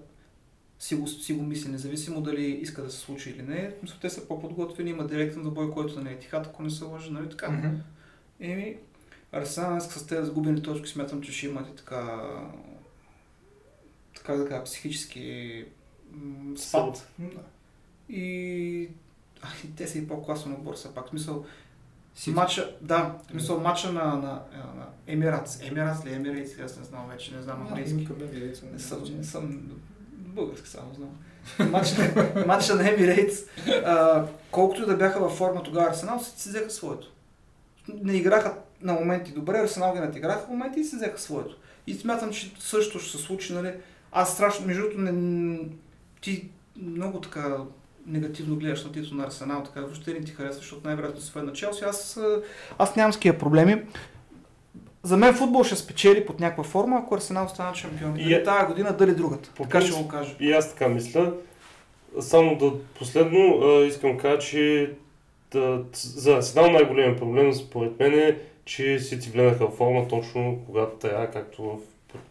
си 0.79 0.95
го, 0.95 1.07
си 1.07 1.33
го 1.33 1.43
мисли, 1.43 1.71
независимо 1.71 2.21
дали 2.21 2.45
иска 2.45 2.83
да 2.83 2.91
се 2.91 2.97
случи 2.97 3.29
или 3.29 3.41
не. 3.41 3.75
Мисля, 3.81 3.97
те 4.01 4.09
са 4.09 4.27
по-подготвени, 4.27 4.89
има 4.89 5.07
директен 5.07 5.43
забой, 5.43 5.71
който 5.71 6.01
не 6.01 6.11
е 6.11 6.19
тихат, 6.19 6.47
ако 6.47 6.63
не 6.63 6.69
се 6.69 6.83
лъжа, 6.83 7.11
нали 7.11 7.29
така? 7.29 7.51
Мгм. 7.51 7.75
Еми, 8.39 8.77
Арсенал 9.31 9.79
с 9.79 10.07
тези 10.07 10.25
загубени 10.25 10.61
точки 10.61 10.89
смятам, 10.89 11.21
че 11.21 11.31
ще 11.31 11.45
имат 11.47 11.67
и 11.69 11.75
така, 11.75 12.31
така 14.25 14.37
да 14.37 14.49
кажа, 14.49 14.63
психически 14.63 15.65
м, 16.11 16.57
спад. 16.57 17.07
Да. 17.19 17.41
И, 18.09 18.89
а, 19.41 19.47
те 19.77 19.87
са 19.87 19.97
и 19.97 20.07
по-класен 20.07 20.53
отбор, 20.53 20.75
все 20.75 20.93
пак. 20.93 21.07
В 21.07 21.09
Смисъл, 21.09 21.45
Сити. 22.15 22.31
Матча, 22.31 22.75
да, 22.81 23.15
в 23.27 23.31
смисъл 23.31 23.59
матча 23.59 23.91
на, 23.91 24.03
на, 24.03 24.41
на 24.75 24.87
Емиратс. 25.07 25.61
Емиратс 25.61 26.05
ли, 26.05 26.13
Емирейтс 26.13 26.57
ли, 26.57 26.61
аз 26.61 26.77
не 26.77 26.83
знам 26.83 27.07
вече, 27.09 27.35
не 27.35 27.41
знам 27.41 27.67
английски. 27.67 28.07
Не 28.73 28.79
съм, 28.79 29.03
не 29.17 29.23
съм 29.23 29.71
български 30.17 30.69
само 30.69 30.93
знам. 30.93 31.09
Матча 31.71 32.13
на, 32.15 32.45
матча 32.45 32.75
на 32.75 32.89
Емирейтс, 32.89 33.37
а, 33.85 34.25
колкото 34.51 34.85
да 34.85 34.97
бяха 34.97 35.19
във 35.19 35.33
форма 35.33 35.63
тогава 35.63 35.89
Арсенал, 35.89 36.19
си 36.19 36.41
си 36.41 36.49
взеха 36.49 36.69
своето. 36.69 37.11
Не 37.87 38.13
играха 38.13 38.57
на 38.81 38.93
моменти 38.93 39.31
добре, 39.31 39.59
Арсенал 39.59 39.93
ги 39.93 39.99
надиграха 39.99 40.45
в 40.45 40.49
моменти 40.49 40.79
и 40.79 40.83
си 40.83 40.95
взеха 40.95 41.19
своето. 41.19 41.57
И 41.87 41.93
смятам, 41.93 42.31
че 42.31 42.51
също 42.59 42.99
ще 42.99 43.17
се 43.17 43.23
случи, 43.23 43.53
нали. 43.53 43.73
Аз 44.17 44.33
страшно, 44.33 44.67
между 44.67 44.81
другото, 44.81 45.01
не, 45.01 45.59
ти 46.21 46.49
много 46.77 47.21
така 47.21 47.57
негативно 48.07 48.55
гледаш 48.55 48.83
на 48.83 48.91
тито 48.91 49.15
на 49.15 49.23
Арсенал, 49.23 49.63
така 49.63 49.81
въобще 49.81 50.13
не 50.13 50.21
ти 50.21 50.31
харесва, 50.31 50.53
защото 50.53 50.87
най-вероятно 50.87 51.21
си 51.21 51.31
на 51.35 51.53
Челси. 51.53 51.83
Аз, 51.83 52.19
аз 52.77 52.95
нямам 52.95 53.11
такива 53.11 53.37
проблеми. 53.37 53.81
За 55.03 55.17
мен 55.17 55.33
футбол 55.33 55.63
ще 55.63 55.75
спечели 55.75 56.25
под 56.25 56.39
някаква 56.39 56.63
форма, 56.63 56.97
ако 56.97 57.15
Арсенал 57.15 57.49
станат 57.49 57.75
шампиони. 57.75 58.21
И 58.21 58.23
Дали 58.23 58.33
е- 58.33 58.43
тази 58.43 58.67
година, 58.67 58.97
дали 58.97 59.15
другата. 59.15 59.49
По 59.55 59.63
Така 59.63 59.81
ще 59.81 60.03
го 60.03 60.07
кажа. 60.07 60.35
И 60.39 60.51
аз 60.51 60.69
така 60.69 60.87
мисля. 60.87 61.33
Само 62.19 62.57
да 62.57 62.73
последно 62.99 63.61
а, 63.61 63.85
искам 63.85 64.15
да 64.15 64.21
кажа, 64.21 64.39
че 64.39 64.93
да, 65.51 65.83
за 65.93 66.35
Арсенал 66.35 66.71
най-големият 66.71 67.19
проблем 67.19 67.53
според 67.53 67.99
мен 67.99 68.13
е, 68.13 68.37
че 68.65 68.99
Сити 68.99 69.29
вленаха 69.29 69.67
в 69.67 69.77
форма 69.77 70.07
точно 70.07 70.59
когато 70.65 70.97
трябва, 70.97 71.31
както 71.31 71.63
в 71.63 71.77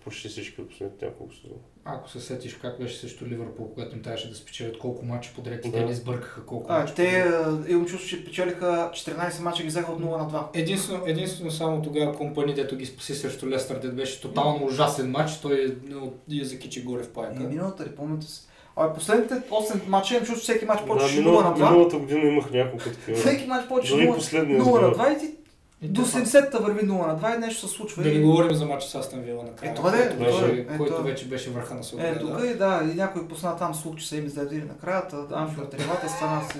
почти 0.04 0.28
всички 0.28 0.66
последните 0.66 1.04
няколко 1.04 1.34
сезона. 1.34 1.60
Ако 1.86 2.10
се 2.10 2.20
сетиш 2.20 2.54
как 2.54 2.78
беше 2.78 2.96
срещу 2.96 3.26
Ливърпул, 3.26 3.68
когато 3.68 3.96
им 3.96 4.02
трябваше 4.02 4.30
да 4.30 4.36
спечелят 4.36 4.78
колко 4.78 5.04
мача 5.04 5.30
подред 5.34 5.64
и 5.64 5.70
Да. 5.70 5.78
те 5.78 5.84
не 5.84 5.94
сбъркаха 5.94 6.46
колко 6.46 6.66
А, 6.68 6.78
мача 6.80 6.94
те 6.94 7.24
подред. 7.24 7.66
а, 7.66 7.70
имам 7.70 7.86
чувство, 7.86 8.08
че 8.08 8.24
печелиха 8.24 8.90
14 8.92 9.40
мача 9.40 9.62
ги 9.62 9.68
взеха 9.68 9.92
от 9.92 10.00
0 10.00 10.18
на 10.18 10.30
2. 10.30 10.42
Единствено, 10.54 11.02
единствено 11.06 11.50
само 11.50 11.82
тогава 11.82 12.14
компания, 12.14 12.54
дето 12.54 12.76
ги 12.76 12.86
спаси 12.86 13.14
срещу 13.14 13.48
Лестър, 13.48 13.76
дето 13.76 13.94
беше 13.94 14.20
тотално 14.20 14.66
ужасен 14.66 15.10
матч, 15.10 15.32
той 15.34 15.54
е, 15.60 15.94
я 16.30 16.44
закичи 16.44 16.82
горе 16.82 17.02
в 17.02 17.06
И 17.06 17.08
паяка. 17.08 17.42
миналата 17.42 17.84
ли, 17.84 17.88
помните 17.88 18.26
си? 18.26 18.40
Абе, 18.76 18.94
последните 18.94 19.34
8 19.34 19.86
мача 19.86 20.14
имам 20.14 20.26
чувство, 20.26 20.46
че 20.46 20.52
всеки 20.52 20.64
матч 20.64 20.80
Да, 20.80 20.86
почваше 20.86 21.14
0 21.14 21.18
минал, 21.18 21.40
на 21.42 21.48
2. 21.48 21.54
миналата 21.54 21.98
година 21.98 22.20
имах 22.22 22.50
няколко 22.50 22.84
такива. 22.84 23.16
Всеки 23.18 23.46
матч 23.46 23.68
почваше 23.68 23.94
Дори 23.94 24.08
0, 24.08 24.14
последния 24.14 24.60
0 24.60 24.80
на 24.80 24.88
избрах. 24.88 25.08
2 25.08 25.16
и 25.16 25.20
ти 25.20 25.26
И 25.26 25.43
до 25.84 26.02
те 26.02 26.08
са- 26.08 26.18
70-та 26.18 26.58
върви 26.58 26.80
0 26.82 27.06
на 27.06 27.16
2 27.16 27.36
и 27.36 27.40
нещо 27.40 27.68
се 27.68 27.74
случва. 27.74 28.02
Да 28.02 28.08
и- 28.08 28.14
не 28.14 28.20
говорим 28.20 28.54
за 28.54 28.66
матча 28.66 28.88
с 28.88 28.94
Астан 28.94 29.20
Вила 29.20 29.42
накрая. 29.44 29.72
Е, 29.72 29.74
това 29.74 29.90
да 29.90 29.96
е, 29.96 30.08
който 30.08 30.16
това 30.30 30.40
беше- 30.40 30.60
е, 30.60 30.66
който 30.68 30.84
това 30.86 31.00
е. 31.00 31.12
вече 31.12 31.26
беше 31.26 31.50
върха 31.50 31.74
на 31.74 31.80
Е, 31.80 31.82
света. 31.82 32.18
тук 32.20 32.44
и 32.44 32.54
да, 32.54 32.80
и 32.84 32.96
някой 32.96 33.28
посна 33.28 33.56
там 33.56 33.74
слух, 33.74 33.96
че 33.96 34.08
са 34.08 34.16
им 34.16 34.26
издадили 34.26 34.62
накрая, 34.62 35.02
Анфилд 35.32 35.74
Ревата 35.74 36.08
стана 36.08 36.42
с 36.42 36.54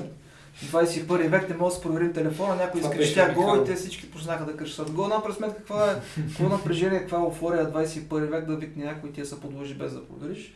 21 0.62 1.06
век, 1.28 1.48
не 1.48 1.56
може 1.56 1.70
да 1.70 1.76
си 1.76 1.82
проверим 1.82 2.12
телефона, 2.12 2.54
някой 2.56 2.80
изкрещя 2.80 3.32
гол 3.34 3.56
и 3.56 3.64
те 3.64 3.74
всички 3.74 4.10
почнаха 4.10 4.44
да 4.44 4.56
крещат 4.56 4.90
гол. 4.90 5.06
Направи 5.06 5.34
сметка 5.34 5.56
каква 5.56 5.84
е, 5.86 5.94
какво 6.18 6.48
напрежение, 6.48 6.98
каква 6.98 7.18
е 7.18 7.22
еуфория 7.22 7.66
21 7.66 8.00
век 8.20 8.46
да 8.46 8.56
викне 8.56 8.84
някой 8.84 9.10
и 9.10 9.12
тия 9.12 9.26
са 9.26 9.36
подложи 9.36 9.74
без 9.74 9.92
да 9.92 10.04
провериш. 10.04 10.54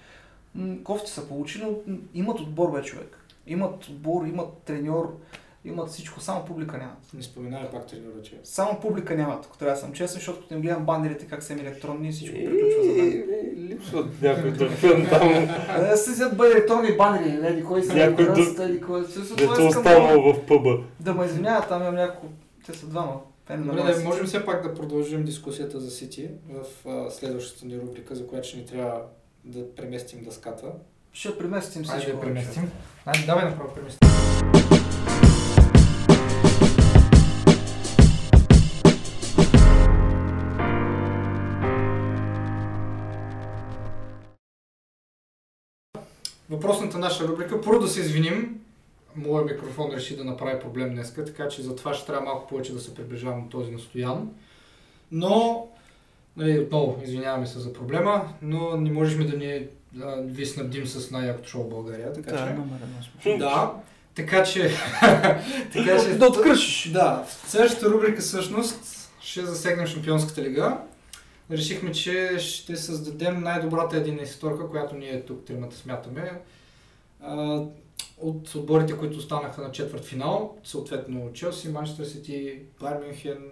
Кофти 0.85 1.11
са 1.11 1.29
получили, 1.29 1.65
но 1.65 1.77
имат 2.15 2.41
отбор 2.41 2.71
бе 2.71 2.83
човек. 2.83 3.19
Имат 3.47 3.85
отбор, 3.85 4.27
имат 4.27 4.49
треньор, 4.57 5.17
имат 5.65 5.89
всичко, 5.89 6.21
само 6.21 6.45
публика 6.45 6.79
нямат. 6.79 6.99
Не 7.15 7.23
споменай 7.23 7.63
пак 7.65 7.87
треньора, 7.87 8.23
че. 8.23 8.41
Само 8.45 8.81
публика 8.81 9.15
нямат, 9.15 9.45
ако 9.47 9.59
трябва 9.59 9.75
да 9.75 9.81
съм 9.81 9.93
честен, 9.93 10.15
защото 10.15 10.41
като 10.41 10.55
им 10.55 10.61
гледам 10.61 10.85
банерите 10.85 11.27
как 11.27 11.43
са 11.43 11.53
им 11.53 11.59
електронни, 11.59 12.13
всичко 12.13 12.37
Е, 12.37 12.45
приключва 12.45 12.83
за 12.85 12.93
мен. 12.93 13.09
е, 13.09 13.25
Липсват 13.59 14.23
някой 14.23 14.51
дърфен 14.51 15.07
там. 15.09 15.47
Да 15.81 15.97
се 15.97 16.11
взят 16.11 16.37
бъде 16.37 16.53
електронни 16.53 16.97
банери, 16.97 17.47
еди 17.47 17.65
кой 17.65 17.83
си 17.83 17.95
Някой 17.95 18.25
друг- 18.27 18.59
еди 18.61 18.81
кой 18.81 19.05
си. 19.05 19.19
Дето 19.37 19.67
останал 19.69 20.23
в 20.25 20.47
пъба. 20.47 20.79
Да 21.01 21.15
ме 21.15 21.25
извиняват, 21.25 21.69
там 21.69 21.83
имам 21.83 21.95
няколко, 21.95 22.27
те 22.67 22.75
са 22.75 22.87
двама. 22.87 23.21
Добре, 23.51 23.83
да, 23.85 24.01
можем 24.01 24.27
все 24.27 24.45
пак 24.45 24.63
да 24.63 24.75
продължим 24.75 25.25
дискусията 25.25 25.81
за 25.81 25.91
Сити 25.91 26.29
в 26.49 26.89
а, 26.89 27.11
следващата 27.11 27.67
ни 27.67 27.79
рубрика, 27.79 28.15
за 28.15 28.27
която 28.27 28.49
ще 28.49 28.57
ни 28.57 28.67
трябва 28.67 29.01
да 29.45 29.75
преместим 29.75 30.25
дъската. 30.25 30.67
Ще 31.13 31.39
преместим 31.39 31.83
всичко. 31.83 32.01
Айде 32.01 32.13
да 32.13 32.21
преместим. 32.21 32.71
Айде, 33.07 33.27
давай 33.27 33.45
направо 33.45 33.75
преместим. 33.75 34.09
Въпросната 46.59 46.99
наша 46.99 47.29
рубрика. 47.29 47.61
Първо 47.61 47.81
да 47.81 47.89
се 47.89 48.01
извиним. 48.01 48.61
Моят 49.17 49.51
микрофон 49.51 49.91
реши 49.95 50.17
да 50.17 50.25
направи 50.25 50.61
проблем 50.61 50.91
днеска, 50.91 51.25
така 51.25 51.49
че 51.49 51.63
затова 51.63 51.95
ще 51.95 52.07
трябва 52.07 52.25
малко 52.25 52.49
повече 52.49 52.73
да 52.73 52.81
се 52.81 52.95
приближавам 52.95 53.43
до 53.43 53.49
този 53.49 53.71
настоян. 53.71 54.31
Но, 55.13 55.67
нали, 56.37 56.59
отново, 56.59 57.01
извиняваме 57.05 57.47
се 57.47 57.59
за 57.59 57.73
проблема, 57.73 58.29
но 58.43 58.77
не 58.77 58.93
можехме 58.93 59.25
да 59.25 59.37
ни 59.37 59.67
а, 60.03 60.17
ви 60.21 60.47
снабдим 60.47 60.87
с 60.87 61.11
най-якото 61.11 61.49
шоу 61.49 61.65
в 61.65 61.69
България. 61.69 62.13
Така 62.13 62.31
Да, 62.31 62.37
че... 62.37 62.55
номер 62.55 62.79
едно. 63.25 63.39
Да, 63.39 63.73
така 64.15 64.43
че... 64.43 64.71
така 65.73 66.05
че 66.05 66.19
Да 66.19 66.27
откръщиш. 66.27 66.91
Да, 66.93 67.25
в 67.25 67.51
следващата 67.51 67.91
рубрика 67.91 68.21
всъщност 68.21 69.11
ще 69.21 69.47
засегнем 69.47 69.87
Шампионската 69.87 70.43
лига. 70.43 70.79
Решихме, 71.51 71.93
че 71.93 72.39
ще 72.39 72.77
създадем 72.77 73.43
най-добрата 73.43 73.97
един 73.97 74.23
историка, 74.23 74.71
която 74.71 74.95
ние 74.97 75.25
тук 75.25 75.45
тримата 75.45 75.77
смятаме. 75.77 76.41
А, 77.21 77.63
от 78.19 78.55
отборите, 78.55 78.97
които 78.97 79.19
останаха 79.19 79.63
на 79.63 79.73
четвърт 79.73 80.05
финал, 80.05 80.57
съответно 80.65 81.33
Челси, 81.33 81.69
Манчестър 81.69 82.05
Сити, 82.05 82.59
Байер 82.81 83.07
Мюнхен, 83.07 83.51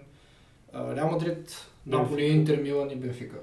Реал 0.73 1.09
Мадрид, 1.09 1.67
Наполи, 1.85 2.25
Интер, 2.25 2.61
Милан 2.61 2.91
и 2.91 2.95
Бенфика. 2.95 3.37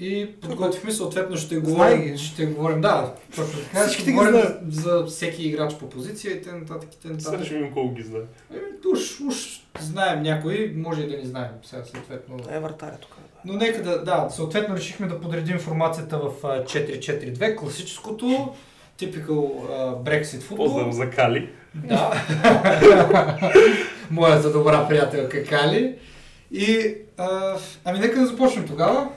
И 0.00 0.32
подготвихме, 0.40 0.92
съответно 0.92 1.36
ще 1.36 1.54
Знай 1.54 1.60
говорим, 1.60 2.02
ги. 2.02 2.18
ще 2.18 2.46
говорим, 2.46 2.80
да, 2.80 3.14
точно 3.36 3.60
така, 3.60 3.84
Всички 3.86 4.02
ще 4.02 4.10
ги 4.10 4.16
говорим 4.16 4.32
знаят. 4.32 4.74
за 4.74 5.04
всеки 5.06 5.48
играч 5.48 5.74
по 5.74 5.90
позиция 5.90 6.32
и 6.32 6.42
т.н. 6.42 6.66
т.н. 6.66 7.20
Сега 7.20 7.44
ще 7.44 7.54
видим 7.54 7.72
колко 7.74 7.94
ги 7.94 8.02
знае. 8.02 8.22
Еми, 8.50 8.62
уж, 8.92 9.20
уж 9.20 9.60
знаем 9.80 10.22
някой, 10.22 10.72
може 10.76 11.02
и 11.02 11.08
да 11.08 11.16
не 11.16 11.24
знаем 11.24 11.50
сега 11.62 11.82
съответно. 11.84 12.36
Е, 12.50 12.58
вратаря 12.60 12.96
тук. 13.00 13.16
Но 13.44 13.52
нека 13.52 13.82
да, 13.82 14.04
да, 14.04 14.28
съответно 14.30 14.76
решихме 14.76 15.06
да 15.06 15.20
подредим 15.20 15.58
формацията 15.58 16.18
в 16.18 16.46
а, 16.46 16.64
4-4-2, 16.64 17.56
класическото, 17.56 18.54
типикал 18.96 19.66
Brexit 20.04 20.40
футбол. 20.40 20.66
Поздрав 20.66 20.94
за 20.94 21.10
Кали. 21.10 21.50
Да. 21.74 22.12
Моята 24.10 24.52
добра 24.52 24.88
приятелка 24.88 25.44
Кали. 25.44 25.94
И, 26.52 26.94
а, 27.16 27.56
ами 27.84 27.98
нека 27.98 28.20
да 28.20 28.26
започнем 28.26 28.66
тогава. 28.66 29.08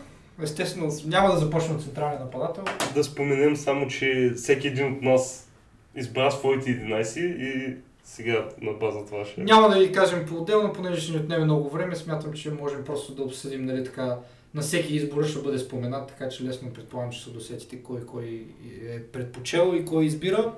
Естествено, 0.41 0.91
няма 1.05 1.33
да 1.33 1.37
започнем 1.37 1.75
от 1.75 1.83
централния 1.83 2.19
нападател. 2.19 2.63
Да 2.95 3.03
споменем 3.03 3.55
само, 3.55 3.87
че 3.87 4.33
всеки 4.37 4.67
един 4.67 4.93
от 4.93 5.01
нас 5.01 5.49
избра 5.95 6.31
своите 6.31 6.69
11 6.69 7.19
и 7.19 7.77
сега 8.03 8.49
на 8.61 8.73
база 8.73 9.05
това 9.05 9.25
ще... 9.25 9.41
Няма 9.41 9.69
да 9.69 9.79
ви 9.79 9.91
кажем 9.91 10.25
по-отделно, 10.29 10.73
понеже 10.73 11.01
ще 11.01 11.11
ни 11.11 11.17
отнеме 11.17 11.45
много 11.45 11.69
време. 11.69 11.95
Смятам, 11.95 12.33
че 12.33 12.51
можем 12.51 12.83
просто 12.83 13.15
да 13.15 13.23
обсъдим, 13.23 13.65
нали 13.65 13.83
така, 13.83 14.17
на 14.53 14.61
всеки 14.61 14.95
избор 14.95 15.23
ще 15.23 15.41
бъде 15.41 15.59
споменат, 15.59 16.07
така 16.07 16.29
че 16.29 16.43
лесно 16.43 16.73
предполагам, 16.73 17.11
че 17.11 17.23
се 17.23 17.29
досетите 17.29 17.83
кой 17.83 18.05
кой 18.05 18.45
е 18.89 19.03
предпочел 19.03 19.73
и 19.75 19.85
кой 19.85 20.05
избира. 20.05 20.53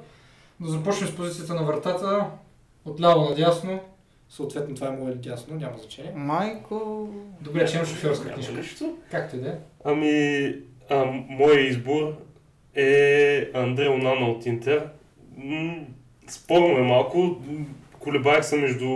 Да 0.59 0.69
започнем 0.69 1.09
с 1.09 1.15
позицията 1.15 1.53
на 1.53 1.63
вратата, 1.63 2.25
отляво 2.85 3.29
надясно. 3.29 3.79
Съответно 4.35 4.75
това 4.75 4.87
е 4.87 4.91
мое 4.91 5.13
дясно, 5.13 5.55
няма 5.55 5.77
значение. 5.77 6.11
Майко... 6.15 7.09
Добре, 7.41 7.65
че 7.65 7.75
имам 7.75 7.87
шофьорска 7.87 8.33
книжка. 8.33 8.85
Както 9.11 9.35
и 9.35 9.39
да 9.39 9.49
е. 9.49 9.55
Ами, 9.85 10.55
а, 10.89 11.05
моя 11.29 11.67
избор 11.67 12.13
е 12.75 13.49
Андре 13.53 13.89
Онана 13.89 14.29
от 14.29 14.45
Интер. 14.45 14.89
Спорно 16.27 16.77
е 16.77 16.81
малко. 16.81 17.17
М, 17.17 17.65
Колебаях 17.99 18.45
се 18.45 18.55
между 18.55 18.87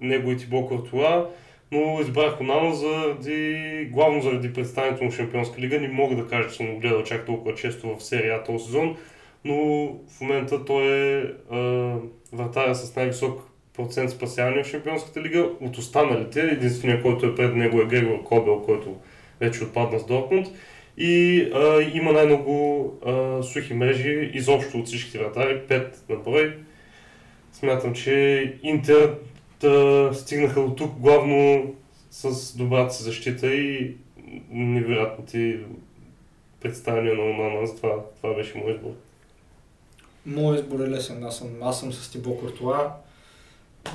него 0.00 0.30
и 0.30 0.36
Тибо 0.36 0.66
Кортуа, 0.66 1.30
но 1.72 2.00
избрах 2.00 2.40
Онана 2.40 2.74
заради, 2.74 3.88
главно 3.92 4.22
заради 4.22 4.52
представянето 4.52 5.04
му 5.04 5.10
в 5.10 5.16
Шампионска 5.16 5.60
лига. 5.60 5.80
Не 5.80 5.88
мога 5.88 6.16
да 6.16 6.28
кажа, 6.28 6.48
че 6.48 6.56
съм 6.56 6.74
го 6.74 6.80
гледал 6.80 7.02
чак 7.02 7.26
толкова 7.26 7.54
често 7.54 7.96
в 7.96 8.04
серия 8.04 8.36
А 8.36 8.44
този 8.44 8.64
сезон, 8.64 8.96
но 9.44 9.54
в 10.08 10.20
момента 10.20 10.64
той 10.64 10.86
е 10.86 11.24
а, 11.50 11.94
вратаря 12.32 12.74
с 12.74 12.96
най-висок 12.96 13.55
процент 13.76 14.10
спасяване 14.10 14.64
в 14.64 14.66
Шампионската 14.66 15.22
лига. 15.22 15.48
От 15.60 15.78
останалите, 15.78 16.40
единственият, 16.40 17.02
който 17.02 17.26
е 17.26 17.34
пред 17.34 17.56
него 17.56 17.80
е 17.80 17.86
Грегор 17.86 18.22
Кобел, 18.22 18.62
който 18.62 18.96
вече 19.40 19.64
отпадна 19.64 19.98
с 20.00 20.06
Дортмунд. 20.06 20.46
И 20.98 21.40
а, 21.54 21.90
има 21.94 22.12
най-много 22.12 22.92
а, 23.06 23.42
сухи 23.42 23.74
мрежи 23.74 24.30
изобщо 24.34 24.78
от 24.78 24.86
всички 24.86 25.18
вратари, 25.18 25.60
5 25.68 25.94
на 26.08 26.16
брой. 26.16 26.58
Смятам, 27.52 27.94
че 27.94 28.54
Интер 28.62 29.14
да 29.60 30.10
стигнаха 30.14 30.60
до 30.60 30.74
тук 30.74 30.92
главно 30.98 31.72
с 32.10 32.56
добрата 32.56 32.94
си 32.94 33.02
защита 33.02 33.46
и 33.54 33.96
невероятните 34.50 35.58
представяния 36.60 37.14
на 37.14 37.22
Онана. 37.22 37.66
Затова 37.66 37.94
това 38.16 38.34
беше 38.34 38.58
мой 38.58 38.72
избор. 38.72 38.90
Моят 40.26 40.64
избор 40.64 40.80
е 40.80 40.90
лесен. 40.90 41.24
Аз 41.24 41.38
съм, 41.38 41.48
аз 41.62 41.80
съм 41.80 41.92
с 41.92 42.10
Тибо 42.10 42.38
Кортуа. 42.38 42.92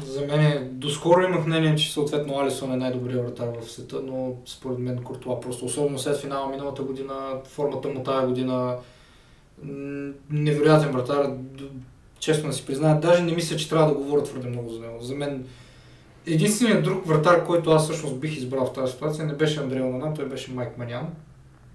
За 0.05 0.21
мен 0.21 0.39
е, 0.39 0.69
доскоро 0.71 1.21
имах 1.21 1.45
мнение, 1.45 1.75
че 1.75 1.93
съответно 1.93 2.39
Алисон 2.39 2.73
е 2.73 2.77
най-добрият 2.77 3.25
вратар 3.25 3.47
в 3.61 3.71
света, 3.71 4.01
но 4.03 4.33
според 4.45 4.79
мен 4.79 5.03
Кортуа 5.03 5.41
просто, 5.41 5.65
особено 5.65 5.99
след 5.99 6.17
финала 6.17 6.49
миналата 6.49 6.83
година, 6.83 7.13
формата 7.45 7.87
му 7.87 8.03
тази 8.03 8.27
година, 8.27 8.75
невероятен 10.29 10.91
вратар. 10.91 11.31
Честно 12.19 12.49
да 12.49 12.55
си 12.55 12.65
призная, 12.65 12.99
даже 12.99 13.23
не 13.23 13.35
мисля, 13.35 13.57
че 13.57 13.69
трябва 13.69 13.87
да 13.87 13.93
говоря 13.93 14.23
твърде 14.23 14.49
много 14.49 14.69
за 14.69 14.79
него. 14.79 15.01
За 15.01 15.15
мен 15.15 15.45
единственият 16.25 16.83
друг 16.83 17.07
вратар, 17.07 17.45
който 17.45 17.71
аз 17.71 17.83
всъщност 17.83 18.19
бих 18.19 18.37
избрал 18.37 18.65
в 18.65 18.73
тази 18.73 18.91
ситуация, 18.91 19.25
не 19.25 19.33
беше 19.33 19.59
Андрей 19.59 19.81
Онана, 19.81 20.13
той 20.13 20.25
беше 20.25 20.51
Майк 20.51 20.77
Манян. 20.77 21.07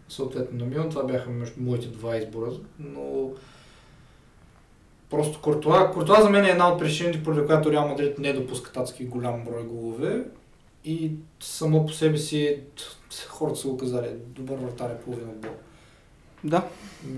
Съответно 0.09 0.59
на 0.59 0.64
Милан, 0.64 0.91
това 0.91 1.05
бяха 1.05 1.31
между 1.31 1.61
моите 1.61 1.87
два 1.87 2.17
избора, 2.17 2.51
но 2.79 3.31
Просто 5.11 5.41
Кортуа. 5.41 5.91
Кортуа 5.93 6.23
за 6.23 6.31
мен 6.31 6.45
е 6.45 6.51
една 6.51 6.73
от 6.73 6.79
причините, 6.79 7.23
поради 7.23 7.47
която 7.47 7.73
Реал 7.73 7.89
Мадрид 7.89 8.19
не 8.19 8.33
допуска 8.33 8.73
татски 8.73 9.05
голям 9.05 9.45
брой 9.45 9.63
голове. 9.63 10.23
И 10.85 11.11
само 11.41 11.87
по 11.87 11.93
себе 11.93 12.19
си 12.19 12.57
хората 13.29 13.57
са 13.61 13.69
го 13.69 13.77
казали, 13.77 14.09
добър 14.27 14.57
вратар 14.57 14.91
е 14.91 14.99
половин 15.05 15.29
отбор. 15.29 15.51
Да. 16.45 16.63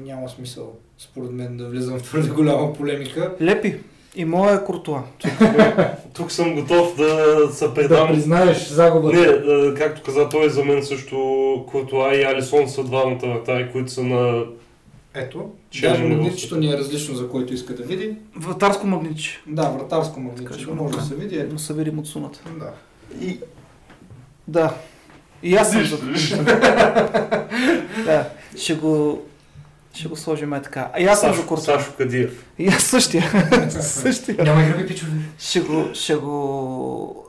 Няма 0.04 0.28
смисъл, 0.28 0.72
според 0.98 1.30
мен, 1.30 1.56
да 1.56 1.68
влизам 1.68 1.98
в 1.98 2.02
твърде 2.02 2.30
голяма 2.30 2.72
полемика. 2.72 3.36
Лепи. 3.42 3.76
И 4.16 4.24
моя 4.24 4.54
е 4.54 4.64
Куртуа. 4.64 5.02
Тук 6.14 6.32
съм 6.32 6.54
готов 6.54 6.96
да 6.96 7.38
се 7.52 7.74
предам. 7.74 8.08
признаеш 8.08 8.68
загубата. 8.68 9.16
Не, 9.16 9.26
а, 9.26 9.74
както 9.74 10.02
каза 10.02 10.28
той, 10.28 10.50
за 10.50 10.64
мен 10.64 10.84
също 10.84 11.16
Куртуа 11.70 12.14
и 12.14 12.24
Алисон 12.24 12.68
са 12.68 12.84
двамата 12.84 13.18
вратари, 13.22 13.72
които 13.72 13.92
са 13.92 14.02
на 14.02 14.44
Ето, 15.14 15.50
даже 15.82 16.04
магнитчето 16.04 16.56
ни 16.56 16.72
е 16.72 16.76
различно 16.76 17.14
за 17.14 17.28
който 17.28 17.54
иска 17.54 17.74
да 17.74 17.82
види. 17.82 18.16
Вратарско 18.36 18.86
магниче. 18.86 19.42
Да, 19.46 19.68
вратарско 19.68 20.20
магнитче, 20.20 20.58
ще 20.58 20.72
може 20.72 20.96
да 20.96 21.02
се 21.02 21.14
види. 21.14 21.38
Да 21.38 21.58
се 21.58 21.74
видим 21.74 21.98
от 21.98 22.06
сумата. 22.06 22.38
Да. 22.58 22.72
И... 23.26 23.40
Да. 24.48 24.74
И 25.42 25.54
аз 25.56 25.72
съм 25.72 25.84
за... 25.84 25.96
да. 28.04 28.30
Ще 28.56 28.74
го... 28.74 29.22
Ще 29.94 30.08
го 30.08 30.16
сложим 30.16 30.54
е 30.54 30.62
така. 30.62 30.90
А 30.94 31.04
аз 31.04 31.20
съм 31.20 31.30
за 31.30 31.36
Сашо, 31.36 31.48
Куртуа. 31.48 31.64
Сашо 31.64 31.92
Кадиев. 31.96 32.46
И 32.58 32.68
аз 32.68 32.82
същия. 32.82 33.24
същия. 33.80 34.44
Няма 34.44 34.62
играви 34.62 34.86
пичове. 34.86 35.12
Ще 35.38 35.60
го, 35.60 35.84
ще 35.92 36.14
го 36.16 37.26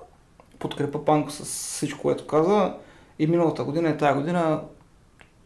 подкрепа 0.59 1.05
Панко 1.05 1.31
с 1.31 1.43
всичко, 1.43 2.01
което 2.01 2.27
каза. 2.27 2.73
И 3.19 3.27
миналата 3.27 3.63
година 3.63 3.89
и 3.89 3.97
тази 3.97 4.19
година 4.19 4.61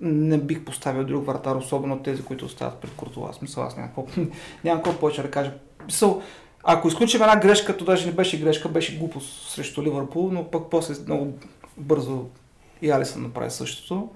не 0.04 0.38
бих 0.38 0.66
поставил 0.66 1.04
друг 1.04 1.26
вратар, 1.26 1.56
особено 1.56 2.00
тези, 2.00 2.24
които 2.24 2.46
остават 2.46 2.80
пред 2.80 2.92
Куртуа. 2.92 3.34
Смисъл, 3.34 3.64
аз 3.64 3.78
нямам 3.78 3.92
какво, 3.96 4.22
нямам 4.64 4.84
какво 4.84 5.00
повече 5.00 5.22
да 5.22 5.32
кажа. 5.32 5.54
Мисъл, 5.86 6.22
ако 6.64 6.88
изключим 6.88 7.22
една 7.22 7.36
грешка, 7.36 7.78
то 7.78 7.86
даже 7.86 8.06
не 8.06 8.12
беше 8.12 8.40
грешка, 8.40 8.70
беше 8.70 8.98
глупост 8.98 9.50
срещу 9.50 9.84
Ливърпул, 9.84 10.30
но 10.32 10.52
пък 10.52 10.70
после 10.72 10.96
много 11.06 11.34
бързо 11.78 12.26
и 12.82 12.92
Алисън 12.92 13.24
направи 13.24 13.52
същото. 13.52 14.10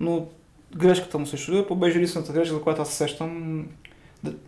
Но 0.00 0.26
грешката 0.76 1.18
му 1.18 1.26
срещу 1.26 1.52
Ливърпул 1.52 1.76
беше 1.76 1.96
единствената 1.96 2.32
грешка, 2.32 2.54
за 2.54 2.62
която 2.62 2.82
аз 2.82 2.88
се 2.88 2.96
сещам 2.96 3.64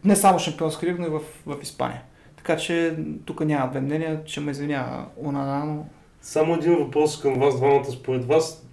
не 0.04 0.16
само 0.16 0.38
шампионска 0.38 0.86
лига, 0.86 0.96
но 1.00 1.06
и 1.06 1.10
в, 1.10 1.20
в 1.46 1.62
Испания. 1.62 2.02
Така 2.36 2.56
че 2.56 2.96
тук 3.24 3.44
няма 3.44 3.70
две 3.70 3.80
мнения, 3.80 4.24
че 4.24 4.40
ме 4.40 4.50
извинява 4.50 5.06
Онана, 5.16 5.64
но 5.64 5.86
Само 6.26 6.54
един 6.54 6.76
въпрос 6.76 7.20
към 7.20 7.34
вас 7.34 7.56
двамата. 7.56 7.84
Според 7.84 8.24
вас, 8.24 8.65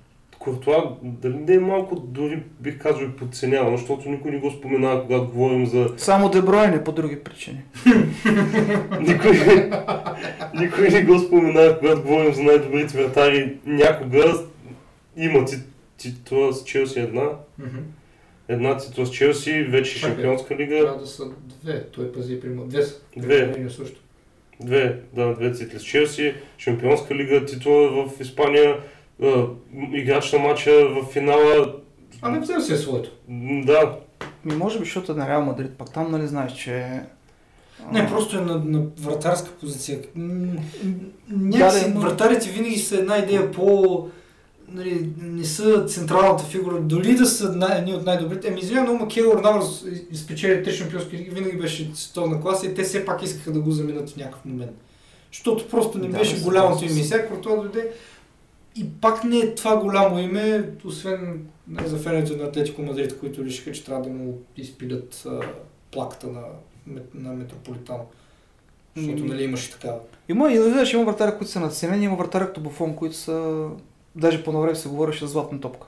Куртуа, 0.44 0.96
дали 1.04 1.34
не 1.34 1.54
е 1.54 1.60
малко, 1.60 1.96
дори 1.96 2.44
бих 2.60 2.80
казал 2.80 3.04
и 3.04 3.12
подценяван, 3.12 3.78
защото 3.78 4.10
никой 4.10 4.32
не 4.32 4.40
го 4.40 4.52
споменава, 4.52 5.04
когато 5.04 5.26
говорим 5.28 5.66
за... 5.66 5.90
само 5.98 6.30
Дебройне 6.30 6.84
по 6.84 6.92
други 6.92 7.20
причини. 7.20 7.62
Никой, 9.02 9.32
никой 10.56 10.90
не 10.90 11.04
го 11.04 11.20
споменава, 11.20 11.80
когато 11.80 12.02
говорим 12.02 12.34
за 12.34 12.44
най-добрите 12.44 12.98
вратари. 12.98 13.58
Някога 13.66 14.34
има 15.18 15.46
ти- 15.46 15.56
титла 15.98 16.54
с 16.54 16.64
Челси 16.64 17.00
една, 17.00 17.30
една 18.48 18.78
титла 18.78 19.06
с 19.06 19.12
Челси, 19.12 19.64
вече. 19.64 20.00
Шампионска 20.00 20.56
лига, 20.56 20.80
Трябва 20.80 21.00
да 21.00 21.08
са 21.08 21.24
две. 21.64 21.84
Той 21.84 22.12
пази 22.12 22.40
прима. 22.40 22.66
Две 22.66 22.84
са. 22.84 22.96
Две. 23.18 23.66
Също. 23.70 24.02
две, 24.60 25.00
да, 25.14 25.34
две 25.34 25.52
титли 25.52 25.80
с 25.80 25.84
Челси, 25.84 26.34
Шампионска 26.58 27.16
лига, 27.16 27.46
титла 27.46 27.90
в 28.08 28.22
Испания, 28.22 28.78
играч 29.94 30.32
на 30.34 30.40
матча 30.40 30.72
в 30.72 31.12
финала. 31.12 31.74
А 32.22 32.30
не 32.30 32.40
взел 32.40 32.62
си 32.62 32.74
е 32.74 32.78
своето. 32.78 33.10
Да, 33.66 33.96
Ми 34.46 34.56
може 34.56 34.80
би, 34.80 34.86
защото 34.86 35.12
е 35.12 35.16
на 35.16 35.28
Реал 35.30 35.42
Мадрид, 35.42 35.72
пак 35.72 35.94
там 35.94 36.12
нали 36.12 36.28
знаеш, 36.28 36.54
че... 36.54 37.02
Не, 37.92 38.08
просто 38.08 38.38
е 38.38 38.42
на, 38.42 38.56
на 38.56 38.82
вратарска 39.00 39.52
позиция. 39.52 40.00
Да, 40.16 40.60
Някакси 41.30 41.84
да, 41.84 41.90
но- 41.90 42.00
вратарите 42.02 42.50
винаги 42.50 42.78
са 42.78 42.98
една 42.98 43.18
идея 43.18 43.52
по... 43.52 44.08
Нали, 44.68 45.10
не 45.22 45.44
са 45.46 45.86
централната 45.86 46.44
фигура, 46.44 46.80
дори 46.80 47.16
да 47.16 47.26
са 47.26 47.56
най- 47.56 47.80
едни 47.80 47.94
от 47.94 48.06
най-добрите. 48.06 48.48
Ами 48.48 48.60
извинявам, 48.60 48.98
но 48.98 49.08
Кейлор 49.08 49.42
Навърс 49.42 49.86
изпечели 50.12 50.64
три 50.64 50.72
шампионски 50.74 51.18
лиги, 51.18 51.30
винаги 51.30 51.58
беше 51.58 51.92
световна 51.94 52.42
класа 52.42 52.68
и 52.68 52.74
те 52.74 52.84
все 52.84 53.06
пак 53.06 53.24
искаха 53.24 53.52
да 53.52 53.60
го 53.60 53.72
заменят 53.72 54.10
в 54.10 54.18
някакъв 54.18 54.46
момент. 54.46 54.72
Защото 55.32 55.68
просто 55.68 55.98
не 55.98 56.08
Да, 56.08 56.18
беше 56.18 56.36
да, 56.38 56.44
голямото 56.44 56.86
име. 56.86 57.00
И 57.00 57.04
сега 57.04 57.28
Куртуа 57.28 57.56
дойде 57.58 57.92
и 58.76 58.90
пак 59.02 59.24
не 59.24 59.38
е 59.38 59.56
това 59.56 59.78
голямо 59.78 60.20
име, 60.20 60.70
освен 60.86 61.46
нали, 61.68 61.88
за 61.88 61.98
феновете 61.98 62.36
на 62.36 62.44
Атлетико 62.44 62.82
Мадрид, 62.82 63.20
които 63.20 63.46
решиха, 63.46 63.72
че 63.72 63.86
трябва 63.86 64.04
да 64.04 64.10
му 64.10 64.42
изпилят 64.58 65.24
а, 65.28 65.40
плаката 65.92 66.28
на, 66.28 66.42
на 67.14 67.34
Метрополитано. 67.34 68.06
Защото 68.96 69.26
нали 69.26 69.44
имаше 69.44 69.72
такава. 69.72 70.00
Има 70.30 70.52
и 70.52 70.58
да 70.58 70.86
има 70.94 71.06
вратари, 71.06 71.38
които 71.38 71.52
са 71.52 71.60
надценени, 71.60 72.06
има 72.06 72.16
вратари 72.16 72.46
като 72.46 72.62
Буфон, 72.62 72.96
които 72.96 73.16
са... 73.16 73.68
Даже 74.16 74.44
по-навреме 74.44 74.76
се 74.76 74.90
говореше 74.90 75.26
за 75.26 75.32
златна 75.32 75.60
топка. 75.60 75.88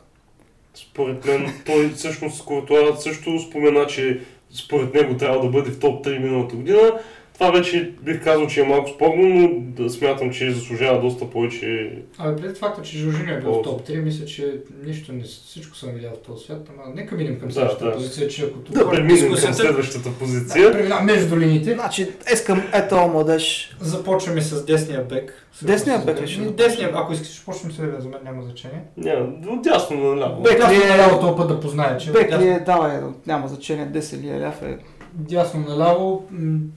според 0.74 1.26
мен 1.26 1.54
той 1.66 1.90
всъщност 1.90 2.46
Куртуа 2.46 2.98
също 2.98 3.40
спомена, 3.40 3.88
че 3.88 4.22
според 4.52 4.94
него 4.94 5.18
трябва 5.18 5.42
да 5.42 5.50
бъде 5.50 5.72
в 5.72 5.80
топ 5.80 6.06
3 6.06 6.20
миналата 6.20 6.56
година. 6.56 6.92
Това 7.36 7.52
вече 7.52 7.92
бих 8.02 8.24
казал, 8.24 8.48
че 8.48 8.62
е 8.62 8.66
малко 8.66 8.90
спорно, 8.90 9.24
но 9.30 9.50
да 9.84 9.90
смятам, 9.90 10.32
че 10.32 10.52
заслужава 10.52 11.02
доста 11.02 11.30
повече. 11.30 11.92
Абе, 12.18 12.36
преди 12.38 12.54
факта, 12.56 12.82
че 12.82 12.98
Жоржиньо 12.98 13.32
е 13.32 13.40
бил 13.40 13.52
в 13.52 13.62
топ 13.62 13.82
3, 13.82 13.96
мисля, 13.96 14.26
че 14.26 14.54
нищо 14.86 15.14
не, 15.14 15.24
всичко 15.24 15.76
съм 15.76 15.90
видял 15.92 16.12
в 16.14 16.26
този 16.26 16.46
свят, 16.46 16.70
ама 16.72 16.96
нека 16.96 17.16
минем 17.16 17.40
към 17.40 17.48
Да, 17.48 17.54
следващата 17.54 17.86
да. 17.86 17.94
позиция, 17.94 18.28
че 18.28 18.44
ако 18.44 18.54
Да 18.54 18.60
отворим 18.72 18.90
преминем 18.92 19.08
към 19.18 19.30
дискусията- 19.30 19.54
следващата 19.56 20.10
Да, 20.10 20.16
позиция. 20.16 20.72
преминаваме 20.72 21.14
между 21.14 21.38
линиите. 21.38 21.74
Значи, 21.74 22.08
искам 22.34 22.64
ето 22.74 22.96
младеж. 22.98 23.76
Започваме 23.82 24.42
с 24.42 24.66
десния 24.66 25.04
бек. 25.04 25.48
Десния 25.62 26.00
бек 26.00 26.22
ли 26.22 26.28
ще? 26.28 26.42
Десния, 26.42 26.92
ако 26.94 27.14
искаш, 27.14 27.30
ще 27.30 27.46
почнем 27.46 27.72
с 27.72 27.80
левия, 27.80 28.02
за 28.02 28.10
мен 28.10 28.20
няма 28.24 28.44
значение. 28.44 28.82
Няма, 28.98 29.28
отдясно 29.50 29.98
наляво. 29.98 30.42
Бек 30.42 30.58
Дясно 30.58 30.74
ли 30.74 30.78
е- 30.78 31.20
този 31.22 31.36
път 31.38 31.48
да 31.48 31.60
познае, 31.60 31.98
че 31.98 32.12
Бек 32.12 32.24
ли 32.24 32.30
дясно, 32.30 32.48
е, 32.48 32.60
давай, 32.60 32.92
няма 33.28 33.48
значение, 33.48 33.86
10 33.88 34.18
ли 34.18 34.30
е 34.30 34.42
ляв 34.42 34.62
е. 34.62 34.78
Дясно 35.16 35.60
наляво. 35.60 36.28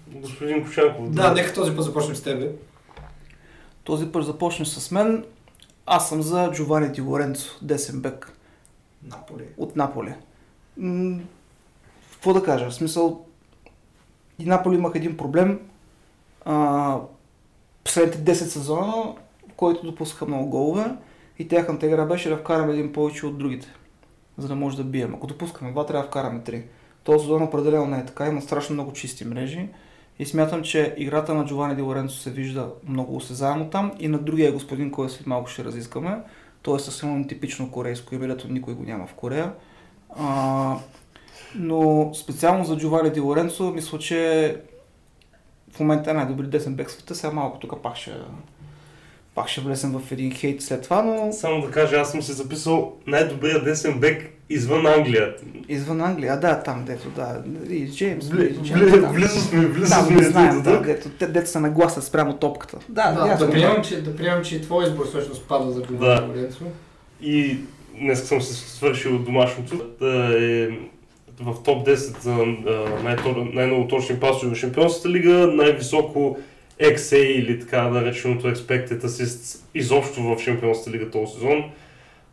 Господин 0.09 0.65
Кошанков. 0.65 1.11
Да, 1.11 1.33
нека 1.33 1.55
този 1.55 1.77
път 1.77 1.85
започнем 1.85 2.17
с 2.17 2.23
тебе. 2.23 2.53
Този 3.85 4.07
път 4.13 4.25
започне 4.25 4.67
с 4.67 4.91
мен. 4.91 5.25
Аз 5.87 6.09
съм 6.09 6.23
за 6.23 6.51
Джовани 6.53 6.89
Ди 6.93 7.01
Лоренцо, 7.01 7.59
десен 7.63 8.01
бек 8.01 8.33
Наполи. 9.03 9.45
от 9.57 9.77
Наполе. 9.77 10.17
М, 10.77 11.19
Какво 12.13 12.33
да 12.33 12.43
кажа? 12.43 12.71
В 12.71 12.75
смисъл, 12.75 13.27
и 14.39 14.45
Наполи 14.45 14.77
имах 14.77 14.93
един 14.95 15.17
проблем. 15.17 15.61
А, 16.45 16.97
последните 17.85 18.19
10 18.19 18.33
сезона, 18.33 18.93
в 19.51 19.55
който 19.57 19.87
допускаха 19.87 20.27
много 20.27 20.47
голове 20.51 20.97
и 21.39 21.49
тяхната 21.49 21.87
игра 21.87 22.05
беше 22.05 22.29
да 22.29 22.37
вкараме 22.37 22.73
един 22.73 22.93
повече 22.93 23.27
от 23.27 23.39
другите, 23.39 23.69
за 24.39 24.49
да 24.49 24.55
може 24.55 24.77
да 24.77 24.85
бием. 24.85 25.15
Ако 25.15 25.27
допускаме 25.27 25.73
два, 25.73 25.87
трябва 25.87 26.03
да 26.03 26.09
вкараме 26.09 26.41
три. 26.45 26.65
Този 27.09 27.23
сезон 27.23 27.43
определено 27.43 27.87
не 27.87 27.99
е 27.99 28.05
така, 28.05 28.27
има 28.27 28.43
страшно 28.43 28.75
много 28.75 28.93
чисти 28.93 29.25
мрежи 29.25 29.69
и 30.19 30.27
смятам, 30.27 30.63
че 30.63 30.95
играта 30.97 31.35
на 31.35 31.45
Джовани 31.45 31.75
Ди 31.75 31.83
Лоренцо 31.83 32.17
се 32.17 32.31
вижда 32.31 32.71
много 32.89 33.17
осезаемо 33.17 33.71
там 33.71 33.93
и 33.99 34.09
на 34.09 34.19
другия 34.19 34.53
господин, 34.53 34.91
който 34.91 35.13
след 35.13 35.27
малко 35.27 35.51
ще 35.51 35.65
разискаме. 35.65 36.19
Той 36.63 36.77
е 36.77 36.81
съвсем 36.81 37.29
типично 37.29 37.71
корейско 37.71 38.15
име, 38.15 38.27
дето 38.27 38.53
никой 38.53 38.75
го 38.75 38.83
няма 38.83 39.07
в 39.07 39.15
Корея. 39.15 39.53
А, 40.11 40.77
но 41.55 42.11
специално 42.15 42.65
за 42.65 42.77
Джовани 42.77 43.11
Ди 43.11 43.21
Лоренцо, 43.21 43.71
мисля, 43.71 43.99
че 43.99 44.57
в 45.73 45.81
момента 45.81 46.11
е 46.11 46.15
най-добри 46.15 46.47
десен 46.47 46.75
бек 46.75 46.91
света. 46.91 47.15
Сега 47.15 47.33
малко 47.33 47.59
тук 47.59 47.83
пак 47.83 47.97
ще, 47.97 48.13
пак 49.35 49.49
ще 49.49 49.61
влезем 49.61 49.99
в 49.99 50.13
един 50.13 50.33
хейт 50.33 50.63
след 50.63 50.83
това, 50.83 51.03
но 51.03 51.33
Само 51.33 51.67
да 51.67 51.71
кажа, 51.71 51.97
аз 51.97 52.11
съм 52.11 52.23
си 52.23 52.33
записал 52.33 52.93
най-добрият 53.07 53.65
десен 53.65 54.01
бек 54.01 54.38
извън 54.51 54.87
Англия. 54.87 55.35
извън 55.69 56.01
Англия, 56.01 56.41
да, 56.41 56.63
там 56.63 56.85
дето, 56.85 57.09
да, 57.11 57.43
и 57.71 57.91
Джеймс, 57.91 58.29
Бли, 58.29 58.45
и 58.45 58.65
Джеймс, 58.65 58.83
бли, 58.93 59.01
да. 59.01 59.07
близо 59.07 59.41
сме, 59.41 59.67
близо 59.67 59.89
Да, 59.89 60.03
сме 60.05 60.23
знаем, 60.23 60.63
да, 60.63 60.81
дето, 60.83 61.09
те, 61.09 61.27
дето 61.27 61.51
се 61.51 61.61
нагласят 61.61 62.05
спрямо 62.05 62.37
топката. 62.37 62.79
Да, 62.89 63.13
Да, 63.13 63.29
ясно, 63.29 63.47
да, 63.47 63.53
приемам, 63.53 63.85
че, 63.85 64.03
да 64.03 64.17
приемам, 64.17 64.45
че 64.45 64.57
и 64.57 64.63
твой 64.63 64.85
избор 64.85 65.07
всъщност 65.07 65.49
пада 65.49 65.71
за 65.71 65.81
Да. 65.81 65.87
Джовани 65.87 66.29
Лоренцо. 66.29 66.65
И 67.23 67.59
днес 68.01 68.23
съм 68.29 68.41
се 68.43 68.55
свършил 68.55 69.19
домашното. 69.19 69.77
Да 70.01 70.39
е 70.39 70.69
в 71.41 71.63
топ 71.65 71.87
10 71.87 71.95
за 72.21 72.37
най-много 73.55 73.89
точни 73.89 74.21
пасове 74.21 74.55
в 74.55 74.59
Шампионската 74.59 75.09
лига, 75.09 75.31
най-високо 75.55 76.39
XA 76.83 77.17
или 77.17 77.61
така 77.61 77.89
нареченото 77.89 78.47
Expected 78.47 79.05
Assists 79.05 79.61
изобщо 79.75 80.23
в 80.23 80.39
Шампионската 80.39 80.91
лига 80.91 81.11
този 81.11 81.33
сезон. 81.33 81.65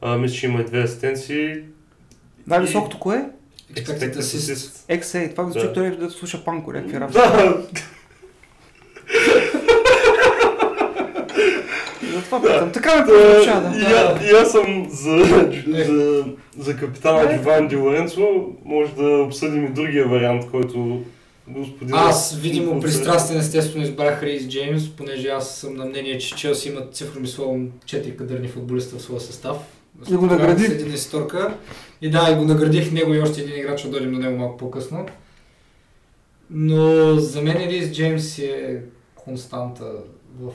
А, 0.02 0.18
мисля, 0.18 0.36
че 0.36 0.46
има 0.46 0.62
и 0.62 0.66
две 0.66 0.82
асистенции. 0.82 1.56
Най-високото 2.48 3.00
кое 3.00 3.26
Expected 3.74 4.16
assist. 4.16 4.84
е? 4.90 5.00
XA, 5.00 5.32
това 5.32 5.44
го 5.44 5.50
Да. 5.50 5.74
той 5.74 5.92
да 5.92 6.10
слуша 6.10 6.44
панко, 6.46 6.72
някакви 6.72 7.00
работи. 7.00 7.20
Да, 12.02 12.12
Затова 12.14 12.42
питам. 12.42 12.72
Така 12.72 12.96
ме 12.96 13.02
да, 13.02 13.08
прозвуча, 13.08 13.62
да. 13.62 13.78
и, 13.80 13.84
а- 13.84 14.20
и 14.26 14.42
аз 14.42 14.52
съм 14.52 14.88
за, 14.90 15.18
за, 15.86 16.26
за 16.58 16.78
капитана 16.78 17.36
Джован 17.36 17.68
Ди 17.68 17.76
Лоренцо. 17.76 18.28
Може 18.66 18.92
да 18.94 19.08
обсъдим 19.18 19.66
и 19.66 19.70
другия 19.70 20.08
вариант, 20.08 20.52
който 20.52 21.02
господин... 21.48 21.96
Аз, 21.96 22.36
видимо, 22.36 22.80
пристрастен 22.82 23.38
естествено 23.38 23.84
избрах 23.84 24.24
Рейс 24.24 24.48
Джеймс, 24.48 24.90
понеже 24.90 25.28
аз 25.28 25.56
съм 25.56 25.76
на 25.76 25.86
мнение, 25.86 26.18
че 26.18 26.36
Челси 26.36 26.70
имат 26.70 26.96
цифроми 26.96 27.28
словом 27.28 27.68
4 27.86 28.16
кадърни 28.16 28.48
футболиста 28.48 28.98
в 28.98 29.02
своя 29.02 29.22
състав. 29.22 29.58
И 30.10 30.16
го 30.16 30.26
награди. 30.26 30.64
С 30.64 30.70
един 30.70 30.94
исторка. 30.94 31.58
И 32.02 32.10
да, 32.10 32.30
и 32.32 32.36
го 32.36 32.44
наградих 32.44 32.92
него 32.92 33.14
и 33.14 33.22
още 33.22 33.42
един 33.42 33.60
играч, 33.60 33.80
ще 33.80 33.90
дойдем 33.90 34.14
до 34.14 34.20
него 34.20 34.38
малко 34.38 34.58
по-късно. 34.58 35.06
Но 36.50 37.16
за 37.16 37.42
мен 37.42 37.58
Рейс 37.58 37.92
Джеймс 37.92 38.40
е 38.40 38.82
константа 39.16 39.92
в 40.40 40.52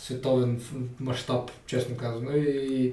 световен 0.00 0.60
мащаб, 1.00 1.50
честно 1.66 1.96
казано. 1.96 2.30
И 2.36 2.92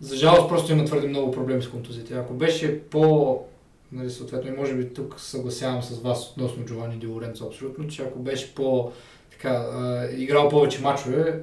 за 0.00 0.16
жалост 0.16 0.48
просто 0.48 0.72
има 0.72 0.84
твърде 0.84 1.08
много 1.08 1.30
проблеми 1.30 1.62
с 1.62 1.68
контузите. 1.68 2.14
Ако 2.14 2.34
беше 2.34 2.80
по 2.80 3.40
нали, 3.92 4.10
съответно, 4.10 4.50
и 4.50 4.56
може 4.56 4.74
би 4.74 4.94
тук 4.94 5.20
съгласявам 5.20 5.82
с 5.82 6.00
вас 6.00 6.30
относно 6.30 6.64
Джовани 6.64 6.96
Ди 6.96 7.06
Лоренцо 7.06 7.46
абсолютно, 7.46 7.88
че 7.88 8.02
ако 8.02 8.18
беше 8.18 8.54
по 8.54 8.92
така, 9.30 9.48
а, 9.48 10.08
играл 10.16 10.48
повече 10.48 10.82
мачове, 10.82 11.42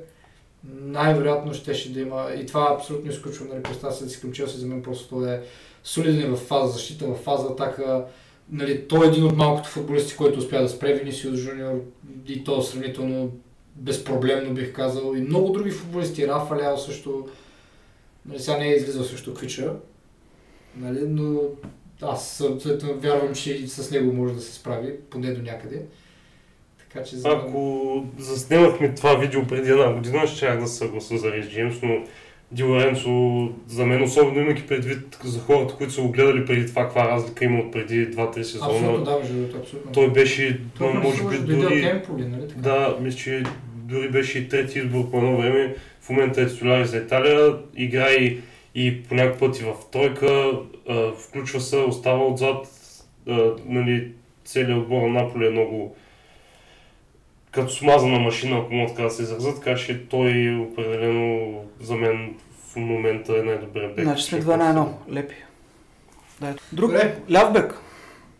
най-вероятно 0.64 1.53
щеше 1.53 1.93
да 1.93 1.99
има, 1.99 2.28
и 2.41 2.45
това 2.45 2.76
абсолютно 2.76 3.11
изключвам, 3.11 3.47
нали, 3.47 3.64
представя 3.64 3.93
се 3.93 4.03
да 4.03 4.09
си 4.09 4.22
към 4.22 4.32
Челси, 4.32 4.57
за 4.57 4.68
мен 4.68 4.84
просто 4.84 5.26
е 5.26 5.43
солиден 5.84 6.36
в 6.36 6.39
фаза 6.39 6.74
защита, 6.74 7.05
в 7.05 7.16
фаза 7.16 7.47
атака. 7.47 8.05
Нали, 8.51 8.88
той 8.88 9.05
е 9.05 9.09
един 9.09 9.24
от 9.24 9.36
малкото 9.36 9.70
футболисти, 9.70 10.16
който 10.16 10.39
успя 10.39 10.61
да 10.61 10.70
спре 10.70 10.93
Винисиус 10.93 11.39
Жуниор 11.39 11.84
и 12.28 12.43
то 12.43 12.61
сравнително 12.61 13.32
безпроблемно 13.76 14.53
бих 14.53 14.74
казал. 14.74 15.14
И 15.16 15.22
много 15.22 15.51
други 15.51 15.72
футболисти, 15.72 16.28
Рафа 16.28 16.55
Ляо 16.55 16.78
също, 16.78 17.28
нали, 18.26 18.39
сега 18.39 18.57
не 18.57 18.68
е 18.68 18.76
излизал 18.76 19.03
също 19.03 19.34
Квича, 19.34 19.74
нали, 20.78 21.01
но 21.07 21.39
аз 22.01 22.43
вярвам, 22.82 23.36
че 23.36 23.53
и 23.53 23.68
с 23.68 23.91
него 23.91 24.14
може 24.14 24.34
да 24.34 24.41
се 24.41 24.53
справи, 24.53 24.95
поне 25.09 25.34
до 25.34 25.41
някъде. 25.41 25.86
Така 26.93 27.05
че 27.05 27.15
за 27.15 27.29
Ако 27.29 28.05
заснемахме 28.17 28.95
това 28.95 29.15
видео 29.15 29.47
преди 29.47 29.71
една 29.71 29.93
година, 29.93 30.27
ще 30.27 30.47
да 30.47 30.67
се 30.67 30.77
съгласа 30.77 31.17
за 31.17 31.31
Джеймс, 31.49 31.81
но 31.81 31.97
Ди 32.51 32.63
Лоренцо 32.63 33.49
за 33.67 33.85
мен, 33.85 34.03
особено 34.03 34.41
имайки 34.41 34.67
предвид 34.67 35.19
за 35.23 35.39
хората, 35.39 35.75
които 35.75 35.93
са 35.93 36.01
го 36.01 36.11
гледали 36.11 36.45
преди 36.45 36.67
това, 36.67 36.83
каква 36.83 37.09
разлика 37.09 37.45
има 37.45 37.59
от 37.59 37.71
преди 37.71 38.11
2-3 38.11 38.41
сезона. 38.41 38.73
Абсолютно 38.73 39.05
да, 39.05 39.19
между 39.19 39.57
абсолютно. 39.57 39.91
Той 39.91 40.11
беше, 40.11 40.59
Той 40.77 40.93
може 40.93 41.23
би, 41.23 41.37
дори... 41.37 41.85
Емполи, 41.85 42.25
нали 42.25 42.47
така? 42.47 42.61
Да, 42.61 42.97
мисля, 43.01 43.19
че 43.19 43.43
дори 43.75 44.09
беше 44.09 44.39
и 44.39 44.49
трети 44.49 44.79
избор 44.79 45.11
по 45.11 45.17
едно 45.17 45.37
време. 45.37 45.75
В 46.01 46.09
момента 46.09 46.41
е 46.41 46.47
титуляр 46.47 46.83
за 46.83 46.97
Италия, 46.97 47.55
играе 47.75 48.13
и, 48.13 48.39
и 48.75 49.03
по 49.03 49.15
някакъв 49.15 49.39
пъти 49.39 49.63
в 49.63 49.73
тройка, 49.91 50.51
а, 50.89 51.11
включва 51.11 51.61
се, 51.61 51.77
остава 51.77 52.25
отзад. 52.25 52.67
А, 53.27 53.51
нали, 53.65 54.11
целият 54.45 54.79
отбор 54.79 55.01
на 55.01 55.07
Наполи 55.07 55.47
е 55.47 55.49
много 55.49 55.95
като 57.54 57.74
смазана 57.74 58.20
машина, 58.20 58.58
ако 58.58 58.74
мога 58.74 58.89
така 58.89 59.04
да 59.04 59.10
се 59.10 59.24
изразя, 59.24 59.56
така 59.56 59.76
че 59.76 60.08
той 60.10 60.58
определено 60.72 61.56
за 61.82 61.95
мен 61.95 62.36
в 62.68 62.76
момента 62.76 63.38
е 63.38 63.41
най-добрият 63.41 63.95
бек. 63.95 64.06
Значи 64.06 64.24
сме 64.24 64.41
2 64.41 64.56
на 64.56 64.88
1. 65.08 65.14
Лепи. 65.14 65.36
Да. 66.41 66.56
Друг. 66.72 66.91
Добре. 66.91 67.16
Ляв 67.32 67.54
бек. 67.54 67.74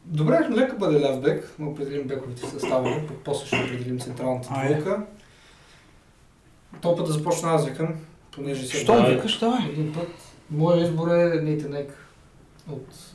Добре, 0.06 0.48
нека 0.50 0.76
бъде 0.76 1.02
ляв 1.02 1.22
бек, 1.22 1.56
да 1.60 1.66
определим 1.66 2.08
бековите 2.08 2.42
състави, 2.48 3.02
после 3.24 3.48
ще 3.48 3.56
определим 3.56 4.00
централната 4.00 4.50
двойка. 4.54 5.02
То 6.82 6.96
път 6.96 7.06
да 7.06 7.12
започна 7.12 7.52
аз 7.52 7.66
викам, 7.66 7.96
понеже 8.32 8.78
Щом 8.78 8.96
Да, 8.96 9.10
викаш, 9.10 9.40
давай. 9.40 9.66
един 9.70 9.94
път. 9.94 10.10
Моят 10.52 10.84
избор 10.84 11.08
е 11.08 11.42
Нейтан 11.42 11.76
Ек 11.76 12.08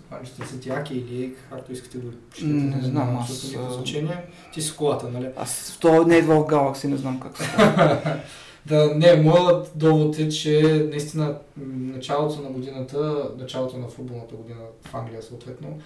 от 0.09 0.13
Манчестър 0.13 0.47
Сити, 0.47 0.71
Аки 0.71 0.95
или 0.95 1.35
както 1.51 1.73
искате 1.73 1.99
го 1.99 2.11
четете, 2.33 2.53
М, 2.53 2.77
не 2.77 2.83
знам, 2.83 3.07
няма 3.07 3.21
аз, 3.21 3.57
значение. 3.75 4.17
Ти 4.53 4.63
си 4.63 4.77
колата, 4.77 5.09
нали? 5.09 5.29
Аз 5.37 5.79
това 5.81 6.05
не 6.05 6.17
идва 6.17 6.41
в 6.41 6.47
Galaxy, 6.47 6.85
не 6.85 6.97
знам 6.97 7.21
как 7.21 7.37
се 7.37 7.45
Да, 8.67 8.95
не, 8.95 9.23
моят 9.23 9.73
довод 9.75 10.19
е, 10.19 10.29
че 10.29 10.87
наистина 10.91 11.39
началото 11.67 12.43
на 12.43 12.49
годината, 12.51 13.31
началото 13.39 13.77
на 13.77 13.89
футболната 13.89 14.35
година 14.35 14.61
в 14.85 14.95
Англия 14.95 15.23
съответно, 15.23 15.79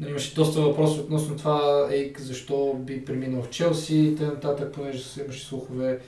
нали, 0.00 0.10
имаше 0.10 0.34
доста 0.34 0.60
въпроси 0.60 1.00
относно 1.00 1.36
това, 1.36 1.88
ейк, 1.90 2.20
защо 2.20 2.74
би 2.78 3.04
преминал 3.04 3.42
в 3.42 3.50
Челси 3.50 3.98
и 3.98 4.16
т.н. 4.16 4.72
понеже 4.72 5.04
се 5.04 5.22
имаше 5.24 5.46
слухове 5.46 5.98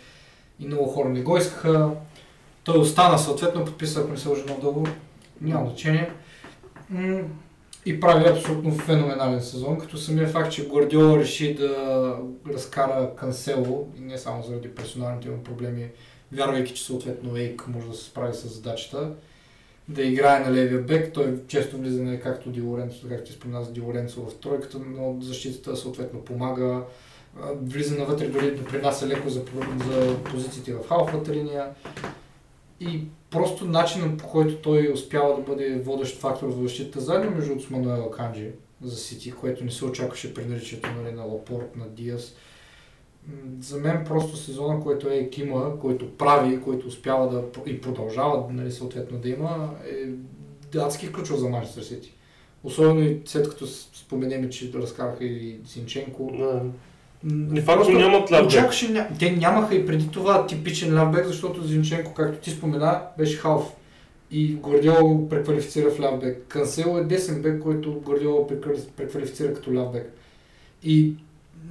и 0.61 0.66
много 0.66 0.85
хора 0.85 1.09
не 1.09 1.23
го 1.23 1.37
искаха. 1.37 1.91
Той 2.64 2.79
остана 2.79 3.18
съответно, 3.18 3.64
подписа, 3.64 4.01
ако 4.01 4.11
не 4.11 4.16
се 4.16 4.29
лъжа 4.29 4.45
нов 4.49 4.61
договор, 4.61 4.91
няма 5.41 5.66
значение. 5.66 6.11
И 7.87 8.01
прави 8.01 8.28
абсолютно 8.28 8.70
феноменален 8.70 9.43
сезон, 9.43 9.78
като 9.78 9.97
самия 9.99 10.28
факт, 10.28 10.53
че 10.53 10.68
Гвардиола 10.68 11.18
реши 11.18 11.55
да 11.55 12.16
разкара 12.53 13.11
Кансело, 13.16 13.89
и 13.99 14.01
не 14.01 14.18
само 14.18 14.43
заради 14.43 14.74
персоналните 14.74 15.28
му 15.28 15.43
проблеми, 15.43 15.89
вярвайки, 16.33 16.74
че 16.74 16.85
съответно 16.85 17.37
Ейк 17.37 17.68
може 17.68 17.89
да 17.89 17.95
се 17.95 18.05
справи 18.05 18.35
с 18.35 18.49
задачата, 18.49 19.11
да 19.89 20.03
играе 20.03 20.41
на 20.41 20.53
левия 20.53 20.80
бек. 20.80 21.12
Той 21.12 21.35
често 21.49 21.78
влиза 21.78 22.03
не 22.03 22.20
както 22.20 22.51
Ди 22.51 22.61
Лоренцо, 22.61 23.09
както 23.09 23.24
ти 23.24 23.33
спомена 23.33 23.64
за 23.64 23.72
Ди 23.72 23.80
Лоренцо 23.80 24.26
в 24.26 24.35
тройката, 24.35 24.78
но 24.87 25.16
защитата 25.20 25.76
съответно 25.76 26.20
помага. 26.20 26.83
Влиза 27.62 27.99
навътре, 27.99 28.28
дори 28.28 28.55
допринася 28.55 29.09
леко 29.09 29.28
за, 29.28 29.43
за 29.91 30.18
позициите 30.24 30.74
в 30.74 30.89
халфата 30.89 31.33
линия. 31.33 31.66
И 32.91 33.01
просто 33.30 33.64
начинът 33.64 34.18
по 34.18 34.28
който 34.28 34.57
той 34.57 34.91
успява 34.95 35.37
да 35.37 35.43
бъде 35.43 35.80
водещ 35.80 36.16
фактор 36.16 36.49
в 36.49 36.62
защита, 36.62 37.01
заедно 37.01 37.30
между 37.30 37.61
с 37.61 37.70
Мануел 37.70 38.11
Канджи 38.11 38.51
за 38.83 38.97
Сити, 38.97 39.33
което 39.33 39.64
не 39.64 39.70
се 39.70 39.85
очакваше 39.85 40.35
при 40.35 40.45
наличието 40.45 40.89
нали, 41.03 41.14
на 41.14 41.22
Лапорт, 41.22 41.76
на 41.76 41.89
Диас. 41.89 42.35
За 43.61 43.78
мен 43.78 44.05
просто 44.05 44.37
сезона, 44.37 44.80
който 44.80 45.09
е 45.09 45.30
има, 45.37 45.78
който 45.80 46.16
прави, 46.16 46.61
който 46.61 46.87
успява 46.87 47.30
да 47.30 47.70
и 47.70 47.80
продължава 47.80 48.53
нали, 48.53 48.72
съответно 48.72 49.18
да 49.18 49.28
има, 49.28 49.74
е 50.74 50.78
адски 50.78 51.12
ключов 51.12 51.39
за 51.39 51.49
Манчестър 51.49 51.83
Сити. 51.83 52.14
Особено 52.64 53.01
и 53.01 53.20
след 53.24 53.49
като 53.49 53.66
споменем, 53.66 54.51
че 54.51 54.72
разкараха 54.74 55.24
и 55.24 55.61
Синченко. 55.66 56.33
Да. 56.39 56.62
Де 57.25 57.61
факто 57.61 57.83
просто 57.83 57.99
нямат 57.99 58.33
лявбек. 58.33 58.51
Очакваше, 58.51 58.89
ня... 58.93 59.09
те 59.18 59.31
нямаха 59.31 59.75
и 59.75 59.87
преди 59.87 60.09
това 60.09 60.47
типичен 60.47 60.95
лявбек, 60.95 61.27
защото 61.27 61.66
Зинченко, 61.66 62.14
както 62.14 62.39
ти 62.39 62.51
спомена, 62.51 63.03
беше 63.18 63.37
халф. 63.37 63.73
И 64.31 64.55
Гвардиола 64.55 65.03
го 65.03 65.29
преквалифицира 65.29 65.91
в 65.91 66.01
лявбек. 66.01 66.45
Кансело 66.49 66.99
е 66.99 67.05
десен 67.05 67.43
бек, 67.43 67.62
който 67.62 68.03
преквали- 68.49 68.89
преквалифицира 68.97 69.55
като 69.55 69.75
лявбек. 69.75 70.12
И 70.85 71.12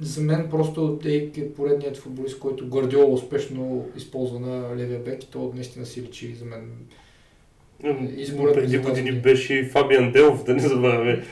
за 0.00 0.20
мен 0.20 0.46
просто 0.50 0.98
Дейк 1.02 1.38
е 1.38 1.52
поредният 1.52 1.96
футболист, 1.96 2.38
който 2.38 2.66
Гвардиола 2.66 3.14
успешно 3.14 3.86
използва 3.96 4.40
на 4.40 4.76
левия 4.76 4.98
бек 4.98 5.24
и 5.24 5.30
то 5.30 5.52
наистина 5.54 5.86
си 5.86 6.02
личи 6.02 6.34
за 6.34 6.44
мен. 6.44 6.70
Изборът 8.16 8.54
Преди 8.54 8.78
години 8.78 9.12
беше 9.12 9.54
и 9.54 9.64
Фабиан 9.64 10.12
Делов, 10.12 10.44
да 10.44 10.54
не 10.54 10.60
забравяме. 10.60 11.24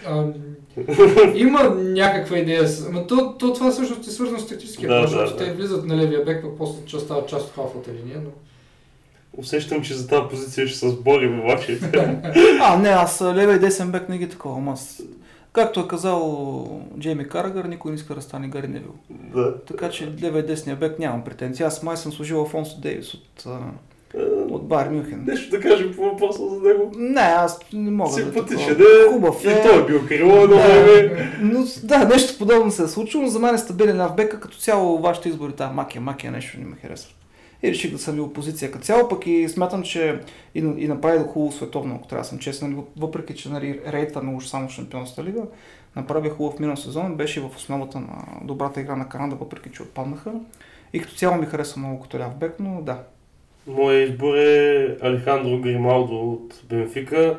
Има 1.35 1.75
някаква 1.75 2.39
идея. 2.39 2.69
Ама 2.89 3.07
то, 3.07 3.35
то 3.39 3.53
това 3.53 3.71
всъщност 3.71 4.07
е 4.07 4.11
свързано 4.11 4.39
с 4.39 4.47
тактическия 4.47 4.89
Да, 4.89 4.95
да, 4.95 5.01
да, 5.01 5.09
защото 5.09 5.31
да. 5.31 5.37
те 5.37 5.53
влизат 5.53 5.87
на 5.87 5.97
левия 5.97 6.25
бек, 6.25 6.43
пък 6.43 6.53
после 6.59 6.85
че 6.87 6.99
стават 6.99 7.29
част 7.29 7.47
от 7.49 7.55
халфата 7.55 7.91
линия, 7.93 8.21
но... 8.25 8.31
Усещам, 9.37 9.83
че 9.83 9.95
за 9.95 10.09
тази 10.09 10.29
позиция 10.31 10.69
ще 10.69 10.79
се 10.79 10.89
сборим 10.89 11.41
обаче. 11.41 11.81
А, 12.61 12.77
не, 12.79 12.89
аз 12.89 13.21
а, 13.21 13.35
левия 13.35 13.57
и 13.57 13.59
десен 13.59 13.91
бек 13.91 14.09
не 14.09 14.19
ги 14.19 14.29
такова. 14.29 14.73
Аз, 14.73 15.03
както 15.53 15.81
е 15.81 15.89
казал 15.89 16.83
Джейми 16.99 17.29
Карагър, 17.29 17.65
никой 17.65 17.91
не 17.91 17.95
иска 17.95 18.15
да 18.15 18.23
стане 18.23 18.49
Гари 18.49 18.69
Невил. 18.69 18.95
да. 19.11 19.61
Така 19.61 19.91
че 19.91 20.13
левия 20.23 20.41
и 20.41 20.47
десния 20.47 20.77
бек 20.77 20.99
нямам 20.99 21.25
претенции. 21.25 21.65
Аз 21.65 21.83
май 21.83 21.97
съм 21.97 22.13
служил 22.13 22.43
Афонсо 22.43 22.81
Дейвис 22.81 23.15
от, 23.15 23.43
а, 23.47 23.59
от 24.51 24.69
Бар 24.69 24.89
Мюнхен. 24.89 25.25
Нещо 25.27 25.51
да 25.51 25.61
кажем 25.61 25.93
по 25.97 26.03
въпроса 26.03 26.43
за 26.49 26.69
него. 26.69 26.93
Не, 26.97 27.21
аз 27.21 27.61
не 27.73 27.91
мога 27.91 28.11
да 28.11 28.17
Симпатичен 28.17 28.59
такова. 28.69 28.85
е. 29.09 29.13
Хубав 29.13 29.45
И 29.45 29.49
е. 29.49 29.63
той 29.63 29.83
е 29.83 29.87
бил 29.87 30.07
крило 30.09 30.47
Да. 30.47 30.57
време. 30.57 31.39
Но, 31.41 31.65
да, 31.83 32.05
нещо 32.05 32.39
подобно 32.39 32.71
се 32.71 32.83
е 32.83 32.87
случило, 32.87 33.23
но 33.23 33.29
за 33.29 33.39
мен 33.39 33.55
е 33.55 33.59
стабилен 33.59 34.01
лав 34.01 34.17
бека, 34.17 34.41
като 34.41 34.57
цяло 34.59 34.99
вашите 34.99 35.29
избори, 35.29 35.53
тази 35.53 35.75
макия, 35.75 36.03
макия 36.03 36.33
нещо 36.33 36.59
не 36.61 36.65
ме 36.65 36.77
харесва. 36.83 37.13
И 37.63 37.71
реших 37.71 37.93
да 37.93 37.99
съм 37.99 38.17
и 38.17 38.21
опозиция 38.21 38.71
като 38.71 38.85
цяло, 38.85 39.09
пък 39.09 39.27
и 39.27 39.49
смятам, 39.49 39.83
че 39.83 40.21
и, 40.55 40.59
и 40.59 40.89
направи 40.89 41.19
да 41.19 41.25
хубаво 41.25 41.53
световно, 41.53 41.95
ако 41.95 42.09
трябва 42.09 42.23
да 42.23 42.29
съм 42.29 42.39
честен, 42.39 42.71
нали, 42.71 42.83
въпреки 42.97 43.35
че 43.35 43.49
нали, 43.49 43.81
рейтва 43.89 44.23
на 44.23 44.37
уж 44.37 44.47
само 44.47 44.69
Шампионската 44.69 45.25
лига, 45.25 45.43
направи 45.97 46.29
хубав 46.31 46.59
минал 46.59 46.77
сезон, 46.77 47.15
беше 47.17 47.41
в 47.41 47.51
основата 47.57 48.01
на 48.01 48.07
добрата 48.43 48.81
игра 48.81 48.97
на 48.97 49.09
Канада, 49.09 49.37
въпреки 49.37 49.71
че 49.73 49.83
отпаднаха. 49.83 50.33
И 50.93 51.01
като 51.01 51.15
цяло 51.15 51.37
ми 51.37 51.47
харесва 51.47 51.79
много 51.81 52.01
като 52.01 52.19
ляв 52.19 52.35
бек, 52.35 52.55
но 52.61 52.83
да. 52.83 52.99
Моя 53.67 54.03
избор 54.03 54.35
е 54.35 54.97
Алехандро 55.01 55.59
Грималдо 55.59 56.33
от 56.33 56.63
Бенфика. 56.69 57.39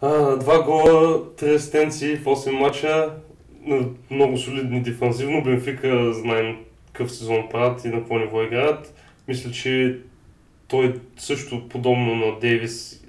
А, 0.00 0.36
два 0.36 0.62
гола, 0.62 1.22
три 1.36 1.54
асистенции 1.54 2.16
в 2.16 2.24
8 2.24 2.50
мача. 2.50 3.10
Много 4.10 4.38
солидни 4.38 4.82
дефанзивно. 4.82 5.42
Бенфика 5.42 6.12
знаем 6.12 6.56
какъв 6.92 7.12
сезон 7.12 7.48
правят 7.50 7.84
и 7.84 7.88
на 7.88 7.94
какво 7.94 8.18
ниво 8.18 8.42
играят. 8.42 8.94
Мисля, 9.28 9.50
че 9.50 9.98
той 10.68 10.94
също 11.16 11.68
подобно 11.68 12.14
на 12.14 12.38
Дейвис 12.40 13.04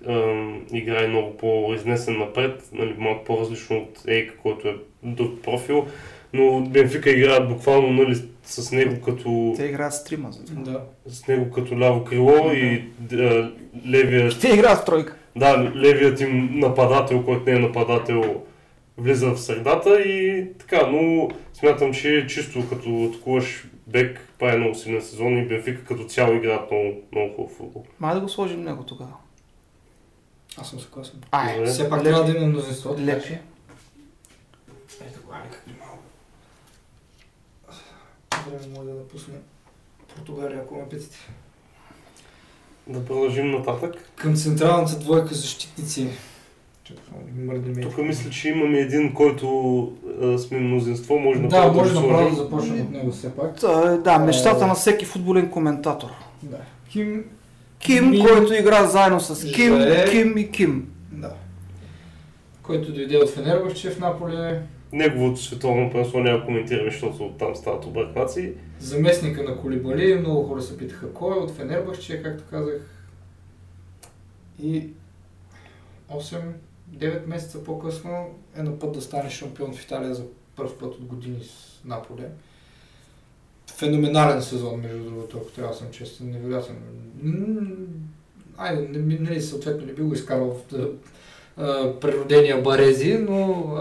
играе 0.74 1.08
много 1.08 1.38
по-изнесен 1.38 2.18
напред, 2.18 2.70
нали, 2.74 2.96
малко 2.98 3.26
по-различно 3.26 3.78
от 3.78 4.02
Ейк, 4.08 4.40
който 4.44 4.68
е 4.68 4.76
друг 5.04 5.42
профил. 5.42 5.88
Но 6.34 6.62
Бенфика 6.62 7.10
играят 7.10 7.50
буквално 7.50 7.94
нали, 7.94 8.22
с 8.44 8.72
него 8.72 9.02
като 9.02 9.54
Те 9.58 9.66
играят 9.66 9.94
с 9.94 10.04
трима 10.04 10.32
за 10.32 10.46
това. 10.46 10.62
Да. 10.62 10.82
с 11.06 11.28
него 11.28 11.52
като 11.52 11.80
ляво 11.80 12.04
крило 12.04 12.52
и 12.52 12.90
а, 13.14 13.52
левия, 13.88 14.30
Те 14.32 14.48
играят 14.50 14.80
в 14.80 14.86
тройка. 14.86 15.16
да, 15.36 15.72
левият 15.76 16.20
им 16.22 16.50
нападател, 16.54 17.26
който 17.26 17.50
не 17.50 17.56
е 17.56 17.60
нападател, 17.60 18.42
влиза 18.98 19.28
в 19.28 19.38
средата 19.38 20.02
и 20.02 20.48
така, 20.54 20.88
но 20.88 21.30
смятам, 21.54 21.94
че 21.94 22.26
чисто 22.30 22.70
като 22.70 23.04
атакуваш 23.06 23.66
бек 23.88 24.28
прави 24.40 24.58
много 24.58 24.76
силен 24.76 25.02
сезон 25.02 25.38
и 25.38 25.48
Бенфика 25.48 25.84
като 25.86 26.04
цяло 26.04 26.34
играят 26.34 26.72
много, 26.72 26.94
много 27.12 27.34
хубав 27.36 27.52
футбол. 27.52 27.84
Май 28.00 28.14
да 28.16 28.22
го 28.22 28.30
сложим 28.30 28.64
него 28.64 28.84
тогава. 28.84 29.14
Аз 30.58 30.70
съм 30.70 30.80
съгласен. 30.80 31.20
Ай. 31.32 31.66
Все 31.66 31.90
пак 31.90 32.04
трябва 32.04 32.24
да 32.24 32.32
има 32.32 32.48
мнозинство. 32.48 32.96
Лепи. 33.00 33.28
че- 33.28 33.42
Ето 35.02 35.20
го, 35.22 35.34
Алек, 35.34 35.64
малко. 35.68 35.71
Време 38.50 38.74
може 38.78 38.90
да 38.90 38.94
напусне 38.96 39.34
Португалия, 40.16 40.60
ако 40.64 40.76
ме 40.76 40.90
питате. 40.90 41.18
Да 42.88 43.06
продължим 43.06 43.52
нататък. 43.52 43.96
Към 44.16 44.36
централната 44.36 45.00
двойка 45.00 45.36
защитници. 45.36 46.08
Чакай, 46.84 47.60
да 47.60 47.82
Тук 47.82 47.98
мисля, 47.98 48.30
че 48.30 48.50
имаме 48.50 48.78
един, 48.80 49.14
който 49.14 49.48
а, 50.22 50.38
сме 50.38 50.60
мнозинство, 50.60 51.20
може 51.20 51.40
Да, 51.40 51.44
направо 51.44 51.74
може 51.74 51.94
го 51.94 52.02
направо 52.02 52.30
да 52.30 52.36
започнем 52.36 52.82
от 52.82 52.92
него 52.92 53.12
все 53.12 53.36
пак. 53.36 53.60
Та, 53.60 53.98
Да, 53.98 54.20
мечтата 54.20 54.64
Е. 54.66 54.68
на 54.68 54.76
всеки 54.76 55.06
футболен 55.06 55.50
коментатор. 55.50 56.10
Да. 56.44 56.58
Ким... 56.90 57.24
Ким, 57.80 58.10
Ми- 58.10 58.20
който 58.26 58.54
игра 58.54 58.86
заедно 58.86 59.20
с 59.20 59.52
Ким, 59.54 59.78
Живее. 59.78 60.06
Ким 60.10 60.38
и 60.38 60.52
Ким. 60.52 60.92
Да. 61.12 61.34
Който 62.64 62.94
дойде 62.94 63.18
от 63.18 63.30
Фенербахче 63.30 63.90
в 63.90 64.00
Наполе, 64.00 64.62
Неговото 64.92 65.42
световно 65.42 65.92
първенство 65.92 66.20
няма 66.20 66.46
коментираме, 66.46 66.92
защото 66.92 67.26
оттам 67.26 67.56
стават 67.56 67.86
объркваци. 67.86 68.54
заместника 68.80 69.44
на 69.44 69.58
Колибали, 69.58 70.20
много 70.20 70.44
хора 70.44 70.62
се 70.62 70.78
питаха 70.78 71.14
кой 71.14 71.38
е 71.38 71.40
от 71.40 71.52
Фенербахче, 71.52 72.24
както 72.24 72.44
казах. 72.50 72.82
И 74.64 74.90
8-9 76.12 77.28
месеца 77.28 77.64
по-късно 77.64 78.26
е 78.58 78.64
на 78.64 78.80
път 78.80 78.92
да 78.92 79.02
стане 79.02 79.30
шампион 79.30 79.74
в 79.74 79.84
Италия 79.84 80.16
за 80.16 80.24
първ 80.56 80.78
път 80.80 80.96
от 80.96 81.06
години 81.06 81.40
с 81.44 81.82
Наполе. 81.86 82.30
Феноменален 83.76 84.42
сезон, 84.42 84.80
между 84.82 85.04
другото, 85.04 85.38
ако 85.38 85.52
трябва 85.52 85.72
да 85.72 85.78
съм 85.78 85.92
честен, 85.92 86.30
невероятен. 86.30 86.76
Айде, 88.58 89.00
не, 89.00 89.20
нали, 89.20 89.42
съответно 89.42 89.86
не 89.86 89.94
би 89.94 90.02
го 90.02 90.14
изкарал 90.14 90.56
в 90.56 90.90
природения 92.00 92.62
Барези, 92.62 93.18
но 93.18 93.74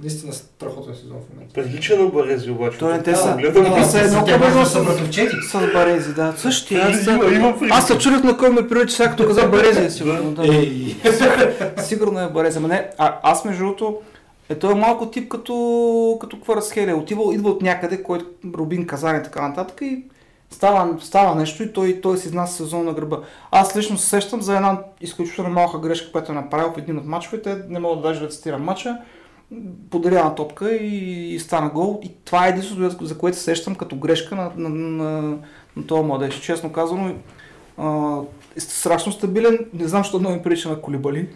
наистина 0.00 0.32
страхотен 0.32 0.94
сезон 0.94 1.16
в 1.20 1.34
момента. 1.34 1.54
Прилича 1.54 1.96
на 1.96 2.06
Барези 2.06 2.50
обаче. 2.50 2.78
Той 2.78 2.92
не 2.92 3.02
те 3.02 3.10
Да, 3.10 3.16
са- 3.16 3.34
гледам 3.34 3.64
го. 3.64 3.84
са 3.84 3.98
едно 3.98 4.24
да 4.24 4.66
с-. 4.66 4.72
С 5.42 5.72
Барези, 5.72 6.14
да. 6.14 6.34
Същия. 6.36 6.82
Аз, 6.82 7.06
Има- 7.06 7.54
аз 7.70 7.86
се 7.86 7.98
чудих 7.98 8.22
на 8.22 8.36
кой 8.36 8.50
ме 8.50 8.68
прилича, 8.68 8.94
сега 8.94 9.10
като 9.10 9.26
каза 9.26 9.48
Барези, 9.48 9.80
е 9.80 9.90
сигурно. 9.90 10.30
Да. 10.30 10.42
Сигурно 11.78 12.20
е 12.20 12.28
Барези. 12.28 12.58
Ама 12.58 12.68
не, 12.68 12.90
а, 12.98 13.18
аз 13.22 13.44
между 13.44 13.64
другото, 13.64 13.98
е, 14.48 14.54
той 14.54 14.72
е 14.72 14.76
малко 14.76 15.06
тип 15.06 15.28
като, 15.28 15.54
като 16.20 16.40
Кварасхелия. 16.40 16.96
Отива, 16.96 17.34
идва 17.34 17.50
от 17.50 17.62
някъде, 17.62 18.02
който 18.02 18.24
Рубин 18.54 18.86
Казан 18.86 19.16
и 19.16 19.22
така 19.22 19.48
нататък 19.48 19.78
и 19.82 20.02
става, 20.50 20.96
става 21.00 21.34
нещо 21.34 21.62
и 21.62 21.72
той, 21.72 21.98
той 22.02 22.18
си 22.18 22.26
изнася 22.26 22.54
сезон 22.54 22.84
на 22.84 22.92
гърба. 22.92 23.18
Аз 23.50 23.76
лично 23.76 23.98
се 23.98 24.08
сещам 24.08 24.42
за 24.42 24.56
една 24.56 24.78
изключително 25.00 25.50
малка 25.50 25.78
грешка, 25.78 26.12
която 26.12 26.32
е 26.32 26.34
направил 26.34 26.72
в 26.72 26.78
един 26.78 26.98
от 26.98 27.06
мачовете. 27.06 27.56
Не 27.68 27.78
мога 27.78 28.02
даже 28.02 28.20
да 28.20 28.28
цитирам 28.28 28.62
мача. 28.62 28.96
Подарява 29.90 30.34
топка 30.34 30.72
и, 30.72 31.34
и 31.34 31.38
стана 31.40 31.70
гол. 31.70 32.00
И 32.02 32.10
това 32.24 32.46
е 32.46 32.50
единството, 32.50 33.06
за 33.06 33.18
което 33.18 33.36
се 33.36 33.42
сещам 33.44 33.74
като 33.74 33.96
грешка 33.96 34.36
на, 34.36 34.50
на, 34.56 34.68
на, 34.68 35.38
на 35.76 35.86
този 35.86 36.02
младеж. 36.04 36.40
Честно 36.40 36.72
казано, 36.72 37.14
а, 37.78 38.16
е 38.56 38.60
страшно 38.60 39.12
стабилен. 39.12 39.58
Не 39.74 39.88
знам, 39.88 40.02
защо 40.02 40.18
много 40.18 40.36
ми 40.36 40.42
прилича 40.42 40.68
на 40.68 40.80
Колибали. 40.80 41.28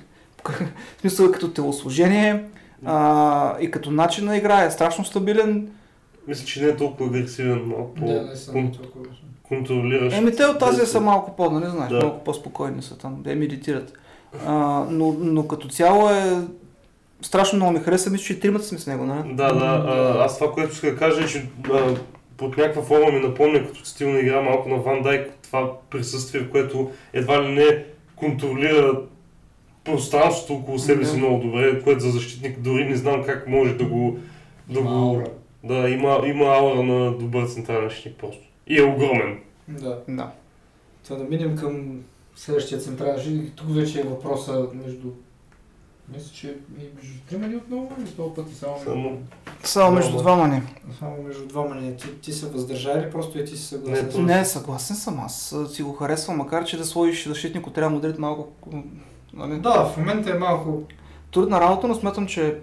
В 0.97 1.01
смисъл 1.01 1.33
като 1.33 1.51
телосложение 1.51 2.45
а, 2.85 3.59
и 3.61 3.71
като 3.71 3.91
начин 3.91 4.25
на 4.25 4.37
игра 4.37 4.65
е 4.65 4.71
страшно 4.71 5.05
стабилен. 5.05 5.69
Мисля, 6.29 6.47
че 6.47 6.63
не 6.63 6.69
е 6.69 6.77
толкова 6.77 7.07
агресивен, 7.11 7.65
малко 7.67 7.93
Да, 8.01 8.23
не 8.23 8.37
съм 8.37 8.73
по 8.73 8.79
толкова. 8.79 9.05
контролиращ. 9.43 10.17
Еми 10.17 10.37
те 10.37 10.45
от 10.45 10.59
тази 10.59 10.87
са 10.87 11.01
малко 11.01 11.37
по, 11.37 11.51
нали 11.51 11.71
знаеш, 11.71 11.91
Да. 11.93 11.99
малко 12.01 12.25
по-спокойни 12.25 12.83
са 12.83 12.99
там, 12.99 13.23
да 13.23 13.37
медитират. 13.37 13.93
А, 14.47 14.55
но, 14.91 15.17
но 15.19 15.49
като 15.49 15.69
цяло 15.69 16.11
е 16.11 16.39
страшно 17.25 17.57
много 17.57 17.73
ми 17.73 17.79
хареса, 17.79 18.11
мисля, 18.11 18.25
че 18.25 18.33
и 18.33 18.41
тримата 18.41 18.65
сме 18.65 18.79
с 18.79 18.87
него, 18.87 19.05
нали? 19.05 19.35
Да, 19.35 19.53
да. 19.53 19.85
А, 19.87 20.25
аз 20.25 20.39
това, 20.39 20.53
което 20.53 20.81
да 20.81 20.97
кажа 20.97 21.25
е, 21.25 21.27
че 21.27 21.49
а, 21.73 21.97
под 22.37 22.57
някаква 22.57 22.83
форма 22.83 23.13
ми 23.13 23.21
напомня 23.21 23.67
като 23.67 23.85
стил 23.85 24.11
на 24.11 24.19
игра 24.19 24.41
малко 24.41 24.69
на 24.69 24.77
Ван 24.77 25.03
Дайк, 25.03 25.31
това 25.43 25.73
присъствие, 25.91 26.51
което 26.51 26.91
едва 27.13 27.43
ли 27.43 27.49
не 27.49 27.85
контролира 28.17 29.01
пространството 29.85 30.55
около 30.55 30.79
себе 30.79 31.05
си 31.05 31.17
много 31.17 31.45
добре, 31.45 31.83
което 31.83 32.01
за 32.01 32.11
защитник 32.11 32.59
дори 32.61 32.85
не 32.85 32.97
знам 32.97 33.25
как 33.25 33.49
може 33.49 33.75
да 33.75 33.85
го... 33.85 34.19
Да, 34.69 34.81
Има 34.81 34.91
го, 34.91 34.97
аура. 34.97 35.27
да 35.65 35.89
има, 35.89 36.23
има 36.27 36.45
аура 36.45 36.83
на 36.83 37.13
добър 37.13 37.47
централен 37.47 37.89
защитник 37.89 38.19
просто. 38.19 38.43
И 38.67 38.79
е 38.79 38.83
огромен. 38.83 39.39
Да. 39.69 39.99
Да. 40.09 40.31
Това 41.05 41.17
да 41.17 41.25
минем 41.25 41.57
към 41.57 42.01
следващия 42.37 42.81
централен 42.81 43.19
жи. 43.19 43.51
Тук 43.57 43.75
вече 43.75 44.01
е 44.01 44.05
въпроса 44.05 44.67
между... 44.85 45.09
Мисля, 46.09 46.31
че 46.35 46.57
и 46.79 46.83
между 46.97 47.19
трима 47.29 47.49
ли 47.49 47.57
отново 47.57 47.93
или 48.01 48.11
този 48.11 48.35
път 48.35 48.51
и 48.51 48.55
само... 48.55 48.79
Само... 48.85 49.19
Само 49.65 49.93
между 49.95 50.17
двама 50.17 50.49
не. 50.49 50.63
Само 50.99 51.23
между 51.23 51.47
двама 51.47 51.75
не. 51.75 51.97
Ти, 51.97 52.21
ти 52.21 52.33
се 52.33 52.47
въздържали, 52.47 53.11
просто 53.11 53.39
и 53.39 53.45
ти 53.45 53.57
си 53.57 53.65
съгласен. 53.67 54.07
Не, 54.07 54.13
то- 54.13 54.19
Не, 54.23 54.45
съгласен 54.45 54.97
съм, 54.97 55.21
аз 55.21 55.57
си 55.73 55.83
го 55.83 55.93
харесвам, 55.93 56.37
макар 56.37 56.65
че 56.65 56.77
да 56.77 56.85
сложиш 56.85 57.27
защитник 57.29 57.67
от 57.67 57.79
Реал 57.79 57.91
Мадрид 57.91 58.19
малко... 58.19 58.49
Нали? 59.33 59.61
Да, 59.61 59.85
в 59.85 59.97
момента 59.97 60.31
е 60.31 60.39
малко... 60.39 60.83
Трудна 61.33 61.61
работа, 61.61 61.89
но 61.89 61.95
смятам, 61.95 62.27
че 62.27 62.59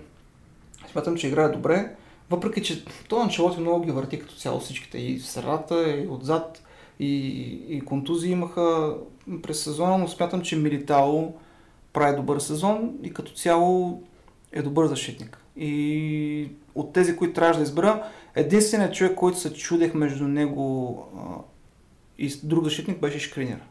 смятам, 0.92 1.18
че 1.18 1.28
играе 1.28 1.50
добре. 1.50 1.96
Въпреки, 2.30 2.64
че 2.64 2.86
той 3.10 3.22
Анчелоти 3.24 3.60
много 3.60 3.86
ги 3.86 3.92
върти 3.92 4.20
като 4.20 4.36
цяло 4.36 4.60
всичките. 4.60 4.98
И 4.98 5.20
в 5.20 5.26
средата, 5.28 5.90
и 5.92 6.08
отзад, 6.08 6.64
и, 7.00 7.28
и 7.70 7.82
контузии 7.82 8.32
имаха 8.32 8.96
през 9.44 9.64
сезона, 9.64 9.98
но 9.98 10.08
смятам, 10.08 10.42
че 10.42 10.56
Милитао 10.56 11.34
прави 11.94 12.16
добър 12.16 12.40
сезон 12.40 12.94
и 13.04 13.14
като 13.14 13.32
цяло 13.32 14.04
е 14.52 14.62
добър 14.62 14.88
защитник. 14.88 15.38
И 15.56 16.52
от 16.76 16.94
тези, 16.94 17.16
които 17.16 17.34
трябваше 17.34 17.60
да 17.60 17.64
избера, 17.64 18.12
единственият 18.36 18.94
човек, 18.96 19.16
който 19.16 19.40
се 19.40 19.54
чудех 19.54 19.94
между 19.94 20.28
него 20.28 20.98
и 22.18 22.34
друг 22.44 22.64
защитник 22.64 23.02
беше 23.02 23.20
Шкринер. 23.20 23.62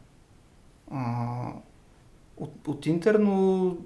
От, 2.36 2.68
от 2.68 2.86
Интер, 2.86 3.14
но 3.14 3.76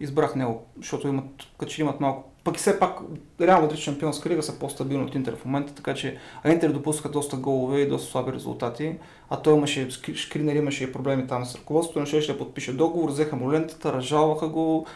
избрах 0.00 0.36
него, 0.36 0.66
защото 0.76 1.08
имат, 1.08 1.24
като 1.58 1.72
че 1.72 1.82
имат 1.82 2.00
малко. 2.00 2.31
Пък 2.44 2.56
и 2.56 2.58
все 2.58 2.78
пак 2.78 2.98
Реал 3.40 3.60
Мадрид 3.60 3.78
Шампионска 3.78 4.30
лига 4.30 4.42
са 4.42 4.58
по-стабилни 4.58 5.04
от 5.04 5.14
Интер 5.14 5.36
в 5.36 5.44
момента, 5.44 5.74
така 5.74 5.94
че 5.94 6.18
Интер 6.46 6.72
допускаха 6.72 7.08
доста 7.08 7.36
голове 7.36 7.80
и 7.80 7.88
доста 7.88 8.10
слаби 8.10 8.32
резултати, 8.32 8.94
а 9.30 9.36
той 9.36 9.56
имаше, 9.56 9.88
Шкринер 10.14 10.54
имаше 10.54 10.84
и 10.84 10.92
проблеми 10.92 11.26
там 11.26 11.44
с 11.44 11.54
ръководството, 11.54 12.00
не 12.00 12.06
щеше 12.06 12.32
да 12.32 12.38
подпише 12.38 12.72
договор, 12.72 13.10
взеха 13.10 13.36
му 13.36 13.52
лентата, 13.52 13.92
разжалваха 13.92 14.48
го, 14.48 14.86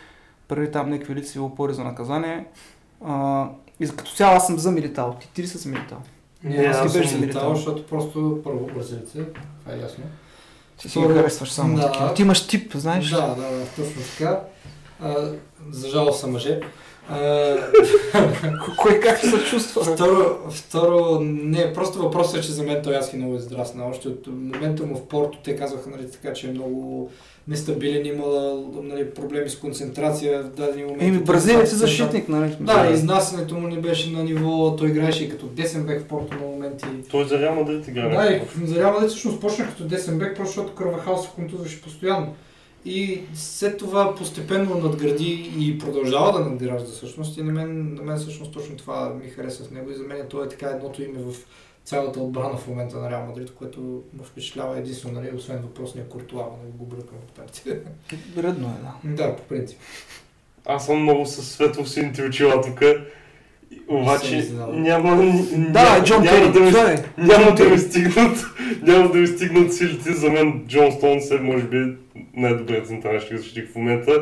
преди 0.48 0.70
там 0.70 0.90
някакви 0.90 1.14
лицеви 1.14 1.38
опори 1.38 1.74
за 1.74 1.84
наказание. 1.84 2.46
А, 3.04 3.48
и 3.80 3.88
като 3.88 4.12
цяло 4.12 4.36
аз 4.36 4.46
съм 4.46 4.58
за 4.58 4.72
Милитал. 4.72 5.16
Ти, 5.20 5.30
ти 5.34 5.42
ли 5.42 5.46
си 5.46 5.58
за 5.58 5.68
Милитал? 5.68 5.98
Не, 6.44 6.56
аз 6.56 6.76
аз 6.76 6.92
съм 6.92 7.04
съм 7.04 7.20
Милитао, 7.20 7.20
Милитао. 7.20 7.56
защото 7.56 7.86
просто 7.86 8.40
първо 8.44 8.66
бразилица, 8.74 9.24
това 9.64 9.76
е 9.76 9.80
ясно. 9.80 10.04
Ти 10.76 10.88
си 10.88 10.98
Второ, 10.98 11.14
харесваш 11.14 11.52
само 11.52 11.76
да. 11.76 11.86
такива. 11.86 12.14
Ти 12.14 12.22
имаш 12.22 12.46
тип, 12.46 12.74
знаеш? 12.74 13.10
Да, 13.10 13.34
да, 13.34 13.66
точно 13.76 14.02
така. 14.18 14.40
А, 15.00 15.32
за 15.70 15.88
жалост 15.88 16.20
са 16.20 16.26
мъже. 16.26 16.60
А, 17.10 17.56
Кой 18.78 19.00
как 19.00 19.18
се 19.18 19.44
чувства? 19.50 19.84
Второ, 19.84 20.38
второ, 20.50 21.20
не, 21.20 21.72
просто 21.72 21.98
въпросът 21.98 22.38
е, 22.38 22.42
че 22.42 22.52
за 22.52 22.62
мен 22.62 22.80
той 22.82 22.96
Аски 22.96 23.16
много 23.16 23.34
израсна. 23.34 23.88
Още 23.88 24.08
от 24.08 24.26
момента 24.26 24.86
му 24.86 24.96
в 24.96 25.02
Порто 25.02 25.38
те 25.44 25.56
казваха, 25.56 25.90
нали, 25.90 26.10
така, 26.10 26.32
че 26.32 26.48
е 26.48 26.50
много 26.50 27.10
нестабилен, 27.48 28.06
имала 28.06 28.64
нали, 28.82 29.10
проблеми 29.10 29.50
с 29.50 29.58
концентрация 29.58 30.42
в 30.42 30.48
дадени 30.48 30.82
моменти. 30.82 31.04
Еми, 31.04 31.18
бразилец 31.18 31.72
е 31.72 31.76
защитник, 31.76 32.28
нали? 32.28 32.56
Да, 32.60 32.90
изнасянето 32.92 33.54
му 33.54 33.68
не 33.68 33.80
беше 33.80 34.10
на 34.10 34.24
ниво, 34.24 34.76
той 34.76 34.88
играеше 34.88 35.24
и 35.24 35.28
като 35.28 35.46
десен 35.46 35.86
бек 35.86 36.02
в 36.02 36.04
Порто 36.04 36.34
на 36.34 36.46
моменти. 36.46 36.84
Той 37.10 37.24
за 37.24 37.38
Реал 37.38 37.54
Мадрид 37.54 37.88
играе. 37.88 38.08
Да, 38.08 38.34
и 38.34 38.66
за 38.66 38.80
Реал 38.80 38.92
Мадрид 38.92 39.10
всъщност 39.10 39.40
почна 39.40 39.66
като 39.66 39.84
десен 39.84 40.18
бек, 40.18 40.36
просто 40.36 40.52
защото 40.52 40.74
Карвахал 40.74 41.18
се 41.18 41.28
контузваше 41.34 41.82
постоянно. 41.82 42.34
И 42.86 43.20
след 43.34 43.78
това 43.78 44.14
постепенно 44.14 44.78
надгради 44.78 45.52
и 45.58 45.78
продължава 45.78 46.32
да 46.32 46.50
надгражда 46.50 46.88
всъщност. 46.88 47.38
И 47.38 47.42
на 47.42 47.52
мен, 47.52 47.94
на 47.94 48.02
мен 48.02 48.16
всъщност 48.16 48.52
точно 48.52 48.76
това 48.76 49.14
ми 49.14 49.30
хареса 49.30 49.64
с 49.64 49.70
него. 49.70 49.90
И 49.90 49.94
за 49.94 50.02
мен 50.02 50.26
той 50.28 50.46
е 50.46 50.48
така 50.48 50.66
едното 50.66 51.02
име 51.02 51.18
в 51.18 51.34
цялата 51.84 52.20
отбрана 52.20 52.56
в 52.56 52.68
момента 52.68 52.96
на 52.96 53.10
Реал 53.10 53.26
Мадрид, 53.26 53.54
което 53.54 54.02
ме 54.12 54.24
впечатлява 54.24 54.78
единствено, 54.78 55.20
нали, 55.20 55.36
освен 55.36 55.58
въпросния 55.58 56.08
Куртуа, 56.08 56.44
да 56.64 56.70
го 56.78 56.84
бъркам 56.84 57.16
от 57.16 57.30
партия. 57.30 57.80
Редно 58.36 58.68
е, 58.68 59.08
да. 59.08 59.24
да, 59.24 59.36
по 59.36 59.42
принцип. 59.42 59.78
Аз 60.64 60.86
съм 60.86 61.02
много 61.02 61.26
със 61.26 61.58
светло-сините 61.58 62.28
очила 62.28 62.62
тук. 62.62 62.80
Обаче 63.88 64.48
няма, 64.72 65.16
Да, 65.16 65.82
няма, 65.82 66.04
Джон 66.04 66.22
няма 66.22 66.52
Тери, 66.52 66.70
да 66.70 66.92
е. 66.92 66.96
няма 67.18 67.54
да 67.54 67.64
ми 67.64 67.78
стигнат, 67.78 68.46
няма 68.82 69.10
да 69.10 69.18
ми 69.18 69.26
стигнат 69.26 69.74
силите. 69.74 70.12
За 70.12 70.30
мен 70.30 70.64
Джон 70.68 70.92
Стоунс 70.92 71.30
е, 71.30 71.34
може 71.34 71.64
би, 71.64 71.96
най-добрият 72.34 72.86
централен 72.86 73.20
защитник 73.32 73.70
в 73.72 73.76
момента. 73.76 74.12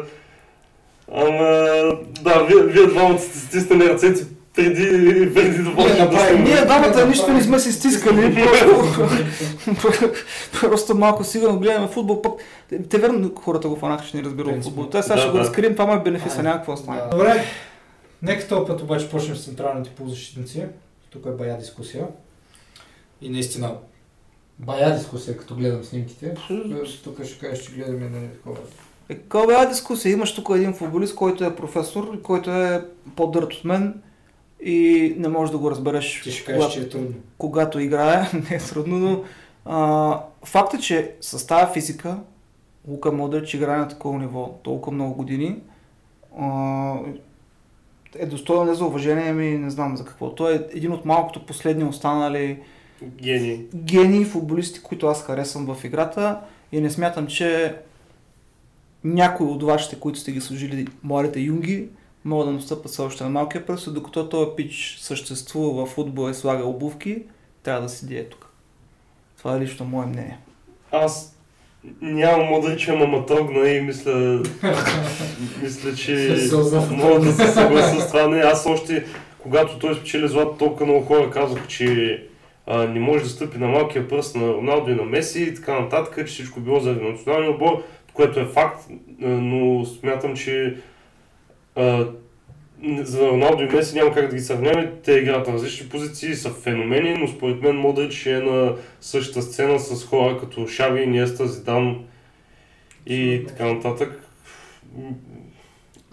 Ама, 1.14 1.66
да, 2.22 2.47
вие, 2.49 2.62
вие 2.62 2.86
двамата 2.86 3.18
сте 3.18 3.38
стиснали 3.38 3.88
ръцете 3.88 4.24
преди, 4.57 5.34
преди 5.34 5.62
да 5.62 5.74
почнем 5.74 6.11
да 6.11 6.18
сме. 6.18 6.38
Ние 6.38 6.64
двамата 6.64 7.07
нищо 7.09 7.32
не 7.32 7.42
сме 7.42 7.59
си 7.59 7.72
стискали, 7.72 8.47
просто, 9.80 10.11
просто 10.61 10.95
малко 10.97 11.24
сигурно 11.24 11.59
гледаме 11.59 11.88
футбол, 11.88 12.22
пък 12.22 12.32
те, 12.90 12.99
верно 12.99 13.30
хората 13.42 13.68
го 13.68 13.76
фанаха, 13.76 14.07
че 14.07 14.16
не 14.16 14.22
разбират 14.22 14.64
футбол. 14.64 14.86
Те 14.86 15.03
сега 15.03 15.18
ще 15.18 15.30
го 15.30 15.38
разкрием, 15.38 15.72
това 15.72 15.86
му 15.86 15.95
е 15.95 16.03
бенефиса, 16.05 16.36
Айде. 16.36 16.42
няма 16.42 16.57
какво 16.57 16.76
стане. 16.76 17.01
Да. 17.01 17.09
Добре, 17.11 17.45
нека 18.24 18.48
този 18.48 18.66
път 18.66 18.82
обаче 18.82 19.10
почнем 19.10 19.36
с 19.36 19.44
централните 19.44 19.90
полузащитници. 19.90 20.66
Тук 21.10 21.26
е 21.26 21.30
бая 21.30 21.58
дискусия. 21.58 22.06
И 23.20 23.28
наистина, 23.28 23.76
бая 24.58 24.98
дискусия, 24.98 25.36
като 25.36 25.54
гледам 25.54 25.84
снимките. 25.84 26.34
Тук 27.04 27.24
ще 27.24 27.38
кажеш, 27.38 27.64
че 27.64 27.72
гледаме 27.72 28.08
на 28.08 28.32
такова 28.32 28.58
Е, 29.08 29.14
каква 29.14 29.66
дискусия? 29.66 30.12
Имаш 30.12 30.34
тук 30.34 30.48
един 30.54 30.74
футболист, 30.74 31.14
който 31.14 31.44
е 31.44 31.56
професор, 31.56 32.22
който 32.22 32.50
е 32.50 32.84
по-дърт 33.16 33.52
от 33.52 33.64
мен 33.64 34.02
и 34.64 35.14
не 35.18 35.28
можеш 35.28 35.52
да 35.52 35.58
го 35.58 35.70
разбереш. 35.70 36.20
Ти 36.22 36.30
ще 36.30 36.44
кажеш, 36.44 36.72
че 36.72 36.80
е 36.80 36.88
трудно. 36.88 37.14
когато 37.38 37.80
играе, 37.80 38.30
не 38.50 38.56
е 38.56 38.58
трудно, 38.58 38.98
но 38.98 39.24
а, 39.64 40.20
факт 40.44 40.74
е, 40.74 40.78
че 40.78 41.14
с 41.20 41.46
тази 41.46 41.72
физика 41.72 42.18
Лука 42.88 43.12
Модрич 43.12 43.54
играе 43.54 43.78
на 43.78 43.88
такова 43.88 44.18
ниво 44.18 44.58
толкова 44.62 44.92
много 44.94 45.14
години 45.14 45.56
а, 46.38 46.94
е 48.18 48.26
достоен 48.26 48.68
не 48.68 48.74
за 48.74 48.84
уважение, 48.84 49.28
ами 49.28 49.58
не 49.58 49.70
знам 49.70 49.96
за 49.96 50.04
какво. 50.04 50.34
Той 50.34 50.54
е 50.54 50.60
един 50.74 50.92
от 50.92 51.04
малкото 51.04 51.46
последни 51.46 51.84
останали 51.84 52.58
Гений. 53.02 53.66
гении 53.74 54.24
футболисти, 54.24 54.82
които 54.82 55.06
аз 55.06 55.22
харесвам 55.22 55.74
в 55.74 55.84
играта 55.84 56.40
и 56.72 56.80
не 56.80 56.90
смятам, 56.90 57.26
че 57.26 57.76
някой 59.04 59.46
от 59.46 59.62
вашите, 59.62 60.00
които 60.00 60.18
сте 60.18 60.32
ги 60.32 60.40
служили 60.40 60.86
младите 61.02 61.40
юнги, 61.40 61.88
могат 62.24 62.46
да 62.46 62.52
настъпат 62.52 62.92
все 62.92 63.02
още 63.02 63.24
на 63.24 63.30
малкия 63.30 63.66
пръст, 63.66 63.94
докато 63.94 64.28
този 64.28 64.50
пич 64.56 64.98
съществува 65.00 65.86
в 65.86 65.90
футбола 65.90 66.30
и 66.30 66.34
слага 66.34 66.64
обувки, 66.64 67.22
трябва 67.62 67.82
да 67.82 67.88
седи 67.88 68.16
е 68.16 68.28
тук. 68.28 68.50
Това 69.38 69.56
е 69.56 69.60
лично 69.60 69.86
мое 69.86 70.06
мнение. 70.06 70.38
Аз 70.92 71.34
нямам 72.01 72.47
Модрич, 72.47 72.89
ама 72.89 73.07
ма 73.07 73.26
трогна 73.26 73.68
и 73.68 73.80
мисля, 73.80 74.43
мисля, 75.62 75.95
че 75.95 76.37
мога 76.91 77.20
да 77.20 77.32
се 77.32 77.47
съглася 77.47 78.01
с 78.01 78.09
това. 78.09 78.28
Не, 78.28 78.41
аз 78.41 78.66
още, 78.66 79.05
когато 79.39 79.78
той 79.78 79.95
спечели 79.95 80.28
злато, 80.28 80.57
толкова 80.59 80.87
много 80.87 81.05
хора 81.05 81.30
казаха, 81.30 81.66
че 81.66 82.22
а, 82.66 82.87
не 82.87 83.01
може 83.01 83.24
да 83.24 83.30
стъпи 83.30 83.59
на 83.59 83.68
малкия 83.68 84.09
пръст 84.09 84.37
на 84.37 84.49
Роналдо 84.49 84.91
и 84.91 84.95
на 84.95 85.03
Меси 85.03 85.43
и 85.43 85.55
така 85.55 85.80
нататък, 85.80 86.26
че 86.26 86.32
всичко 86.32 86.61
било 86.61 86.80
заради 86.80 87.05
националния 87.05 87.51
отбор, 87.51 87.82
което 88.12 88.41
е 88.41 88.45
факт, 88.45 88.80
но 89.20 89.85
смятам, 89.85 90.37
че 90.37 90.76
а, 91.76 92.07
за 93.03 93.28
Роналдо 93.28 93.62
и 93.62 93.66
Меси 93.66 93.99
няма 93.99 94.14
как 94.14 94.30
да 94.30 94.37
ги 94.37 94.43
сравняваме. 94.43 94.93
Те 95.05 95.12
играят 95.12 95.49
на 95.49 95.55
различни 95.55 95.89
позиции, 95.89 96.35
са 96.35 96.51
феномени, 96.51 97.14
но 97.14 97.28
според 97.28 97.62
мен 97.62 97.76
Модрич 97.76 98.26
е 98.26 98.41
на 98.41 98.74
същата 99.01 99.43
сцена 99.43 99.80
с 99.80 100.05
хора 100.05 100.39
като 100.41 100.66
Шави, 100.66 101.03
Иниеста, 101.03 101.49
Зидан 101.49 102.05
и 103.07 103.45
така 103.49 103.72
нататък. 103.72 104.28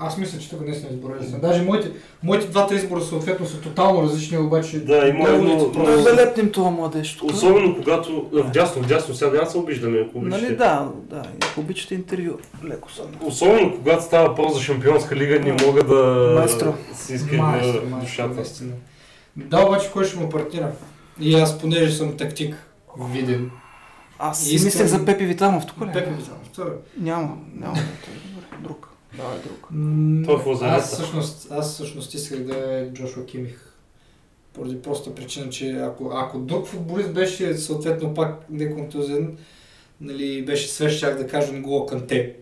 Аз 0.04 0.18
мисля, 0.18 0.40
че 0.40 0.50
тук 0.50 0.62
не 0.62 0.74
сме 0.74 0.90
изборали 0.90 1.26
са. 1.26 1.38
Даже 1.38 1.62
моите, 1.62 1.92
моите 2.24 2.48
двата 2.48 2.76
избора 2.76 3.02
съответно 3.02 3.46
са 3.46 3.62
тотално 3.62 4.04
различни, 4.04 4.38
обаче... 4.38 4.80
Да, 4.80 5.08
има 5.08 5.30
неговите 5.30 5.54
едно- 5.54 5.72
просто- 5.72 5.92
Да 5.92 6.02
залепнем 6.02 6.52
това 6.52 6.70
младеж 6.70 7.18
тук. 7.18 7.32
Особено 7.32 7.76
когато 7.76 8.30
вдясно, 8.34 8.82
вдясно, 8.82 9.16
сега 9.16 9.32
няма 9.32 9.44
да 9.44 9.52
се 9.52 9.58
обиждаме, 9.58 10.00
ако 10.00 10.18
обичате. 10.18 10.42
Нали 10.42 10.56
да, 10.56 10.90
да, 10.96 11.24
ако 11.44 11.60
обичате 11.60 11.96
интервю, 11.96 12.32
леко 12.66 12.92
съм. 12.92 13.06
Особено 13.22 13.76
когато 13.76 14.04
става 14.04 14.28
въпрос 14.28 14.54
за 14.54 14.62
шампионска 14.62 15.16
лига, 15.16 15.40
не 15.40 15.66
мога 15.66 15.84
да 15.84 16.32
Майстро. 16.40 16.74
си 16.94 17.20
майстор, 17.32 17.82
душата. 18.02 18.34
наистина. 18.36 18.72
Да, 19.36 19.66
обаче 19.66 19.92
кой 19.92 20.06
ще 20.06 20.20
му 20.20 20.30
партнира? 20.30 20.72
И 21.20 21.36
аз, 21.36 21.58
понеже 21.60 21.92
съм 21.92 22.18
тактик, 22.18 22.56
виден. 23.12 23.52
Аз 24.20 24.46
Искам- 24.46 24.66
мислех 24.66 24.88
за 24.88 25.06
Пепи 25.06 25.26
Витамов, 25.26 25.66
тук 25.66 25.82
ли? 25.82 25.86
Пепе 25.94 26.10
Витанов, 26.10 26.50
това 26.56 26.66
е. 26.66 27.02
Няма, 27.02 27.30
няма. 27.56 27.78
Е 27.78 27.82
добре. 27.82 28.58
Друг. 28.60 28.88
Давай 29.18 29.38
друг. 29.40 29.68
М, 29.72 30.42
е. 30.62 30.66
Аз 30.66 30.94
всъщност, 30.94 31.48
аз 31.52 31.74
всъщност 31.74 32.14
исках 32.14 32.40
да 32.40 32.80
е 32.80 32.94
Джошуа 32.94 33.26
Кимих. 33.26 33.74
Поради 34.54 34.82
проста 34.82 35.16
причина, 35.16 35.50
че 35.50 35.72
ако, 35.72 36.12
ако 36.16 36.40
друг 36.40 36.68
футболист 36.68 37.14
беше 37.14 37.58
съответно 37.58 38.14
пак 38.14 38.50
неконтузен, 38.50 39.38
нали, 40.02 40.46
беше 40.46 40.68
свеж, 40.68 40.98
щях 40.98 41.18
да 41.18 41.28
кажа 41.28 41.54
Нголо 41.54 41.86
Канте, 41.86 42.36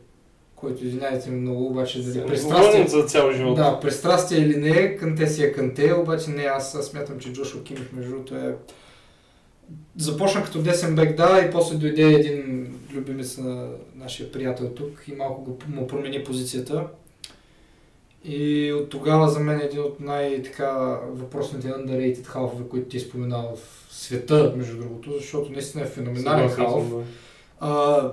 който 0.56 0.86
извинявайте 0.86 1.30
ми 1.30 1.42
много, 1.42 1.66
обаче 1.66 2.04
дали 2.04 2.28
пристрастие, 2.28 2.88
за 2.88 3.04
цял 3.04 3.32
живот. 3.32 3.56
да, 3.56 3.80
пристрастие 3.80 4.38
или 4.38 4.58
не, 4.58 4.96
Канте 4.96 5.28
си 5.28 5.44
е 5.44 5.52
Канте, 5.52 5.94
обаче 5.94 6.30
не, 6.30 6.44
аз, 6.44 6.76
аз 6.76 6.86
смятам, 6.86 7.20
че 7.20 7.34
Джошуа 7.34 7.64
Кимих 7.64 7.92
между 7.94 8.12
другото 8.12 8.36
е 8.36 8.56
Започна 9.98 10.44
като 10.44 10.62
десен 10.62 10.96
бек, 10.96 11.18
да, 11.18 11.46
и 11.48 11.52
после 11.52 11.76
дойде 11.76 12.14
един 12.14 12.68
любимец 12.94 13.38
на 13.38 13.68
нашия 14.10 14.32
приятел 14.32 14.70
тук 14.70 15.04
и 15.08 15.16
малко 15.16 15.42
го, 15.42 15.58
му 15.68 15.88
промени 15.88 16.24
позицията. 16.24 16.88
И 18.26 18.74
от 18.74 18.90
тогава 18.90 19.30
за 19.30 19.40
мен 19.40 19.60
е 19.60 19.64
един 19.64 19.80
от 19.80 20.00
най-така 20.00 21.00
въпросните 21.12 21.68
underrated 21.68 22.26
халфове, 22.26 22.70
които 22.70 22.90
ти 22.90 23.00
споменава 23.00 23.56
в 23.56 23.88
света, 23.90 24.54
между 24.58 24.78
другото, 24.78 25.12
защото 25.18 25.52
наистина 25.52 25.84
е 25.84 25.88
феноменален 25.88 26.50
халф. 26.50 26.86
А, 27.60 28.12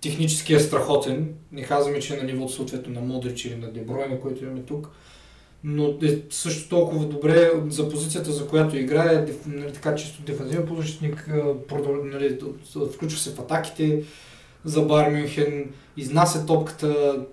технически 0.00 0.54
е 0.54 0.60
страхотен. 0.60 1.34
Не 1.52 1.62
казваме, 1.62 1.98
че 1.98 2.14
е 2.14 2.16
на 2.16 2.22
нивото 2.22 2.52
съответно 2.52 2.94
на 2.94 3.00
Модрич 3.00 3.44
или 3.44 3.56
на 3.56 3.72
Дебройна, 3.72 4.20
който 4.20 4.44
имаме 4.44 4.60
тук. 4.60 4.90
Но 5.64 5.94
е 6.02 6.22
също 6.30 6.68
толкова 6.68 7.04
добре 7.04 7.50
за 7.68 7.88
позицията, 7.88 8.32
за 8.32 8.48
която 8.48 8.76
играе, 8.76 9.26
нали, 9.46 9.72
така 9.72 9.94
чисто 9.94 10.22
дефанзивен 10.22 10.66
полузащитник, 10.66 11.30
нали, 12.04 12.38
включва 12.92 13.20
се 13.20 13.34
в 13.34 13.40
атаките 13.40 14.02
за 14.64 14.82
Байер 14.82 15.12
Мюнхен, 15.12 15.70
изнася 15.96 16.46
топката, 16.46 17.24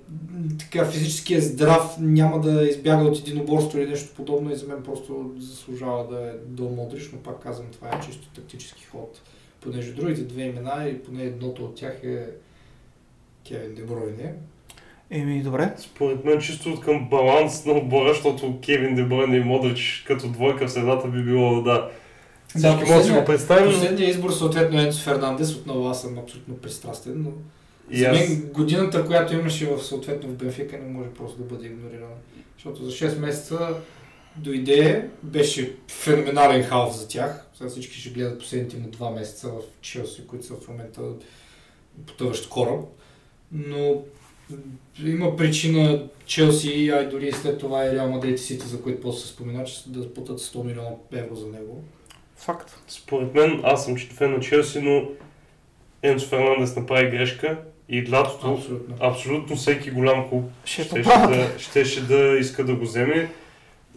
така 0.59 0.86
физически 0.86 1.34
е 1.34 1.41
здрав, 1.41 1.95
няма 1.99 2.41
да 2.41 2.63
избяга 2.63 3.03
от 3.03 3.19
единоборство 3.19 3.80
или 3.80 3.89
нещо 3.89 4.15
подобно 4.15 4.51
и 4.51 4.55
за 4.55 4.67
мен 4.67 4.84
просто 4.84 5.32
заслужава 5.39 6.07
да 6.07 6.28
е 6.28 6.32
до 6.47 6.63
Модрич, 6.63 7.09
но 7.13 7.19
пак 7.19 7.43
казвам, 7.43 7.67
това 7.71 7.88
е 7.88 8.05
чисто 8.05 8.28
тактически 8.36 8.86
ход 8.86 9.21
понеже 9.65 9.91
другите 9.91 10.21
две 10.21 10.43
имена 10.43 10.88
и 10.89 11.03
поне 11.03 11.23
едното 11.23 11.65
от 11.65 11.76
тях 11.76 12.03
е 12.03 12.26
Кевин 13.47 13.76
Дебройне. 13.76 14.34
Еми, 15.09 15.43
добре. 15.43 15.73
Според 15.78 16.26
мен 16.26 16.41
чисто 16.41 16.69
от 16.69 16.82
към 16.82 17.09
баланс 17.09 17.65
на 17.65 17.73
отбора, 17.73 18.13
защото 18.13 18.59
Кевин 18.65 18.95
Дебройн 18.95 19.34
и 19.34 19.39
Модрич 19.39 20.03
като 20.07 20.28
двойка 20.28 20.67
в 20.67 20.71
средата 20.71 21.07
би 21.07 21.23
било 21.23 21.61
да... 21.61 21.89
Всички 22.56 22.91
може 22.91 22.93
да 22.93 23.03
си 23.03 23.12
го 23.12 23.26
представим, 23.26 23.72
Последният 23.72 24.16
избор 24.16 24.32
съответно 24.32 24.82
Енцо 24.82 24.99
Фернандес, 24.99 25.56
отново 25.56 25.88
аз 25.88 26.01
съм 26.01 26.18
абсолютно 26.18 26.58
пристрастен, 26.58 27.14
но 27.18 27.32
и 27.89 27.99
за 27.99 28.06
аз... 28.06 28.18
мен 28.18 28.49
годината, 28.53 29.06
която 29.06 29.34
имаше 29.34 29.66
в 29.66 29.84
съответно 29.84 30.30
в 30.30 30.36
Бенфика 30.36 30.78
не 30.78 30.89
може 30.89 31.10
просто 31.10 31.38
да 31.38 31.43
бъде 31.43 31.68
игнорирана. 31.68 32.16
Защото 32.58 32.86
за 32.86 32.91
6 32.91 33.20
месеца 33.20 33.70
дойде, 34.36 35.10
беше 35.24 35.76
феноменален 35.88 36.64
халф 36.64 36.97
за 36.97 37.08
тях. 37.08 37.45
Сега 37.58 37.70
всички 37.70 37.99
ще 37.99 38.10
гледат 38.10 38.39
последните 38.39 38.78
му 38.78 38.88
2 38.88 39.14
месеца 39.14 39.47
в 39.47 39.62
Челси, 39.82 40.28
които 40.28 40.45
са 40.45 40.53
в 40.53 40.68
момента 40.68 41.01
потъващ 42.08 42.49
кораб. 42.49 42.86
Но 43.51 44.03
има 45.06 45.36
причина 45.36 46.08
Челси, 46.26 46.89
а 46.89 47.01
и 47.01 47.10
дори 47.10 47.32
след 47.32 47.60
това 47.60 47.86
и 47.86 47.91
Реал 47.91 48.12
Мадрид 48.12 48.39
Сити, 48.39 48.68
за 48.68 48.82
които 48.82 49.01
после 49.01 49.20
се 49.20 49.28
спомена, 49.28 49.64
че 49.64 49.89
да 49.89 50.14
платят 50.14 50.39
100 50.39 50.64
милиона 50.64 50.89
евро 51.14 51.36
за 51.36 51.47
него. 51.47 51.84
Факт. 52.36 52.76
Според 52.88 53.34
мен, 53.34 53.62
аз 53.64 53.86
съм 53.86 53.98
фен 53.98 54.32
на 54.32 54.40
Челси, 54.40 54.82
но 54.82 55.04
Енцо 56.04 56.28
Фернандес 56.28 56.76
направи 56.76 57.10
грешка 57.10 57.58
и 57.90 58.12
лятото 58.12 58.54
Абсолютно. 58.54 58.96
абсолютно 59.00 59.56
всеки 59.56 59.92
голям 59.92 60.30
клуб 60.30 60.44
Ще 60.66 60.84
щеше 60.84 61.04
да, 61.04 61.60
щеше 61.60 62.08
да 62.08 62.38
иска 62.38 62.64
да 62.64 62.76
го 62.76 62.84
вземе. 62.84 63.30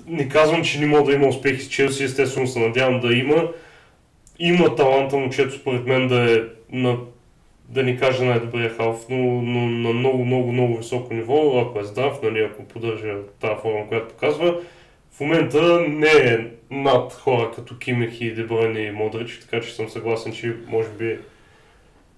Не 0.06 0.28
казвам, 0.28 0.64
че 0.64 0.80
не 0.80 0.86
мога 0.86 1.04
да 1.10 1.12
има 1.12 1.26
успехи 1.26 1.62
с 1.62 1.68
Челси, 1.68 2.04
естествено 2.04 2.46
се 2.46 2.58
надявам 2.58 3.00
да 3.00 3.14
има. 3.14 3.48
Има 4.38 4.76
таланта 4.76 5.16
момчето 5.16 5.54
според 5.54 5.86
мен 5.86 6.08
да 6.08 6.32
е 6.32 6.42
на 6.72 6.98
да 7.68 7.82
ни 7.82 7.98
кажа 7.98 8.24
най-добрия 8.24 8.70
халф, 8.70 9.06
но, 9.08 9.16
но 9.42 9.66
на 9.66 9.92
много, 9.92 10.24
много, 10.24 10.52
много 10.52 10.76
високо 10.76 11.14
ниво, 11.14 11.60
ако 11.60 11.80
е 11.80 11.84
здрав, 11.84 12.22
нали, 12.22 12.40
ако 12.40 12.64
поддържа 12.64 13.14
тази 13.40 13.60
форма, 13.62 13.88
която 13.88 14.08
показва. 14.08 14.60
В 15.18 15.20
момента 15.20 15.80
не 15.88 16.08
е 16.08 16.38
над 16.70 17.12
хора 17.12 17.50
като 17.56 17.78
Кимех 17.78 18.20
и 18.20 18.34
Дебройне 18.34 18.80
и 18.80 18.90
Модрич, 18.90 19.40
така 19.40 19.66
че 19.66 19.74
съм 19.74 19.88
съгласен, 19.88 20.32
че 20.32 20.56
може 20.68 20.88
би 20.88 21.18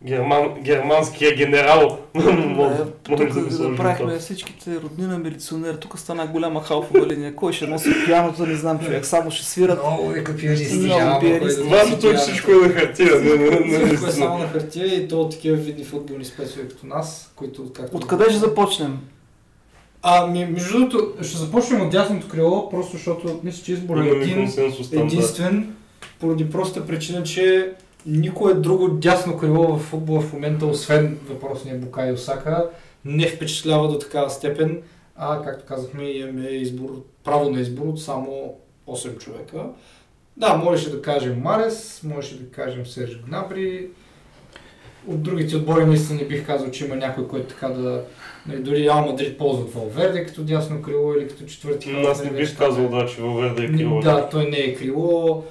герман, 0.05 0.55
германския 0.63 1.37
генерал 1.37 1.99
да 2.15 2.33
го 2.33 2.87
Тук 3.03 3.33
сложим 3.33 3.71
направихме 3.71 4.19
всичките 4.19 4.81
роднина 4.81 5.19
милиционер. 5.19 5.75
Тук 5.75 5.99
стана 5.99 6.27
голяма 6.27 6.63
халфова 6.63 7.07
линия. 7.07 7.37
Кой 7.37 7.53
ще 7.53 7.67
носи 7.67 7.91
пианото, 8.05 8.47
не 8.47 8.55
знам 8.55 8.79
човек. 8.79 9.07
Само 9.07 9.31
ще 9.31 9.45
свират. 9.45 9.79
Много 9.79 10.13
е 10.13 10.25
пианисти. 10.37 10.79
Много 10.79 11.21
пианисти. 11.21 11.63
да 11.63 11.69
Важното 11.69 12.11
е, 12.11 12.17
всичко 12.17 12.51
е 12.51 12.55
на 12.55 12.69
хартия, 12.69 13.07
Всичко 13.87 14.07
е 14.07 14.11
само 14.11 14.39
на 14.39 14.49
хартия 14.49 14.87
и 14.87 15.09
то 15.09 15.29
такива 15.29 15.57
видни 15.57 15.85
футболни 15.85 16.25
спецове 16.25 16.69
като 16.69 16.87
нас, 16.87 17.33
които. 17.37 17.73
Откъде 17.93 18.25
ще 18.25 18.39
започнем? 18.39 18.99
А, 20.03 20.27
ми, 20.27 20.45
между 20.45 20.79
другото, 20.79 21.25
ще 21.25 21.39
започнем 21.39 21.81
от 21.81 21.91
дясното 21.91 22.29
крило, 22.29 22.71
просто 22.71 22.93
защото 22.93 23.41
мисля, 23.45 23.65
че 23.65 23.73
избор 23.73 23.97
е 23.97 24.09
един, 24.09 24.53
единствен, 24.93 25.77
поради 26.21 26.51
простата 26.51 26.87
причина, 26.87 27.23
че 27.23 27.73
никое 28.07 28.55
друго 28.55 28.89
дясно 28.89 29.39
крило 29.39 29.77
в 29.77 29.79
футбола 29.79 30.21
в 30.21 30.33
момента, 30.33 30.67
освен 30.67 31.19
въпросния 31.29 31.79
Букай 31.79 32.13
Осака, 32.13 32.71
не 33.05 33.27
впечатлява 33.27 33.89
до 33.89 33.99
такава 33.99 34.31
степен, 34.31 34.83
а 35.17 35.43
както 35.43 35.67
казахме, 35.67 36.05
имаме 36.05 36.49
избор, 36.49 37.05
право 37.25 37.51
на 37.51 37.61
избор 37.61 37.87
от 37.87 38.03
само 38.03 38.55
8 38.89 39.19
човека. 39.19 39.65
Да, 40.37 40.57
можеше 40.57 40.91
да 40.91 41.03
кажем 41.03 41.41
Марес, 41.41 42.01
можеше 42.05 42.41
да 42.41 42.51
кажем 42.51 42.87
Серж 42.87 43.19
Гнабри, 43.27 43.89
от 45.07 45.23
другите 45.23 45.57
отбори 45.57 45.85
наистина 45.85 46.21
не 46.21 46.27
бих 46.27 46.47
казал, 46.47 46.71
че 46.71 46.85
има 46.85 46.97
някой, 46.97 47.29
който 47.29 47.49
така 47.49 47.69
да... 47.69 48.05
Нали, 48.51 48.63
дори 48.63 48.85
Реал 48.85 49.07
Мадрид 49.07 49.39
ползват 49.39 49.75
Валверде 49.75 50.27
като 50.27 50.43
дясно 50.43 50.83
крило 50.83 51.15
или 51.15 51.29
като 51.29 51.45
четвърти. 51.45 51.91
М, 51.91 52.09
Аз 52.09 52.25
не 52.25 52.31
бих 52.31 52.59
казал, 52.59 52.89
да, 52.89 53.07
че 53.07 53.23
във 53.23 53.41
Верда 53.41 53.65
е 53.65 53.67
крило. 53.67 54.01
Да, 54.01 54.29
той 54.29 54.45
не 54.45 54.57
е 54.57 54.75
крило. 54.75 55.45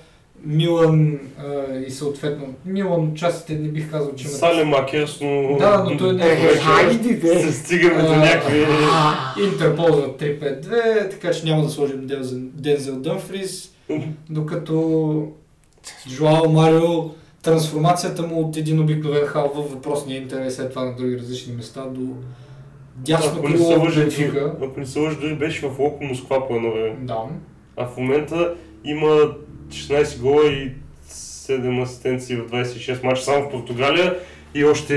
Милан 0.46 1.20
а, 1.38 1.80
и 1.88 1.92
съответно 1.92 2.46
Милан 2.66 3.14
частите 3.16 3.54
не 3.54 3.68
бих 3.68 3.92
казал, 3.92 4.16
че 4.16 4.28
има... 4.28 4.38
Сале 4.38 4.64
Макерс, 4.64 5.22
но... 5.22 5.58
Да, 5.58 5.84
но 5.90 5.98
той 5.98 6.14
не 6.14 6.32
е 6.32 6.36
вече 6.36 6.60
хайде, 6.60 7.14
бе! 7.14 7.40
Се 7.40 7.52
стигаме 7.52 8.02
до 8.02 8.16
някакви... 8.16 8.66
Интер 9.44 9.76
ползва 9.76 10.18
3-5-2, 10.18 11.12
така 11.12 11.32
че 11.32 11.46
няма 11.46 11.64
да 11.64 11.70
сложим 11.70 12.08
Дензел, 12.08 12.40
Дензел 12.42 12.96
Дъмфрис, 12.96 13.72
докато 14.30 15.28
Жуао 16.10 16.50
Марио 16.50 17.10
трансформацията 17.44 18.22
му 18.22 18.42
от 18.42 18.58
един 18.58 18.80
обикновен 18.80 19.26
хал 19.26 19.52
в 19.56 19.74
въпросния 19.74 20.18
Интер 20.22 20.46
и 20.46 20.52
след 20.52 20.70
това 20.70 20.86
на 20.86 20.96
други 20.96 21.20
различни 21.20 21.54
места 21.54 21.82
до 21.82 22.02
дясно 23.00 23.40
Ако 23.40 23.50
не 23.50 23.58
се 23.58 23.76
лъжа, 23.76 24.02
Бенфика. 24.02 24.56
ако 24.62 24.80
не 24.80 24.86
се 24.86 25.00
лъжа, 25.00 25.20
дори 25.20 25.36
беше 25.36 25.68
в 25.68 25.80
Локо 25.80 26.04
Москва 26.04 26.48
по 26.48 26.56
едно 26.56 26.72
време. 26.72 26.96
Да. 27.02 27.18
А 27.78 27.86
в 27.88 27.98
момента 27.98 28.56
има 28.84 29.32
16 29.70 30.22
гола 30.22 30.46
и 30.46 30.72
7 31.10 31.84
асистенции 31.84 32.36
в 32.36 32.52
26 32.52 33.04
мача 33.04 33.22
само 33.22 33.48
в 33.48 33.52
Португалия 33.52 34.16
и 34.54 34.66
още 34.66 34.94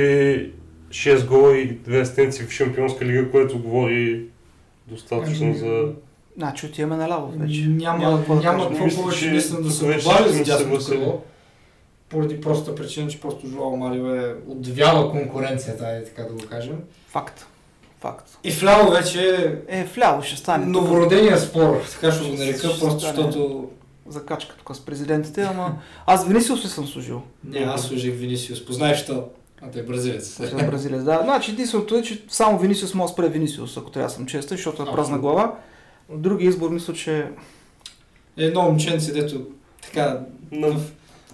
6 0.90 1.26
гола 1.26 1.56
и 1.56 1.78
2 1.78 2.00
асистенции 2.00 2.46
в 2.46 2.50
Шампионска 2.50 3.04
лига, 3.04 3.30
което 3.30 3.58
говори 3.58 4.26
достатъчно 4.86 5.46
Ами, 5.46 5.58
за... 5.58 5.92
Значи 6.36 6.66
отиваме 6.66 6.96
на 6.96 7.08
ляво 7.08 7.32
вече. 7.38 7.66
Няма, 7.66 8.18
какво 8.18 8.34
да 8.34 8.42
няма 8.42 8.68
какво 8.68 8.84
Мисля, 8.84 9.02
повече 9.02 9.30
да 9.30 9.40
се 9.40 9.56
добави 9.84 10.32
за 10.32 10.44
дясното 10.44 10.86
крило. 10.86 11.22
Поради 12.08 12.40
простата 12.40 12.74
причина, 12.74 13.08
че 13.08 13.20
просто 13.20 13.46
Жуао 13.46 13.76
Марио 13.76 14.14
е 14.14 14.34
отвяла 14.48 15.10
конкуренцията, 15.10 15.88
е 15.88 16.04
така 16.04 16.22
да 16.22 16.32
го 16.32 16.40
кажем. 16.50 16.76
Факт. 17.08 17.46
Факт. 18.02 18.38
И 18.44 18.50
вляво 18.50 18.90
вече 18.90 19.54
Е, 19.68 19.84
вляво 19.84 20.22
ще 20.22 20.36
стане. 20.36 20.66
новородения 20.66 21.38
спор, 21.38 21.82
така 21.92 22.12
ще 22.12 22.30
го 22.30 22.36
нарека, 22.36 22.58
Ще 22.58 22.66
просто 22.80 23.00
стане. 23.00 23.16
защото... 23.16 23.68
Закачка 24.08 24.56
тук 24.56 24.76
с 24.76 24.80
президентите, 24.80 25.42
ама 25.42 25.74
аз 26.06 26.26
Винисиус 26.26 26.64
ли 26.64 26.68
съм 26.68 26.86
служил? 26.86 27.22
Не, 27.44 27.58
аз 27.58 27.82
служих 27.82 28.14
Винисиус, 28.14 28.66
познаеш 28.66 29.02
що? 29.02 29.24
А 29.62 29.70
те 29.70 29.78
е 29.80 29.82
бразилец. 29.82 30.36
За 30.40 30.56
бразилец, 30.56 31.02
да. 31.02 31.20
Значи 31.24 31.50
единственото 31.50 31.96
е, 31.96 32.02
че 32.02 32.22
само 32.28 32.58
Винисиус 32.58 32.94
може 32.94 33.10
да 33.10 33.12
спре 33.12 33.28
Винисиус, 33.28 33.76
ако 33.76 33.90
трябва 33.90 34.08
да 34.08 34.14
съм 34.14 34.26
честен, 34.26 34.56
защото 34.56 34.82
е 34.82 34.92
празна 34.92 35.18
глава. 35.18 35.54
Други 36.10 36.46
избор 36.46 36.70
мисля, 36.70 36.94
че 36.94 37.26
Едно 38.36 38.62
момченце, 38.62 39.12
дето 39.12 39.46
така... 39.82 40.20
На... 40.52 40.76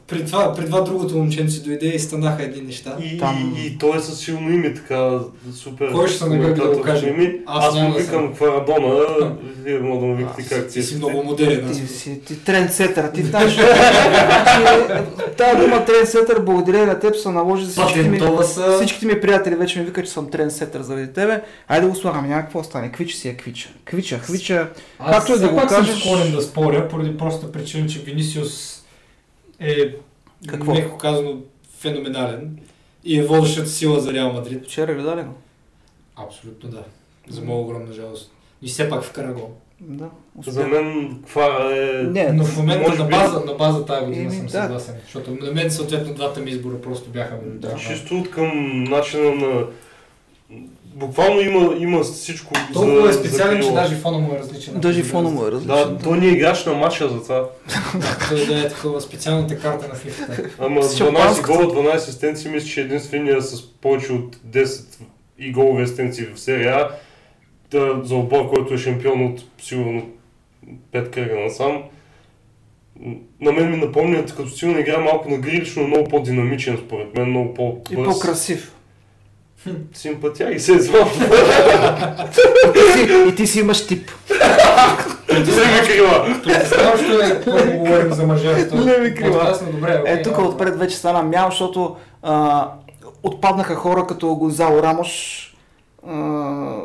При 0.08 0.24
това, 0.26 0.54
при 0.54 0.64
това 0.64 0.80
другото 0.80 1.16
момченце 1.16 1.60
дойде 1.60 1.86
и 1.86 1.98
станаха 1.98 2.42
едни 2.42 2.62
неща. 2.62 2.96
И, 3.02 3.18
Там- 3.18 3.56
и, 3.58 3.66
и 3.66 3.78
той 3.78 3.96
е 3.96 4.00
със 4.00 4.18
силно 4.18 4.50
име, 4.50 4.74
така 4.74 5.18
супер. 5.54 5.92
Кой 5.92 6.08
ще 6.08 6.18
се 6.18 6.26
нагърби 6.26 6.60
да 6.60 6.68
го 6.68 6.80
каже? 6.82 7.08
Име. 7.08 7.38
Аз 7.46 7.64
Аз, 7.66 7.74
му 7.74 7.92
викам 7.92 8.34
Кварадона, 8.34 9.04
вие 9.56 9.78
мога 9.78 10.00
да 10.00 10.06
му 10.06 10.16
викате 10.16 10.42
Аз- 10.42 10.48
как 10.48 10.66
ти 10.66 10.72
ти 10.72 10.82
си 10.82 10.94
е. 10.94 10.96
много 10.96 11.22
модерен. 11.22 11.68
аз 11.70 11.78
ти 11.78 11.86
си 11.88 12.20
ти 12.20 12.44
трендсетър. 12.44 13.08
Ти 13.08 13.22
знаеш, 13.22 13.54
че 13.54 13.62
тази 15.34 15.56
дума 15.58 15.84
трендсетър, 15.84 16.40
благодарение 16.40 16.86
на 16.86 17.00
теб 17.00 17.16
се 17.16 17.28
наложи 17.30 17.64
за 17.64 17.70
всичките 17.72 18.08
ми, 18.08 18.20
всичките 18.76 19.06
ми 19.06 19.20
приятели 19.20 19.54
вече 19.54 19.78
ми 19.78 19.84
викат, 19.84 20.04
че 20.04 20.10
съм 20.10 20.30
трендсетър 20.30 20.82
заради 20.82 21.12
тебе. 21.12 21.40
Айде 21.68 21.82
да 21.82 21.90
го 21.90 21.96
слагам, 21.96 22.28
няма 22.28 22.42
какво 22.42 22.62
стане. 22.62 22.92
Квича 22.92 23.16
си 23.16 23.28
е 23.28 23.34
квича. 23.34 23.68
Квича, 23.84 24.18
хвича. 24.18 24.68
Аз 24.98 25.16
Както 25.16 25.32
и 25.34 25.38
да 25.38 25.48
го 25.48 25.58
съм 25.58 25.68
кажеш- 25.68 25.98
склонен 25.98 26.32
да 26.32 26.42
споря, 26.42 26.88
поради 26.88 27.16
простата 27.16 27.52
причина, 27.52 27.86
че 27.86 27.98
Винисиус 27.98 28.77
е, 29.60 29.94
Какво? 30.46 30.74
меко 30.74 30.98
казано, 30.98 31.36
феноменален 31.78 32.58
и 33.04 33.18
е 33.18 33.22
водещата 33.22 33.68
сила 33.68 34.00
за 34.00 34.12
Реал 34.12 34.32
Мадрид. 34.32 34.64
Вчера 34.64 34.94
ли 34.94 35.22
го? 35.22 35.34
Абсолютно 36.16 36.70
да. 36.70 36.82
За 37.28 37.42
моя 37.44 37.58
огромна 37.60 37.92
жалост. 37.92 38.32
И 38.62 38.68
все 38.68 38.88
пак 38.88 39.02
вкара 39.04 39.32
гол. 39.32 39.50
Да. 39.80 40.08
За 40.46 40.66
мен 40.66 41.18
Квара 41.26 41.76
е... 41.76 42.02
Не, 42.02 42.32
Но 42.32 42.44
в 42.44 42.56
момента 42.56 42.88
може 42.88 42.98
на 42.98 43.04
би- 43.04 43.10
база, 43.10 43.40
на 43.40 43.54
база 43.54 43.84
тази 43.84 44.06
година 44.06 44.22
Еми, 44.22 44.32
съм 44.34 44.46
да. 44.46 44.50
съгласен. 44.52 44.94
Защото 45.04 45.30
на 45.30 45.52
мен 45.52 45.70
съответно 45.70 46.14
двата 46.14 46.40
ми 46.40 46.50
избора 46.50 46.80
просто 46.80 47.10
бяха 47.10 47.38
Да. 47.44 47.68
да. 47.68 47.76
Чисто 47.76 48.18
от 48.18 48.30
към 48.30 48.82
начина 48.84 49.34
на... 49.34 49.66
Буквално 50.98 51.40
има, 51.40 51.74
има 51.78 52.02
всичко 52.02 52.52
Толкова 52.72 53.12
за, 53.12 53.20
е 53.20 53.22
специален, 53.22 53.62
за 53.62 53.68
че 53.68 53.74
даже 53.74 53.94
фона 53.96 54.18
му 54.18 54.32
е 54.34 54.38
различен. 54.38 54.74
Даже 54.80 55.02
фона 55.02 55.30
му 55.30 55.46
е 55.46 55.52
различен. 55.52 55.76
Да, 55.76 55.98
той 55.98 56.18
не 56.18 56.26
е 56.26 56.30
играч 56.30 56.64
на 56.64 56.72
матча 56.72 57.08
за 57.08 57.22
това. 57.22 57.48
Той 58.28 58.46
да 58.46 58.60
е 58.60 58.68
такова 58.68 59.00
специалната 59.00 59.58
карта 59.58 59.88
на 59.88 59.94
FIFA. 59.94 60.50
Ама 60.58 60.82
С 60.82 60.94
12 60.94 60.98
шампанското. 60.98 61.52
гола, 61.52 61.92
12 61.92 61.96
асистенции, 61.96 62.50
мисля, 62.50 62.68
че 62.68 62.80
е 62.80 62.84
единствения 62.84 63.42
с 63.42 63.72
повече 63.72 64.12
от 64.12 64.36
10 64.36 64.84
и 65.38 65.52
голови 65.52 65.82
асистенции 65.82 66.26
в 66.34 66.40
серия 66.40 66.74
А. 66.74 66.90
Та, 67.70 68.00
за 68.04 68.14
отбор, 68.14 68.48
който 68.48 68.74
е 68.74 68.78
шампион 68.78 69.26
от 69.26 69.44
сигурно 69.62 70.06
5 70.94 71.10
кръга 71.10 71.40
насам. 71.40 71.82
На 73.40 73.52
мен 73.52 73.70
ми 73.70 73.76
напомнят 73.76 74.36
като 74.36 74.48
силна 74.50 74.80
игра 74.80 74.98
малко 74.98 75.30
на 75.30 75.38
Грилич, 75.38 75.76
но 75.76 75.86
много 75.86 76.08
по-динамичен 76.08 76.78
според 76.86 77.16
мен, 77.16 77.30
много 77.30 77.50
И 77.50 77.54
по-бърз. 77.54 78.08
по-красив. 78.08 78.72
Симпатия 79.92 80.50
и 80.50 80.60
се 80.60 80.80
звам. 80.80 81.08
И 83.28 83.34
ти, 83.36 83.46
си 83.46 83.60
имаш 83.60 83.86
тип. 83.86 84.10
Леви 85.30 85.86
крила. 85.86 86.26
Притесняващо 86.44 87.20
е, 87.22 87.40
когато 87.44 87.72
говорим 87.72 88.12
за 88.12 88.26
мъжа. 88.26 88.56
Леви 88.74 89.14
крила. 89.14 89.32
Подкаст, 89.32 89.62
но 89.66 89.72
добре, 89.72 89.98
окей, 90.00 90.14
Е, 90.14 90.22
тук 90.22 90.38
отпред 90.38 90.78
вече 90.78 90.96
стана 90.96 91.22
мял, 91.22 91.50
защото 91.50 91.96
а, 92.22 92.68
отпаднаха 93.22 93.74
хора 93.74 94.06
като 94.08 94.34
Гонзало 94.36 94.82
Рамош. 94.82 95.44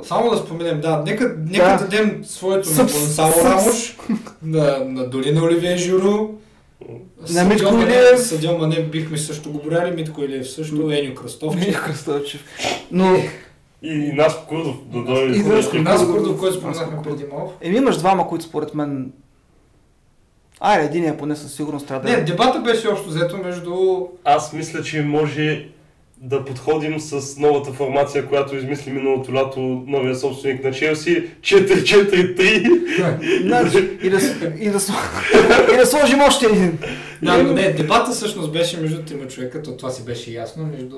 Само 0.03 0.29
да 0.31 0.37
споменем, 0.37 0.81
да, 0.81 1.03
нека, 1.05 1.35
нека 1.49 1.65
Да. 1.65 1.77
дадем 1.77 2.21
своето 2.25 2.69
на 2.69 2.75
Гонсало 2.83 3.31
Рамош, 3.45 3.97
на, 4.43 4.77
на 4.85 5.09
дори 5.09 5.31
на 5.31 5.43
Оливие 5.43 5.77
Журу. 5.77 6.29
На 7.33 7.43
Митко 7.45 7.75
Илиев. 7.75 8.19
Съдио 8.19 8.57
Мане 8.57 8.83
бихме 8.83 9.17
също 9.17 9.51
го 9.51 9.61
Митко 9.95 10.21
Илиев 10.23 10.49
също, 10.49 10.91
Еню 10.91 11.15
Кръстовчев. 11.15 11.67
Мих 11.67 11.85
Кръстовчев. 11.85 12.43
Но, 12.91 13.15
И 13.81 14.11
нас 14.13 14.45
Курдов 14.49 14.75
да 14.85 15.03
дойде. 15.03 15.37
И 15.37 15.43
Наско 15.43 15.71
Курдов, 15.71 16.07
Курдов, 16.07 16.39
който 16.39 16.67
Наско 16.67 16.83
споменахме 16.83 17.01
преди 17.03 17.25
малко. 17.31 17.53
еми 17.61 17.77
имаш 17.77 17.97
двама, 17.97 18.27
които 18.27 18.45
според 18.45 18.73
мен... 18.73 19.11
Айде, 20.59 20.85
един 20.85 21.17
поне 21.17 21.35
със 21.35 21.53
сигурност 21.53 21.87
трябва 21.87 22.07
да 22.07 22.13
Не, 22.15 22.21
е. 22.21 22.23
дебата 22.23 22.59
беше 22.59 22.87
общо 22.87 23.09
взето 23.09 23.37
между... 23.37 24.05
Аз 24.23 24.53
мисля, 24.53 24.83
че 24.83 25.01
може 25.01 25.67
да 26.25 26.45
подходим 26.45 26.99
с 26.99 27.37
новата 27.37 27.73
формация, 27.73 28.27
която 28.27 28.55
измисли 28.55 28.91
миналото 28.91 29.33
лято 29.33 29.59
новия 29.87 30.15
собственик 30.15 30.63
на 30.63 30.71
Челси 30.71 31.29
4-4-3. 31.41 33.41
Значи, 33.41 33.77
и, 34.03 34.09
да, 34.09 34.17
и, 34.59 34.69
да, 34.69 34.79
с- 34.79 34.91
и 35.73 35.77
да 35.77 35.85
сложим 35.85 36.21
още 36.21 36.45
един. 36.45 36.79
Да, 37.21 37.43
но 37.43 37.53
не, 37.53 37.73
дебата 37.73 38.11
всъщност 38.11 38.51
беше 38.51 38.77
между 38.77 39.03
трима 39.03 39.27
човека, 39.27 39.61
то 39.63 39.77
това 39.77 39.89
си 39.89 40.05
беше 40.05 40.31
ясно, 40.31 40.65
между 40.65 40.97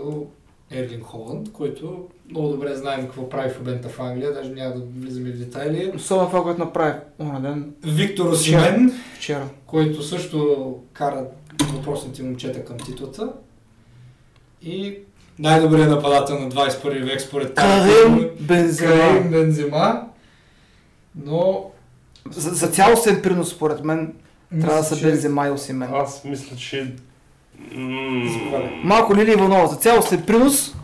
Ерлин 0.72 1.02
Холанд, 1.02 1.52
който 1.52 2.06
много 2.30 2.48
добре 2.50 2.76
знаем 2.76 3.02
какво 3.02 3.30
прави 3.30 3.50
в 3.50 3.60
момента 3.60 3.90
в 3.90 4.00
Англия, 4.00 4.34
даже 4.34 4.50
няма 4.50 4.76
да 4.76 4.82
влизаме 5.00 5.30
в 5.30 5.38
детайли. 5.38 5.92
Особено 5.96 6.28
това, 6.28 6.44
което 6.44 6.60
направи 6.60 6.94
онен 7.20 7.42
ден, 7.42 7.74
Виктор 7.86 8.26
Осимен, 8.26 8.94
вчера. 9.18 9.48
който 9.66 10.04
също 10.04 10.58
кара 10.94 11.26
въпросните 11.74 12.24
момчета 12.24 12.66
към 12.66 12.78
титлата. 12.78 13.30
И 14.64 14.98
най-добрият 15.40 15.90
нападател 15.90 16.40
на 16.40 16.50
21 16.50 16.74
век 17.04 17.22
според 17.22 17.54
Карим 17.54 18.30
Бензема. 18.40 18.92
Карим 18.94 19.32
Бензема. 19.32 20.02
Но 21.26 21.66
За, 22.30 22.50
за 22.50 22.68
цялостен 22.68 23.22
принос, 23.22 23.50
според 23.50 23.84
мен, 23.84 24.14
трябва 24.52 24.68
да 24.68 24.76
мисля, 24.76 24.84
са 24.86 24.98
че- 24.98 25.06
Бензема 25.06 25.48
и 25.48 25.52
Осимен. 25.52 25.90
Аз 25.94 26.24
мисля, 26.24 26.58
че... 26.58 26.94
м. 27.72 28.26
Малко 28.84 29.16
Лили 29.16 29.32
Иванова, 29.32 29.68
за 29.68 29.76
цялостен 29.76 30.22
принос, 30.22 30.76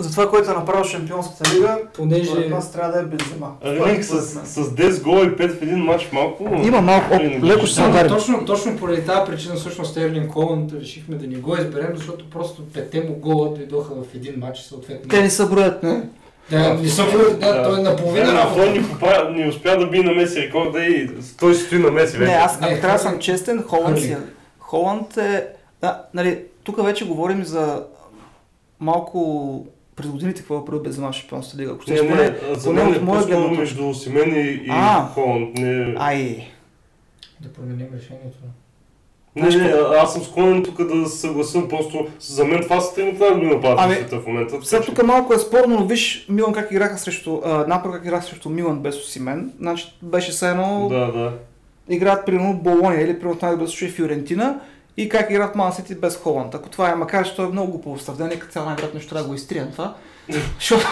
за 0.00 0.10
това, 0.10 0.30
което 0.30 0.50
е 0.50 0.54
направил 0.54 0.84
Шампионската 0.84 1.54
лига, 1.54 1.78
Понеже 1.94 2.24
според 2.24 2.50
нас 2.50 2.72
трябва 2.72 2.92
да 2.92 2.98
е 2.98 3.02
Бензема. 3.02 3.52
Ринг 3.64 4.04
с, 4.04 4.22
с 4.46 4.70
10 4.70 5.02
гола 5.02 5.20
и 5.20 5.28
5 5.28 5.58
в 5.58 5.62
един 5.62 5.78
матч 5.78 6.08
малко. 6.12 6.44
Има 6.64 6.80
малко, 6.80 7.14
Или 7.14 7.36
о, 7.36 7.38
не 7.40 7.52
леко 7.52 7.66
ще 7.66 7.74
се 7.74 7.82
Да, 7.82 7.88
ударим. 7.88 8.08
точно, 8.10 8.44
точно 8.44 8.76
поради 8.76 9.04
тази 9.06 9.30
причина 9.30 9.54
всъщност 9.54 9.96
Ерлин 9.96 10.28
Холанд 10.28 10.72
решихме 10.72 11.16
да 11.16 11.26
ни 11.26 11.34
го 11.34 11.56
изберем, 11.56 11.92
защото 11.96 12.30
просто 12.30 12.62
пете 12.74 13.00
му 13.00 13.14
гола 13.14 13.48
дойдоха 13.48 13.94
в 13.94 14.14
един 14.14 14.34
матч, 14.38 14.58
съответно. 14.58 15.08
Те 15.08 15.22
не 15.22 15.30
са 15.30 15.46
броят, 15.46 15.82
не? 15.82 16.02
Да, 16.50 16.74
не 16.74 16.88
съм 16.88 17.06
да, 17.40 17.62
той 17.64 17.78
е 17.80 17.82
наполовина 17.82 18.26
Да, 18.26 18.34
работа. 18.34 18.56
той 18.56 18.70
ни, 18.72 18.88
попа, 18.88 19.30
ни 19.30 19.48
успя 19.48 19.78
да 19.78 19.86
би 19.86 20.02
на 20.02 20.12
Меси 20.12 20.40
рекорда 20.40 20.84
и 20.84 21.10
той 21.38 21.54
си 21.54 21.62
стои 21.62 21.78
на 21.78 21.90
Меси 21.90 22.16
вече. 22.16 22.30
Не, 22.32 22.36
аз 22.38 22.60
Не, 22.60 22.66
ако 22.66 22.80
трябва 22.80 22.96
да 22.96 23.02
съм 23.02 23.18
честен, 23.18 23.62
Холанд 23.68 23.98
си 24.00 24.12
е. 24.12 24.18
Холанд 24.58 25.16
е... 25.16 25.46
Да, 25.80 26.02
нали, 26.14 26.38
тук 26.64 26.84
вече 26.84 27.06
говорим 27.06 27.44
за 27.44 27.82
малко 28.80 29.66
през 30.00 30.10
годините 30.10 30.40
какво 30.40 30.58
е 30.58 30.64
правил 30.64 30.82
Бензема 30.82 31.12
в 31.12 31.14
Шампионската 31.14 31.62
лига. 31.62 31.72
Ако 31.72 31.90
Не, 31.90 32.02
не, 32.02 32.34
за 32.54 32.72
мен 32.72 32.94
е 32.94 33.04
по-скоро 33.06 33.50
между 33.50 33.94
Симен 33.94 34.34
и, 34.34 34.40
и 34.40 34.66
А. 34.70 35.06
Холанд. 35.06 35.54
Не, 35.54 35.94
Ай, 35.98 36.46
Да 37.40 37.52
променим 37.52 37.86
решението. 37.94 38.38
не, 39.36 39.48
Не, 39.48 39.56
не, 39.56 39.72
а- 39.72 40.02
аз 40.02 40.12
съм 40.12 40.22
склонен 40.22 40.62
тук 40.62 40.82
да 40.84 41.06
се 41.06 41.18
съгласам, 41.18 41.68
просто 41.68 42.06
за 42.20 42.44
мен 42.44 42.62
това 42.62 42.80
са 42.80 43.04
нападатели 43.36 44.06
Ами, 44.12 44.22
в 44.22 44.26
момента. 44.26 44.56
Сега 44.62 44.82
тук 44.82 45.02
малко 45.02 45.34
е 45.34 45.38
спорно, 45.38 45.78
но 45.80 45.86
виж 45.86 46.26
Милан 46.28 46.52
как 46.52 46.70
играха 46.70 46.98
срещу, 46.98 47.40
а, 47.44 47.66
Наполи 47.66 47.92
как 47.92 48.04
играха 48.04 48.26
срещу 48.26 48.48
Милан 48.48 48.78
без 48.78 48.96
Осимен. 48.98 49.52
Значи 49.60 49.94
беше 50.02 50.30
все 50.30 50.48
едно, 50.50 50.88
Да, 50.90 51.12
да. 51.12 51.32
играят 51.88 52.26
примерно 52.26 52.54
Болония 52.54 53.00
или 53.02 53.18
примерно 53.18 53.38
най-добър 53.42 53.66
случай 53.66 53.88
Фиорентина 53.88 54.60
и 55.00 55.08
как 55.08 55.30
играят 55.30 55.54
Ман 55.54 55.72
Сити 55.72 55.94
без 55.94 56.16
Холанд. 56.16 56.54
Ако 56.54 56.68
това 56.68 56.90
е, 56.90 56.94
макар 56.94 57.26
че 57.26 57.36
то 57.36 57.44
е 57.44 57.48
много 57.48 57.70
глупо 57.70 57.98
сравнение, 57.98 58.38
като 58.38 58.52
цяло 58.52 58.66
най-вероятно 58.66 59.00
ще 59.00 59.08
трябва 59.08 59.22
да 59.22 59.28
го 59.28 59.34
изтрием 59.34 59.68
това. 59.72 59.94
Защото 60.58 60.86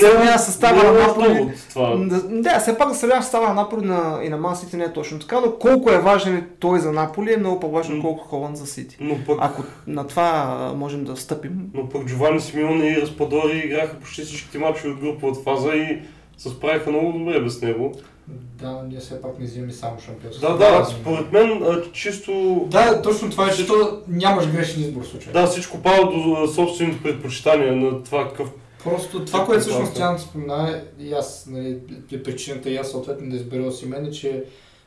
сравнява 0.00 0.34
е- 0.34 0.38
състава 0.38 0.80
е 0.80 0.90
на 0.90 0.92
Наполи. 0.92 1.52
от. 1.76 2.42
Да, 2.42 2.58
все 2.60 2.78
пак 2.78 2.88
да 2.88 2.94
сравняваш 2.94 3.24
състава 3.24 3.48
на 3.48 3.54
Наполи 3.54 3.86
на, 3.86 4.20
и 4.24 4.28
на 4.28 4.36
Ман 4.36 4.56
Сити 4.56 4.76
не 4.76 4.84
е 4.84 4.92
точно 4.92 5.18
така, 5.18 5.40
но 5.40 5.52
колко 5.52 5.90
е 5.90 5.98
важен 5.98 6.46
той 6.58 6.78
за 6.80 6.92
Наполи 6.92 7.32
е 7.32 7.36
много 7.36 7.60
по-важен, 7.60 7.96
М. 7.96 8.02
колко 8.02 8.24
Холанд 8.24 8.56
за 8.56 8.66
Сити. 8.66 8.96
Ако 9.38 9.62
на 9.86 10.06
това 10.06 10.44
можем 10.76 11.04
да 11.04 11.16
стъпим, 11.16 11.52
но 11.74 11.88
пък 11.88 12.04
Джовани 12.06 12.40
Симеоне 12.40 12.86
и 12.88 13.02
Разпадори 13.02 13.58
играха 13.58 13.96
почти 13.96 14.22
всичките 14.22 14.58
мачове 14.58 14.92
от 14.92 15.00
груповата 15.00 15.40
фаза 15.40 15.68
и 15.68 15.98
се 16.36 16.48
справиха 16.48 16.90
много 16.90 17.18
добре 17.18 17.40
без 17.40 17.62
него. 17.62 17.92
Да, 18.28 18.82
ние 18.88 18.98
все 18.98 19.22
пак 19.22 19.38
не 19.38 19.44
взимаме 19.44 19.72
само 19.72 20.00
шампионство. 20.00 20.48
Да, 20.48 20.56
да, 20.56 20.84
според 20.84 21.32
мен 21.32 21.62
а, 21.62 21.92
чисто... 21.92 22.64
Да, 22.70 23.02
точно 23.02 23.30
това 23.30 23.48
е, 23.48 23.52
защото 23.52 24.02
нямаш 24.08 24.48
грешен 24.48 24.82
избор 24.82 25.02
в 25.02 25.06
случая. 25.06 25.32
Да, 25.32 25.46
всичко 25.46 25.78
пада 25.78 26.02
до 26.02 26.48
собствените 26.54 27.02
предпочитания 27.02 27.72
на 27.72 28.02
това 28.02 28.28
какъв... 28.28 28.50
Просто 28.84 29.24
това, 29.24 29.46
което 29.46 29.60
всъщност 29.60 29.94
тя 29.94 30.18
спомена, 30.18 30.82
и 30.98 31.12
аз, 31.12 31.46
нали, 31.50 31.78
е 32.12 32.22
причината 32.22 32.70
и 32.70 32.76
аз 32.76 32.90
съответно 32.90 33.30
да 33.30 33.36
избера 33.36 33.72
си 33.72 33.86
мен, 33.86 34.06
е, 34.06 34.10
че 34.10 34.44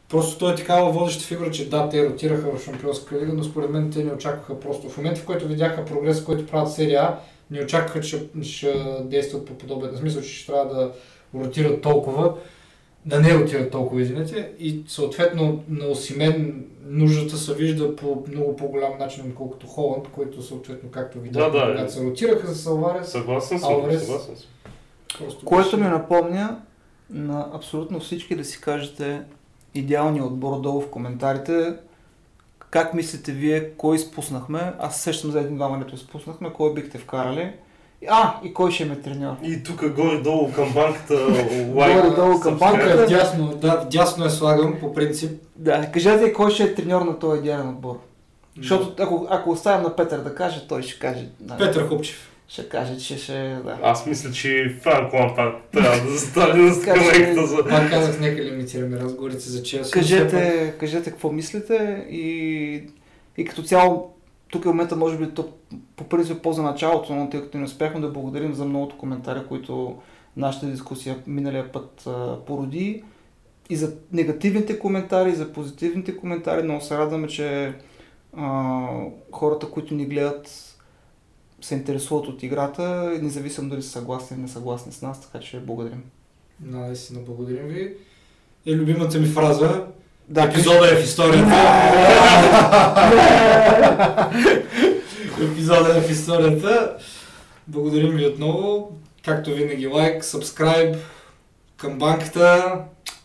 просто 0.10 0.38
той 0.38 0.54
е 0.54 0.56
такава 0.56 0.92
водеща 0.92 1.24
фигура, 1.24 1.52
че 1.52 1.70
да, 1.70 1.90
те 1.90 2.10
ротираха 2.10 2.58
в 2.58 2.64
Шампионска 2.64 3.20
лига, 3.22 3.34
но 3.34 3.44
според 3.44 3.70
мен 3.70 3.92
те 3.92 4.04
не 4.04 4.14
очакваха 4.14 4.60
просто. 4.60 4.90
В 4.90 4.98
момента, 4.98 5.22
в 5.22 5.26
който 5.26 5.48
видяха 5.48 5.86
прогрес, 5.86 6.24
който 6.24 6.48
правят 6.48 6.74
серия 6.74 7.16
не 7.52 7.62
очакваха, 7.62 8.02
че 8.02 8.28
ще 8.42 8.74
действат 9.04 9.46
по 9.46 9.54
подобен. 9.54 9.92
В 9.92 9.98
смисъл, 9.98 10.22
че 10.22 10.30
ще 10.30 10.52
трябва 10.52 10.76
да 10.76 10.92
ротират 11.40 11.82
толкова, 11.82 12.34
да 13.08 13.20
не 13.20 13.34
ротират 13.36 13.72
толкова, 13.72 14.02
извинете, 14.02 14.52
и 14.60 14.84
съответно 14.88 15.64
на 15.70 15.86
Осимен 15.86 16.66
нуждата 16.86 17.38
се 17.38 17.54
вижда 17.56 17.96
по 17.96 18.24
много 18.28 18.56
по-голям 18.56 18.98
начин, 19.00 19.24
отколкото 19.30 19.68
Холанд, 19.68 20.08
който 20.08 20.42
съответно, 20.42 20.90
както 20.90 21.20
видяхме, 21.20 21.52
Да, 21.52 21.66
да, 21.66 21.74
когато 21.74 21.94
се 21.94 22.04
ротираха 22.04 22.48
с 22.48 22.68
Алварес, 22.68 23.08
Съгласен 23.12 23.60
съм, 23.60 23.74
Алварес. 23.74 24.02
съгласен 24.06 24.36
съм. 24.36 24.48
Което 25.46 25.66
беше- 25.72 25.84
ми 25.84 25.90
напомня 25.90 26.60
на 27.10 27.50
абсолютно 27.54 28.00
всички 28.00 28.36
да 28.36 28.46
си 28.46 28.62
кажете 28.62 29.22
идеалния 29.76 30.26
отбор 30.26 30.62
долу 30.62 30.82
в 30.82 30.90
коментарите. 30.90 31.74
Как 32.70 32.94
мислите 32.94 33.32
вие, 33.32 33.70
кой 33.70 33.96
изпуснахме? 33.96 34.74
Аз 34.80 34.96
се 34.96 35.02
сещам 35.02 35.32
за 35.32 35.40
един-двама, 35.40 35.80
дето 35.80 35.96
изпуснахме, 35.96 36.54
кой 36.54 36.74
бихте 36.74 36.98
вкарали? 36.98 37.54
А, 38.10 38.40
и 38.44 38.54
кой 38.54 38.72
ще 38.72 38.86
ме 38.86 38.96
треньор? 38.96 39.34
И 39.44 39.64
тук 39.64 39.90
горе-долу 39.90 40.52
към 40.52 40.74
банката 40.74 41.14
лайк. 41.76 42.02
Горе-долу 42.04 42.40
към 42.40 42.58
банката. 42.58 43.02
Е, 43.02 43.06
вдясно, 43.06 43.48
да, 43.56 43.76
вдясно 43.86 44.24
я 44.24 44.30
слагам 44.30 44.76
по 44.80 44.94
принцип. 44.94 45.42
Да, 45.56 45.92
кажете 45.92 46.34
кой 46.34 46.52
ще 46.52 46.64
е 46.64 46.76
треньор 46.76 47.02
на 47.02 47.20
този 47.20 47.40
идеален 47.40 47.70
отбор. 47.70 48.00
Защото 48.58 49.04
ако, 49.04 49.28
ако 49.30 49.52
оставим 49.52 49.84
на 49.84 49.96
Петър 49.96 50.20
да 50.20 50.36
каже, 50.36 50.68
той 50.68 50.82
ще 50.84 51.00
каже. 51.00 51.28
Да, 51.40 51.58
Петър 51.58 51.88
Хупчев. 51.88 52.32
Ще 52.48 52.70
каже, 52.70 52.98
че 53.00 53.18
ще. 53.18 53.58
Да. 53.64 53.78
Аз 53.84 54.06
мисля, 54.06 54.32
че 54.32 54.76
Франк 54.84 55.14
Лампард 55.14 55.54
трябва 55.74 56.02
да 56.06 56.10
застане 56.12 56.62
на 56.64 56.74
че- 56.76 56.82
скамейката 56.82 57.48
за... 57.48 57.58
Пак 57.70 57.90
казах, 57.90 58.20
нека 58.20 58.44
лимитираме 58.44 58.98
разговорите 58.98 59.40
за 59.40 59.64
Челси. 59.64 59.92
Кажете, 59.92 60.74
кажете 60.80 61.10
какво 61.10 61.32
мислите 61.32 62.06
и, 62.10 62.84
и 63.38 63.46
като 63.46 63.64
цяло 63.64 64.14
тук 64.50 64.66
е 64.66 64.68
момента 64.68 64.96
може 64.96 65.18
би 65.18 65.34
то, 65.34 65.54
по 65.96 66.04
принцип 66.04 66.42
по 66.42 66.54
за 66.54 66.64
началото, 66.64 67.16
но 67.16 67.30
тъй 67.30 67.42
като 67.42 67.58
не 67.58 67.64
успяхме 67.64 68.00
да 68.00 68.12
благодарим 68.12 68.54
за 68.54 68.66
многото 68.66 68.98
коментари, 68.98 69.48
които 69.48 69.98
нашата 70.38 70.66
дискусия 70.66 71.18
миналия 71.28 71.72
път 71.72 72.08
а, 72.08 72.46
породи 72.46 73.04
и 73.70 73.76
за 73.76 73.96
негативните 74.12 74.80
коментари, 74.80 75.30
и 75.30 75.36
за 75.36 75.54
позитивните 75.54 76.18
коментари. 76.18 76.64
Много 76.64 76.82
се 76.82 76.98
радваме, 76.98 77.28
че 77.28 77.74
а, 78.38 78.88
хората, 79.32 79.72
които 79.72 79.94
ни 79.94 80.06
гледат, 80.06 80.76
се 81.62 81.76
интересуват 81.76 82.28
от 82.28 82.44
играта, 82.44 83.14
независимо 83.22 83.70
дали 83.70 83.82
са 83.82 83.90
съгласни 83.90 84.36
или 84.36 84.42
не 84.42 84.48
съгласни 84.48 84.92
с 84.92 85.02
нас, 85.02 85.22
така 85.22 85.46
че 85.46 85.60
благодарим. 85.60 86.04
Наистина, 86.62 87.20
благодарим 87.20 87.68
ви. 87.68 87.96
И 88.66 88.76
любимата 88.76 89.20
ми 89.20 89.26
фраза. 89.26 89.88
Да, 90.30 90.44
Епизода 90.44 90.88
е 90.92 90.96
в 90.96 91.04
историята. 91.04 91.48
Епизода 95.42 95.98
е 95.98 96.02
в 96.02 96.12
историята. 96.12 96.98
Благодарим 97.68 98.12
ви 98.12 98.26
отново. 98.26 98.92
Както 99.26 99.52
винаги, 99.52 99.88
лайк, 99.88 100.24
сабскрайб 100.24 100.96
към 101.78 102.00
банката. 102.00 102.74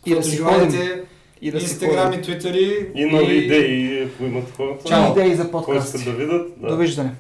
И 0.07 0.14
да 0.14 0.22
си 0.22 0.36
желаете. 0.36 1.03
и 1.42 1.50
да 1.50 1.59
Инстаграм 1.59 2.12
и 2.12 2.22
Твитъри. 2.22 2.86
И 2.94 3.05
нови 3.05 3.34
идеи, 3.34 4.03
ако 4.03 4.24
имат 4.24 4.44
хората. 4.57 4.88
Чао. 4.88 5.12
Идеи 5.12 5.34
за 5.34 5.50
подкаст. 5.50 6.05
да 6.05 6.11
видят. 6.11 6.46
Да. 6.57 6.68
Довиждане. 6.68 7.11